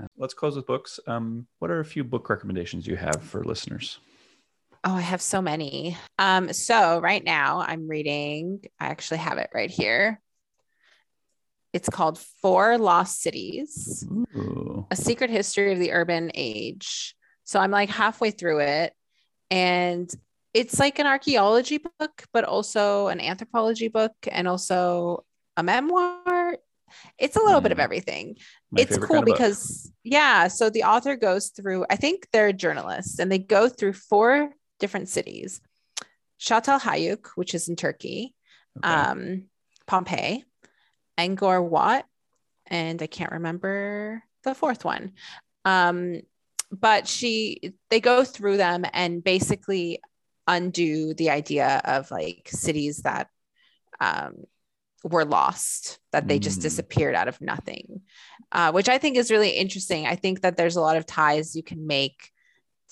uh, 0.00 0.06
let's 0.16 0.34
close 0.34 0.56
with 0.56 0.66
books. 0.66 1.00
Um, 1.06 1.46
what 1.58 1.70
are 1.70 1.80
a 1.80 1.84
few 1.84 2.04
book 2.04 2.28
recommendations 2.28 2.86
you 2.86 2.96
have 2.96 3.22
for 3.22 3.44
listeners? 3.44 3.98
Oh, 4.84 4.94
I 4.94 5.00
have 5.00 5.22
so 5.22 5.42
many. 5.42 5.96
Um, 6.18 6.52
so 6.52 7.00
right 7.00 7.24
now 7.24 7.60
I'm 7.60 7.88
reading, 7.88 8.62
I 8.78 8.86
actually 8.86 9.18
have 9.18 9.38
it 9.38 9.50
right 9.52 9.70
here. 9.70 10.20
It's 11.76 11.90
called 11.90 12.16
Four 12.42 12.78
Lost 12.78 13.14
Cities. 13.26 14.04
Ooh. 14.10 14.86
a 14.90 14.96
secret 14.96 15.30
history 15.30 15.72
of 15.74 15.78
the 15.78 15.92
urban 15.92 16.30
age. 16.34 17.14
So 17.44 17.60
I'm 17.60 17.70
like 17.80 17.90
halfway 17.90 18.30
through 18.30 18.60
it. 18.60 18.92
And 19.50 20.08
it's 20.54 20.78
like 20.84 20.98
an 20.98 21.06
archaeology 21.06 21.78
book, 21.78 22.14
but 22.32 22.44
also 22.44 23.08
an 23.08 23.20
anthropology 23.20 23.88
book 23.88 24.14
and 24.36 24.48
also 24.48 25.24
a 25.56 25.62
memoir. 25.62 26.56
It's 27.18 27.36
a 27.36 27.42
little 27.46 27.60
bit 27.60 27.72
of 27.72 27.78
Mm. 27.78 27.86
everything. 27.88 28.26
My 28.70 28.80
it's 28.82 28.96
cool 28.96 29.08
kind 29.08 29.18
of 29.20 29.24
book. 29.26 29.36
because, 29.36 29.92
yeah. 30.02 30.48
So 30.48 30.70
the 30.70 30.84
author 30.84 31.14
goes 31.28 31.44
through, 31.56 31.84
I 31.90 31.96
think 31.96 32.16
they're 32.32 32.52
journalists 32.54 33.18
and 33.20 33.30
they 33.30 33.38
go 33.56 33.68
through 33.68 33.92
four 34.10 34.30
different 34.80 35.08
cities 35.10 35.60
Çatalhöyük, 36.40 37.22
which 37.36 37.54
is 37.54 37.68
in 37.68 37.76
Turkey, 37.76 38.34
Okay. 38.78 38.88
um, 38.88 39.20
Pompeii, 39.86 40.44
Angkor 41.18 41.66
Wat, 41.66 42.04
and 42.66 43.02
I 43.02 43.06
can't 43.06 43.32
remember 43.32 44.22
the 44.44 44.54
fourth 44.54 44.84
one. 44.84 45.12
Um, 45.64 46.22
but 46.70 47.06
she, 47.06 47.74
they 47.90 48.00
go 48.00 48.24
through 48.24 48.56
them 48.56 48.84
and 48.92 49.22
basically 49.22 50.00
undo 50.46 51.14
the 51.14 51.30
idea 51.30 51.80
of 51.84 52.10
like 52.10 52.48
cities 52.50 52.98
that 53.02 53.28
um, 54.00 54.44
were 55.04 55.24
lost, 55.24 55.98
that 56.12 56.26
they 56.28 56.38
just 56.38 56.58
Mm. 56.58 56.62
disappeared 56.62 57.14
out 57.14 57.28
of 57.28 57.40
nothing, 57.40 58.02
uh, 58.52 58.72
which 58.72 58.88
I 58.88 58.98
think 58.98 59.16
is 59.16 59.30
really 59.30 59.50
interesting. 59.50 60.06
I 60.06 60.16
think 60.16 60.42
that 60.42 60.56
there's 60.56 60.76
a 60.76 60.80
lot 60.80 60.96
of 60.96 61.06
ties 61.06 61.54
you 61.56 61.62
can 61.62 61.86
make 61.86 62.30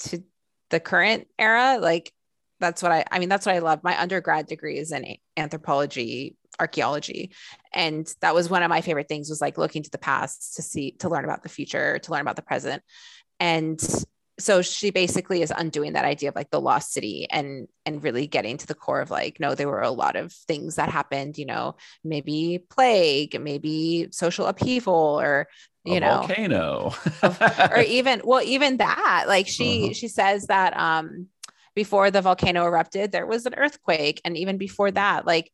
to 0.00 0.22
the 0.70 0.80
current 0.80 1.28
era. 1.38 1.78
Like 1.80 2.12
that's 2.60 2.82
what 2.82 2.92
I, 2.92 3.04
I 3.10 3.18
mean, 3.18 3.28
that's 3.28 3.46
what 3.46 3.54
I 3.54 3.58
love. 3.60 3.82
My 3.82 4.00
undergrad 4.00 4.46
degree 4.46 4.78
is 4.78 4.92
in 4.92 5.16
anthropology, 5.36 6.36
archaeology. 6.61 7.32
And 7.72 8.07
that 8.20 8.34
was 8.34 8.48
one 8.50 8.62
of 8.62 8.70
my 8.70 8.80
favorite 8.80 9.09
things 9.09 9.28
was 9.30 9.40
like 9.40 9.59
looking 9.59 9.82
to 9.82 9.90
the 9.90 9.98
past 9.98 10.57
to 10.57 10.62
see, 10.62 10.92
to 11.00 11.09
learn 11.09 11.24
about 11.24 11.42
the 11.42 11.48
future, 11.48 11.98
to 12.00 12.11
learn 12.12 12.20
about 12.22 12.36
the 12.36 12.42
present. 12.42 12.82
And 13.40 13.80
so 14.38 14.62
she 14.62 14.90
basically 14.90 15.42
is 15.42 15.52
undoing 15.57 15.92
that 15.92 16.05
idea 16.05 16.28
of 16.28 16.34
like 16.34 16.50
the 16.50 16.61
lost 16.61 16.92
city 16.92 17.26
and 17.30 17.68
and 17.86 18.02
really 18.02 18.26
getting 18.26 18.57
to 18.57 18.66
the 18.66 18.74
core 18.74 19.00
of 19.00 19.11
like 19.11 19.38
no 19.38 19.55
there 19.55 19.68
were 19.68 19.82
a 19.82 19.90
lot 19.90 20.16
of 20.16 20.32
things 20.32 20.74
that 20.74 20.88
happened 20.88 21.38
you 21.38 21.46
know 21.46 21.76
maybe 22.02 22.59
plague 22.68 23.40
maybe 23.40 24.09
social 24.11 24.46
upheaval 24.46 25.20
or 25.20 25.46
you 25.84 25.98
a 25.98 26.00
know 26.00 26.16
volcano. 26.26 26.92
or 27.70 27.78
even 27.86 28.22
well 28.24 28.42
even 28.42 28.78
that 28.78 29.26
like 29.28 29.46
she 29.46 29.84
Uh-huh. 29.84 29.92
she 29.92 30.09
says 30.09 30.46
that 30.48 30.76
um 30.76 31.28
before 31.76 32.11
the 32.11 32.20
volcano 32.22 32.64
erupted 32.64 33.12
there 33.12 33.26
was 33.26 33.46
an 33.46 33.55
earthquake 33.55 34.20
and 34.24 34.36
even 34.36 34.59
before 34.59 34.90
that 34.90 35.24
like 35.26 35.52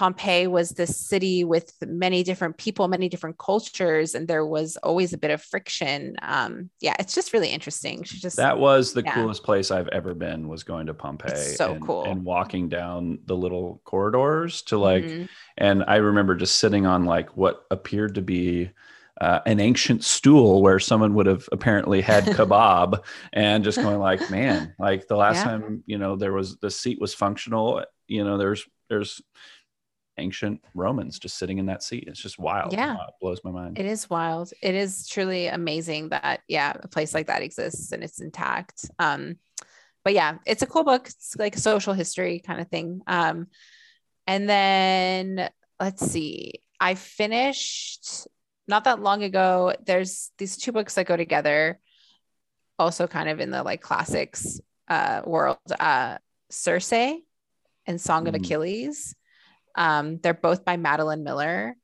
pompeii 0.00 0.46
was 0.46 0.70
this 0.70 0.96
city 0.96 1.44
with 1.44 1.74
many 1.86 2.22
different 2.22 2.56
people 2.56 2.88
many 2.88 3.06
different 3.06 3.36
cultures 3.36 4.14
and 4.14 4.26
there 4.28 4.46
was 4.46 4.78
always 4.78 5.12
a 5.12 5.18
bit 5.18 5.30
of 5.30 5.42
friction 5.42 6.16
um 6.22 6.70
yeah 6.80 6.94
it's 6.98 7.14
just 7.14 7.34
really 7.34 7.50
interesting 7.50 8.02
she 8.02 8.18
just 8.18 8.36
that 8.38 8.58
was 8.58 8.94
the 8.94 9.02
Yeah. 9.02 9.12
coolest 9.14 9.42
place 9.42 9.70
I've 9.70 9.88
ever 9.88 10.14
been 10.14 10.48
was 10.48 10.62
going 10.64 10.86
to 10.86 10.94
Pompeii 10.94 11.32
It's 11.32 11.56
so 11.58 11.74
and, 11.74 11.82
cool. 11.86 12.04
and 12.04 12.24
walking 12.24 12.70
down 12.70 13.18
the 13.26 13.36
little 13.36 13.82
corridors 13.84 14.62
to 14.62 14.78
like 14.78 15.04
Mhm. 15.04 15.28
and 15.58 15.84
I 15.86 15.96
remember 15.96 16.34
just 16.34 16.56
sitting 16.56 16.86
on 16.86 17.04
like 17.04 17.36
what 17.36 17.64
appeared 17.70 18.14
to 18.14 18.22
be 18.22 18.70
uh, 19.20 19.40
an 19.44 19.60
ancient 19.60 20.02
stool 20.02 20.62
where 20.62 20.78
someone 20.78 21.12
would 21.12 21.26
have 21.26 21.46
apparently 21.52 22.00
had 22.00 22.24
kebab 22.38 23.04
and 23.34 23.62
just 23.64 23.76
going 23.76 23.98
like 23.98 24.30
man 24.30 24.74
like 24.78 25.08
the 25.08 25.16
last 25.16 25.36
Yeah. 25.44 25.44
time 25.58 25.82
you 25.84 25.98
know 25.98 26.16
there 26.16 26.32
was 26.32 26.56
the 26.60 26.70
seat 26.70 26.98
was 27.02 27.12
functional 27.12 27.84
you 28.08 28.24
know 28.24 28.38
there's 28.38 28.64
there's 28.88 29.20
ancient 30.20 30.60
Romans 30.74 31.18
just 31.18 31.36
sitting 31.38 31.58
in 31.58 31.66
that 31.66 31.82
seat 31.82 32.04
it's 32.06 32.20
just 32.20 32.38
wild 32.38 32.72
Yeah. 32.72 32.94
Wow, 32.94 33.06
it 33.08 33.14
blows 33.20 33.40
my 33.42 33.50
mind 33.50 33.78
It 33.78 33.86
is 33.86 34.08
wild. 34.08 34.52
It 34.62 34.74
is 34.74 35.08
truly 35.08 35.46
amazing 35.48 36.10
that 36.10 36.40
yeah, 36.46 36.72
a 36.80 36.88
place 36.88 37.14
like 37.14 37.26
that 37.26 37.42
exists 37.42 37.92
and 37.92 38.04
it's 38.04 38.20
intact. 38.20 38.88
Um, 38.98 39.36
but 40.04 40.14
yeah, 40.14 40.38
it's 40.46 40.62
a 40.62 40.66
cool 40.66 40.84
book. 40.84 41.08
It's 41.08 41.36
like 41.36 41.56
a 41.56 41.60
social 41.60 41.92
history 41.92 42.38
kind 42.40 42.60
of 42.60 42.68
thing. 42.68 43.02
Um, 43.06 43.48
and 44.26 44.48
then 44.48 45.50
let's 45.78 46.04
see, 46.06 46.62
I 46.78 46.94
finished 46.94 48.26
not 48.68 48.84
that 48.84 49.00
long 49.00 49.22
ago. 49.24 49.74
There's 49.84 50.30
these 50.38 50.56
two 50.56 50.72
books 50.72 50.94
that 50.94 51.06
go 51.06 51.16
together, 51.16 51.78
also 52.78 53.06
kind 53.06 53.28
of 53.28 53.40
in 53.40 53.50
the 53.50 53.62
like 53.62 53.80
classics 53.82 54.60
uh, 54.88 55.22
world. 55.24 55.58
Uh, 55.78 56.18
Circe 56.50 56.92
and 57.86 58.00
Song 58.00 58.26
of 58.28 58.34
Mm. 58.34 58.38
Achilles. 58.38 59.14
Um, 59.74 60.18
they're 60.22 60.34
both 60.34 60.64
by 60.64 60.76
Madeline 60.76 61.22
Miller, 61.24 61.76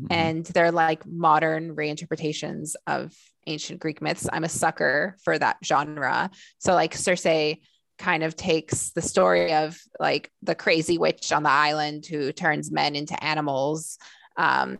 Mhm. 0.00 0.06
and 0.10 0.46
they're 0.46 0.72
like 0.72 1.04
modern 1.06 1.74
reinterpretations 1.74 2.74
of 2.86 3.12
ancient 3.46 3.80
Greek 3.80 4.00
myths. 4.00 4.28
I'm 4.32 4.44
a 4.44 4.48
sucker 4.48 5.16
for 5.24 5.38
that 5.38 5.56
genre. 5.64 6.30
So 6.58 6.74
like 6.74 6.94
Circe 6.94 7.56
kind 7.98 8.22
of 8.22 8.36
takes 8.36 8.90
the 8.90 9.02
story 9.02 9.52
of 9.54 9.76
like 9.98 10.30
the 10.42 10.54
crazy 10.54 10.98
witch 10.98 11.32
on 11.32 11.42
the 11.42 11.50
island 11.50 12.06
who 12.06 12.30
turns 12.32 12.70
men 12.70 12.94
into 12.94 13.20
animals 13.24 13.98
um, 14.36 14.78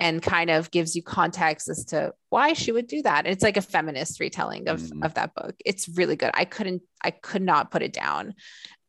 and 0.00 0.22
kind 0.22 0.48
of 0.48 0.70
gives 0.70 0.96
you 0.96 1.02
context 1.02 1.68
as 1.68 1.84
to 1.86 2.14
why 2.30 2.54
she 2.54 2.72
would 2.72 2.86
do 2.86 3.02
that. 3.02 3.26
It's 3.26 3.42
like 3.42 3.58
a 3.58 3.60
feminist 3.62 4.18
retelling 4.18 4.68
of, 4.68 4.80
Mhm. 4.80 5.04
of 5.04 5.12
that 5.14 5.34
book. 5.34 5.56
It's 5.66 5.88
really 5.90 6.16
good. 6.16 6.30
I 6.32 6.46
couldn't, 6.46 6.82
I 7.02 7.10
could 7.10 7.42
not 7.42 7.70
put 7.70 7.82
it 7.82 7.92
down. 7.92 8.34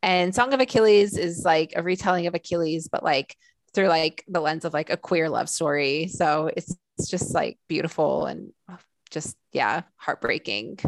And 0.02 0.34
Song 0.34 0.54
of 0.54 0.60
Achilles 0.60 1.18
is 1.18 1.44
like 1.44 1.74
a 1.76 1.84
retelling 1.84 2.28
of 2.28 2.36
Achilles, 2.36 2.88
but 2.92 3.04
like 3.04 3.36
through 3.74 3.88
like 3.88 4.24
the 4.28 4.40
lens 4.40 4.66
of 4.66 4.74
like 4.74 4.90
a 4.90 4.98
queer 4.98 5.30
love 5.30 5.50
story. 5.50 6.08
So 6.08 6.50
it's, 6.56 6.76
it's 6.98 7.10
just 7.10 7.34
like 7.34 7.60
beautiful 7.68 8.26
and 8.26 8.52
just, 9.12 9.36
yeah, 9.52 9.84
heartbreaking. 9.98 10.80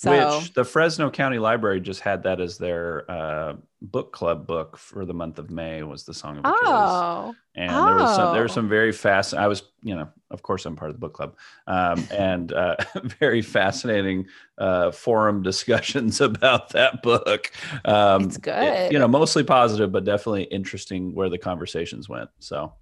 So 0.00 0.38
Which 0.38 0.54
the 0.54 0.64
Fresno 0.64 1.10
County 1.10 1.38
Library 1.38 1.78
just 1.78 2.00
had 2.00 2.22
that 2.22 2.40
as 2.40 2.56
their 2.56 3.04
uh, 3.10 3.56
book 3.82 4.12
club 4.14 4.46
book 4.46 4.78
for 4.78 5.04
the 5.04 5.12
month 5.12 5.38
of 5.38 5.50
May 5.50 5.82
was 5.82 6.04
the 6.04 6.14
Song 6.14 6.38
of 6.38 6.44
Achilles. 6.46 6.56
Oh, 6.64 7.34
and 7.54 7.70
there 7.70 7.96
was 7.96 8.16
some 8.16 8.32
there 8.32 8.40
Oh. 8.40 8.44
was 8.44 8.52
some 8.52 8.68
very 8.68 8.92
fast 8.92 9.34
i 9.34 9.46
was 9.46 9.62
you 9.82 9.94
know 9.94 10.08
of 10.30 10.40
course 10.40 10.64
i'm 10.64 10.74
part 10.76 10.88
of 10.90 10.94
the 10.96 11.00
book 11.00 11.12
club 11.12 11.36
um, 11.66 12.02
and 12.12 12.52
uh, 12.52 12.76
very 13.18 13.42
fascinating 13.42 14.26
uh, 14.56 14.90
forum 14.90 15.42
discussions 15.42 16.20
about 16.30 16.70
that 16.70 17.02
book 17.02 17.50
um, 17.84 18.22
It's 18.24 18.36
it- 18.36 18.42
good. 18.42 18.92
you 18.92 18.98
know 18.98 19.08
mostly 19.08 19.44
positive 19.44 19.92
but 19.92 20.04
definitely 20.04 20.44
interesting 20.44 21.14
where 21.14 21.28
the 21.28 21.38
conversations 21.38 22.08
went 22.08 22.30
so 22.38 22.72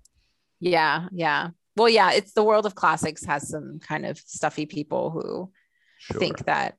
yeah, 0.61 1.09
yeah. 1.13 1.51
Well, 1.77 1.89
yeah, 1.89 2.11
it's 2.13 2.33
the 2.33 2.43
world 2.45 2.67
of 2.67 2.75
classics 2.75 3.25
has 3.25 3.49
some 3.49 3.79
kind 3.81 4.05
of 4.07 4.19
stuffy 4.19 4.67
people 4.67 5.11
who 5.11 5.51
sure. 5.99 6.19
think 6.19 6.45
that 6.47 6.77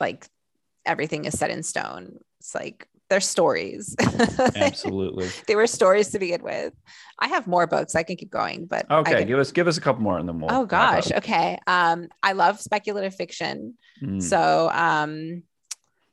like 0.00 0.26
everything 0.84 1.24
is 1.24 1.38
set 1.38 1.50
in 1.50 1.62
stone. 1.62 2.18
It's 2.40 2.54
like 2.54 2.88
they're 3.08 3.20
stories. 3.20 3.94
absolutely 4.56 5.28
they 5.46 5.54
were 5.56 5.66
stories 5.66 6.10
to 6.10 6.18
begin 6.18 6.42
with. 6.42 6.72
I 7.18 7.28
have 7.28 7.46
more 7.46 7.66
books. 7.66 7.94
I 7.94 8.02
can 8.02 8.16
keep 8.16 8.30
going, 8.30 8.66
but 8.66 8.90
okay 8.90 9.18
could- 9.18 9.28
give 9.28 9.38
us 9.38 9.52
give 9.52 9.68
us 9.68 9.76
a 9.78 9.80
couple 9.80 10.02
more 10.02 10.18
and 10.18 10.28
then 10.28 10.40
we'll 10.40 10.52
oh 10.52 10.66
gosh. 10.66 11.10
Okay. 11.12 11.58
Um, 11.66 12.08
I 12.22 12.32
love 12.32 12.60
speculative 12.60 13.14
fiction. 13.14 13.74
Mm, 14.02 14.22
So 14.22 14.70
um 14.72 15.42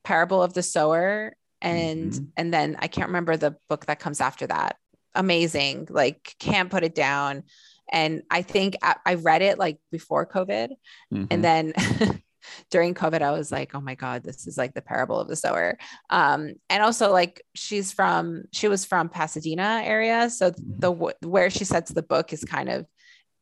Parable 0.03 0.43
of 0.43 0.53
the 0.53 0.63
Sower 0.63 1.35
and 1.61 2.11
Mhm. 2.11 2.27
and 2.37 2.53
then 2.53 2.75
I 2.79 2.87
can't 2.87 3.07
remember 3.07 3.37
the 3.37 3.55
book 3.69 3.85
that 3.87 3.99
comes 3.99 4.21
after 4.21 4.47
that. 4.47 4.75
Amazing. 5.15 5.87
Like 5.89 6.35
can't 6.39 6.69
put 6.69 6.83
it 6.83 6.93
down. 6.95 7.43
And 7.91 8.23
I 8.31 8.41
think 8.41 8.75
I, 8.81 8.95
I 9.05 9.13
read 9.15 9.41
it 9.41 9.57
like 9.59 9.77
before 9.91 10.25
COVID. 10.25 10.69
mhm. 11.13 11.27
And 11.31 11.43
then 11.43 11.73
during 12.69 12.93
COVID, 12.93 13.21
I 13.21 13.31
was 13.31 13.51
like, 13.51 13.75
oh 13.75 13.81
my 13.81 13.95
God, 13.95 14.23
this 14.23 14.47
is 14.47 14.57
like 14.57 14.73
the 14.73 14.81
parable 14.81 15.19
of 15.19 15.27
the 15.27 15.35
sower. 15.35 15.77
Um, 16.09 16.53
and 16.69 16.83
also 16.83 17.11
like 17.11 17.41
she's 17.55 17.91
from, 17.91 18.43
she 18.51 18.67
was 18.67 18.85
from 18.85 19.09
Pasadena 19.09 19.81
area. 19.83 20.29
So 20.29 20.51
Mhm. 20.51 20.55
the, 20.79 21.27
where 21.27 21.49
she 21.49 21.65
sets 21.65 21.91
the 21.91 22.03
book 22.03 22.33
is 22.33 22.43
kind 22.43 22.69
of, 22.69 22.85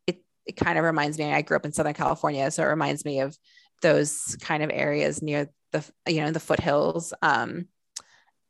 it, 0.07 0.23
it 0.45 0.57
kind 0.57 0.77
of 0.77 0.85
reminds 0.85 1.17
me, 1.17 1.31
I 1.31 1.41
grew 1.41 1.57
up 1.57 1.65
in 1.65 1.73
Southern 1.73 1.93
California. 1.93 2.49
So 2.51 2.63
it 2.63 2.67
reminds 2.67 3.05
me 3.05 3.21
of 3.21 3.37
those 3.81 4.37
kind 4.41 4.63
of 4.63 4.69
areas 4.71 5.21
near 5.21 5.49
the, 5.71 5.83
you 6.07 6.21
know, 6.21 6.31
the 6.31 6.39
foothills. 6.39 7.13
Um, 7.21 7.67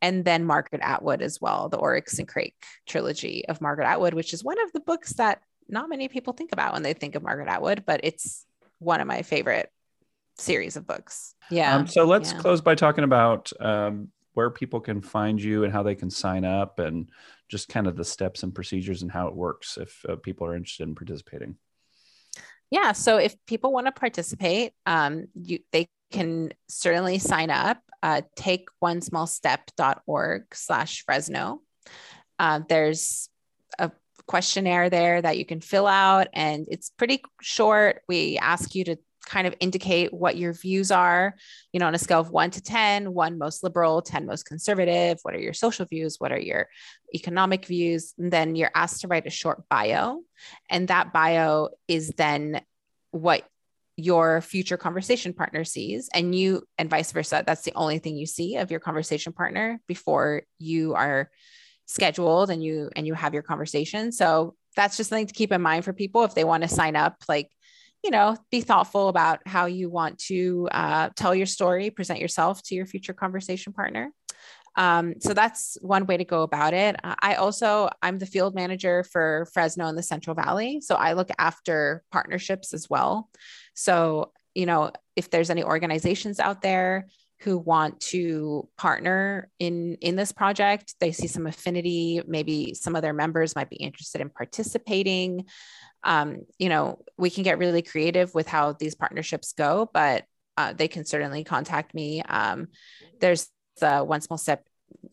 and 0.02 0.26
then 0.26 0.46
Margaret 0.46 0.82
Atwood 0.84 1.22
as 1.22 1.40
well, 1.40 1.70
the 1.70 1.78
Oryx 1.78 2.18
and 2.18 2.28
Crake 2.28 2.56
trilogy 2.88 3.46
of 3.48 3.62
Margaret 3.62 3.86
Atwood, 3.86 4.14
which 4.14 4.34
is 4.34 4.44
one 4.44 4.60
of 4.60 4.72
the 4.74 4.80
books 4.80 5.14
that 5.14 5.42
not 5.70 5.90
many 5.90 6.08
people 6.08 6.34
think 6.34 6.52
about 6.52 6.74
when 6.74 6.82
they 6.82 6.94
think 6.94 7.16
of 7.16 7.24
Margaret 7.24 7.48
Atwood, 7.48 7.84
but 7.86 8.02
it's 8.04 8.46
one 8.80 9.00
of 9.00 9.08
my 9.08 9.22
favorite 9.22 9.70
series 10.38 10.76
of 10.76 10.88
books. 10.88 11.36
Yeah. 11.50 11.76
Um, 11.76 11.88
so 11.88 12.06
let's 12.06 12.32
yeah. 12.32 12.40
close 12.40 12.62
by 12.62 12.76
talking 12.76 13.04
about 13.04 13.52
um, 13.60 14.10
where 14.34 14.50
people 14.50 14.80
can 14.80 15.02
find 15.02 15.42
you 15.42 15.64
and 15.64 15.74
how 15.74 15.84
they 15.84 15.96
can 15.96 16.10
sign 16.10 16.46
up 16.46 16.80
and 16.80 17.10
just 17.50 17.68
kind 17.68 17.88
of 17.88 17.98
the 17.98 18.06
steps 18.06 18.44
and 18.44 18.56
procedures 18.56 19.02
and 19.02 19.12
how 19.12 19.28
it 19.28 19.36
works 19.36 19.78
if 19.78 20.06
uh, 20.08 20.16
people 20.16 20.48
are 20.48 20.56
interested 20.56 20.88
in 20.88 20.96
participating. 20.96 21.56
yeah. 22.70 22.94
So 22.94 23.18
if 23.18 23.36
people 23.46 23.74
want 23.74 23.88
to 23.88 23.92
participate, 23.92 24.72
um, 24.86 25.28
you 25.36 25.60
they 25.72 25.90
can 26.12 26.52
certainly 26.68 27.20
sign 27.20 27.50
up. 27.50 27.80
Uh, 28.04 28.22
take 28.36 28.68
one 28.80 29.00
small 29.02 29.28
step.org 29.28 30.56
slash 30.56 31.04
Fresno. 31.06 31.62
Uh, 32.40 32.62
there's 32.68 33.30
a 33.78 33.92
questionnaire 34.26 34.90
there 34.90 35.22
that 35.22 35.38
you 35.38 35.46
can 35.46 35.62
fill 35.62 35.86
out, 35.86 36.28
and 36.34 36.66
it's 36.72 36.90
pretty 36.90 37.22
short. 37.42 38.02
We 38.08 38.40
ask 38.40 38.74
you 38.74 38.86
to 38.86 38.98
kind 39.26 39.48
of 39.48 39.56
indicate 39.60 40.14
what 40.14 40.38
your 40.38 40.54
views 40.54 40.92
are, 40.92 41.36
you 41.72 41.80
know, 41.80 41.88
on 41.88 41.96
a 41.96 42.00
scale 42.00 42.20
of 42.20 42.32
one 42.32 42.52
to 42.52 42.62
10, 42.62 43.14
one 43.14 43.38
most 43.38 43.64
liberal, 43.64 44.02
10 44.02 44.26
most 44.26 44.46
conservative. 44.46 45.20
What 45.24 45.36
are 45.36 45.40
your 45.40 45.54
social 45.54 45.86
views? 45.86 46.18
What 46.20 46.32
are 46.32 46.40
your 46.40 46.68
economic 47.14 47.66
views? 47.66 48.14
And 48.18 48.32
then 48.32 48.56
you're 48.56 48.72
asked 48.74 49.02
to 49.02 49.08
write 49.08 49.28
a 49.28 49.32
short 49.32 49.68
bio. 49.70 50.22
And 50.70 50.88
that 50.88 51.14
bio 51.14 51.70
is 51.88 52.10
then 52.18 52.62
what 53.12 53.48
your 53.98 54.42
future 54.42 54.78
conversation 54.78 55.34
partner 55.34 55.64
sees 55.64 56.10
and 56.14 56.34
you 56.34 56.64
and 56.78 56.90
vice 56.90 57.12
versa 57.12 57.44
that's 57.46 57.64
the 57.64 57.74
only 57.76 58.00
thing 58.00 58.16
you 58.16 58.26
see 58.26 58.56
of 58.56 58.72
your 58.72 58.80
conversation 58.80 59.34
partner 59.34 59.82
before 59.86 60.44
you 60.58 60.96
are 60.96 61.30
scheduled 61.86 62.50
and 62.50 62.64
you 62.64 62.90
and 62.96 63.06
you 63.06 63.14
have 63.14 63.34
your 63.34 63.44
conversation 63.44 64.12
so 64.12 64.56
that's 64.76 64.96
just 64.96 65.10
something 65.10 65.28
to 65.28 65.34
keep 65.34 65.52
in 65.52 65.62
mind 65.62 65.84
for 65.84 65.92
people 65.92 66.24
if 66.24 66.34
they 66.34 66.46
want 66.46 66.64
to 66.64 66.70
sign 66.70 66.96
up 66.96 67.18
like 67.28 67.52
you 68.04 68.12
know 68.12 68.36
be 68.50 68.62
thoughtful 68.62 69.10
about 69.10 69.40
how 69.46 69.66
you 69.66 69.90
want 69.90 70.18
to 70.18 70.68
uh, 70.72 71.10
tell 71.16 71.36
your 71.36 71.46
story 71.46 71.90
present 71.90 72.20
yourself 72.20 72.62
to 72.64 72.76
your 72.76 72.86
future 72.86 73.14
conversation 73.14 73.74
partner 73.74 74.12
um, 74.76 75.16
so 75.20 75.34
that's 75.34 75.78
one 75.82 76.06
way 76.06 76.18
to 76.18 76.24
go 76.24 76.44
about 76.44 76.74
it. 76.74 76.96
Uh, 77.04 77.16
I 77.20 77.36
also 77.36 77.90
I'm 78.02 78.20
the 78.20 78.26
field 78.26 78.56
manager 78.56 79.04
for 79.04 79.48
Fresno 79.54 79.88
in 79.88 79.96
the 79.96 80.04
Central 80.04 80.36
Valley, 80.36 80.82
so 80.82 80.96
I 80.96 81.14
look 81.14 81.30
after 81.38 82.04
partnerships 82.12 82.74
as 82.74 82.90
well. 82.90 83.30
So 83.74 84.32
you 84.56 84.66
know 84.66 84.92
if 85.16 85.30
there's 85.30 85.50
any 85.50 85.64
organizations 85.64 86.40
out 86.40 86.62
there 86.62 87.08
who 87.40 87.58
want 87.58 88.00
to 88.00 88.70
partner 88.78 89.50
in 89.60 89.96
in 89.96 90.16
this 90.16 90.32
project, 90.32 90.96
they 91.00 91.12
see 91.12 91.28
some 91.28 91.48
affinity. 91.48 92.22
Maybe 92.26 92.74
some 92.74 92.96
of 92.96 93.02
their 93.02 93.14
members 93.14 93.56
might 93.56 93.70
be 93.70 93.78
interested 93.78 94.22
in 94.22 94.30
participating. 94.30 95.46
Um, 96.04 96.46
you 96.58 96.70
know, 96.70 97.04
we 97.18 97.30
can 97.30 97.44
get 97.44 97.58
really 97.58 97.82
creative 97.82 98.34
with 98.34 98.48
how 98.48 98.74
these 98.74 98.96
partnerships 98.96 99.54
go, 99.54 99.90
but 99.94 100.26
uh, 100.58 100.74
they 100.74 100.88
can 100.88 101.06
certainly 101.06 101.44
contact 101.44 101.94
me. 101.94 102.22
Um, 102.22 102.68
there's 103.20 103.50
the 103.80 104.00
one 104.00 104.22
small 104.22 104.38
step 104.38 104.68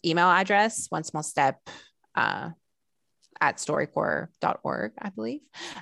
email 0.05 0.29
address, 0.29 0.87
one 0.89 1.05
small 1.05 1.23
step 1.23 1.61
uh, 2.15 2.51
at 3.41 3.57
storycorps.org, 3.57 4.93
I 4.99 5.11
believe. 5.11 5.41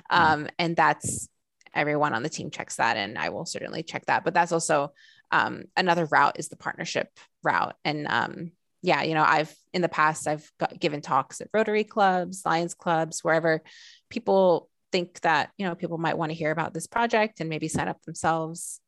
Um, 0.09 0.47
and 0.59 0.75
that's 0.75 1.27
everyone 1.73 2.13
on 2.13 2.23
the 2.23 2.29
team 2.29 2.49
checks 2.49 2.75
that, 2.77 2.97
and 2.97 3.17
I 3.17 3.29
will 3.29 3.45
certainly 3.45 3.83
check 3.83 4.05
that. 4.05 4.23
But 4.23 4.33
that's 4.33 4.51
also 4.51 4.93
um, 5.31 5.65
another 5.75 6.05
route 6.05 6.39
is 6.39 6.49
the 6.49 6.55
partnership 6.55 7.09
route. 7.43 7.75
And 7.83 8.07
um, 8.07 8.51
yeah, 8.81 9.03
you 9.03 9.13
know, 9.13 9.25
I've 9.25 9.53
in 9.73 9.81
the 9.81 9.89
past 9.89 10.27
I've 10.27 10.49
got, 10.59 10.79
given 10.79 11.01
talks 11.01 11.41
at 11.41 11.49
Rotary 11.53 11.83
clubs, 11.83 12.43
Lions 12.45 12.73
clubs, 12.73 13.23
wherever 13.23 13.61
people 14.09 14.69
think 14.91 15.19
that 15.21 15.51
you 15.57 15.65
know 15.65 15.75
people 15.75 15.97
might 15.97 16.17
want 16.17 16.31
to 16.31 16.37
hear 16.37 16.51
about 16.51 16.73
this 16.73 16.87
project 16.87 17.39
and 17.39 17.49
maybe 17.49 17.67
sign 17.67 17.87
up 17.87 18.01
themselves. 18.03 18.79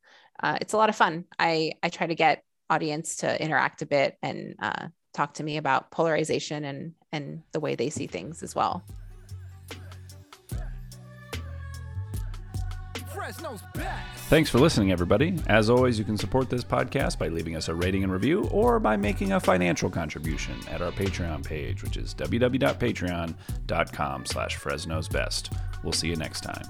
Uh, 0.42 0.58
it's 0.60 0.72
a 0.72 0.76
lot 0.76 0.88
of 0.88 0.96
fun. 0.96 1.24
I 1.38 1.72
I 1.82 1.88
try 1.88 2.06
to 2.06 2.14
get 2.14 2.42
audience 2.68 3.16
to 3.16 3.42
interact 3.42 3.82
a 3.82 3.86
bit 3.86 4.16
and 4.22 4.54
uh, 4.60 4.88
talk 5.12 5.34
to 5.34 5.42
me 5.42 5.56
about 5.56 5.90
polarization 5.90 6.64
and 6.64 6.92
and 7.12 7.42
the 7.52 7.60
way 7.60 7.74
they 7.74 7.90
see 7.90 8.06
things 8.06 8.42
as 8.42 8.54
well. 8.54 8.84
Thanks 14.28 14.50
for 14.50 14.58
listening, 14.58 14.92
everybody. 14.92 15.36
As 15.46 15.70
always, 15.70 15.98
you 15.98 16.04
can 16.04 16.16
support 16.16 16.48
this 16.48 16.64
podcast 16.64 17.18
by 17.18 17.28
leaving 17.28 17.56
us 17.56 17.68
a 17.68 17.74
rating 17.74 18.04
and 18.04 18.12
review 18.12 18.48
or 18.50 18.78
by 18.78 18.96
making 18.96 19.32
a 19.32 19.40
financial 19.40 19.90
contribution 19.90 20.54
at 20.70 20.82
our 20.82 20.92
Patreon 20.92 21.44
page, 21.44 21.82
which 21.82 21.96
is 21.96 22.14
www.patreon.com 22.14 24.26
slash 24.26 24.56
Fresno's 24.56 25.08
Best. 25.08 25.52
We'll 25.82 25.92
see 25.92 26.08
you 26.08 26.16
next 26.16 26.42
time. 26.42 26.64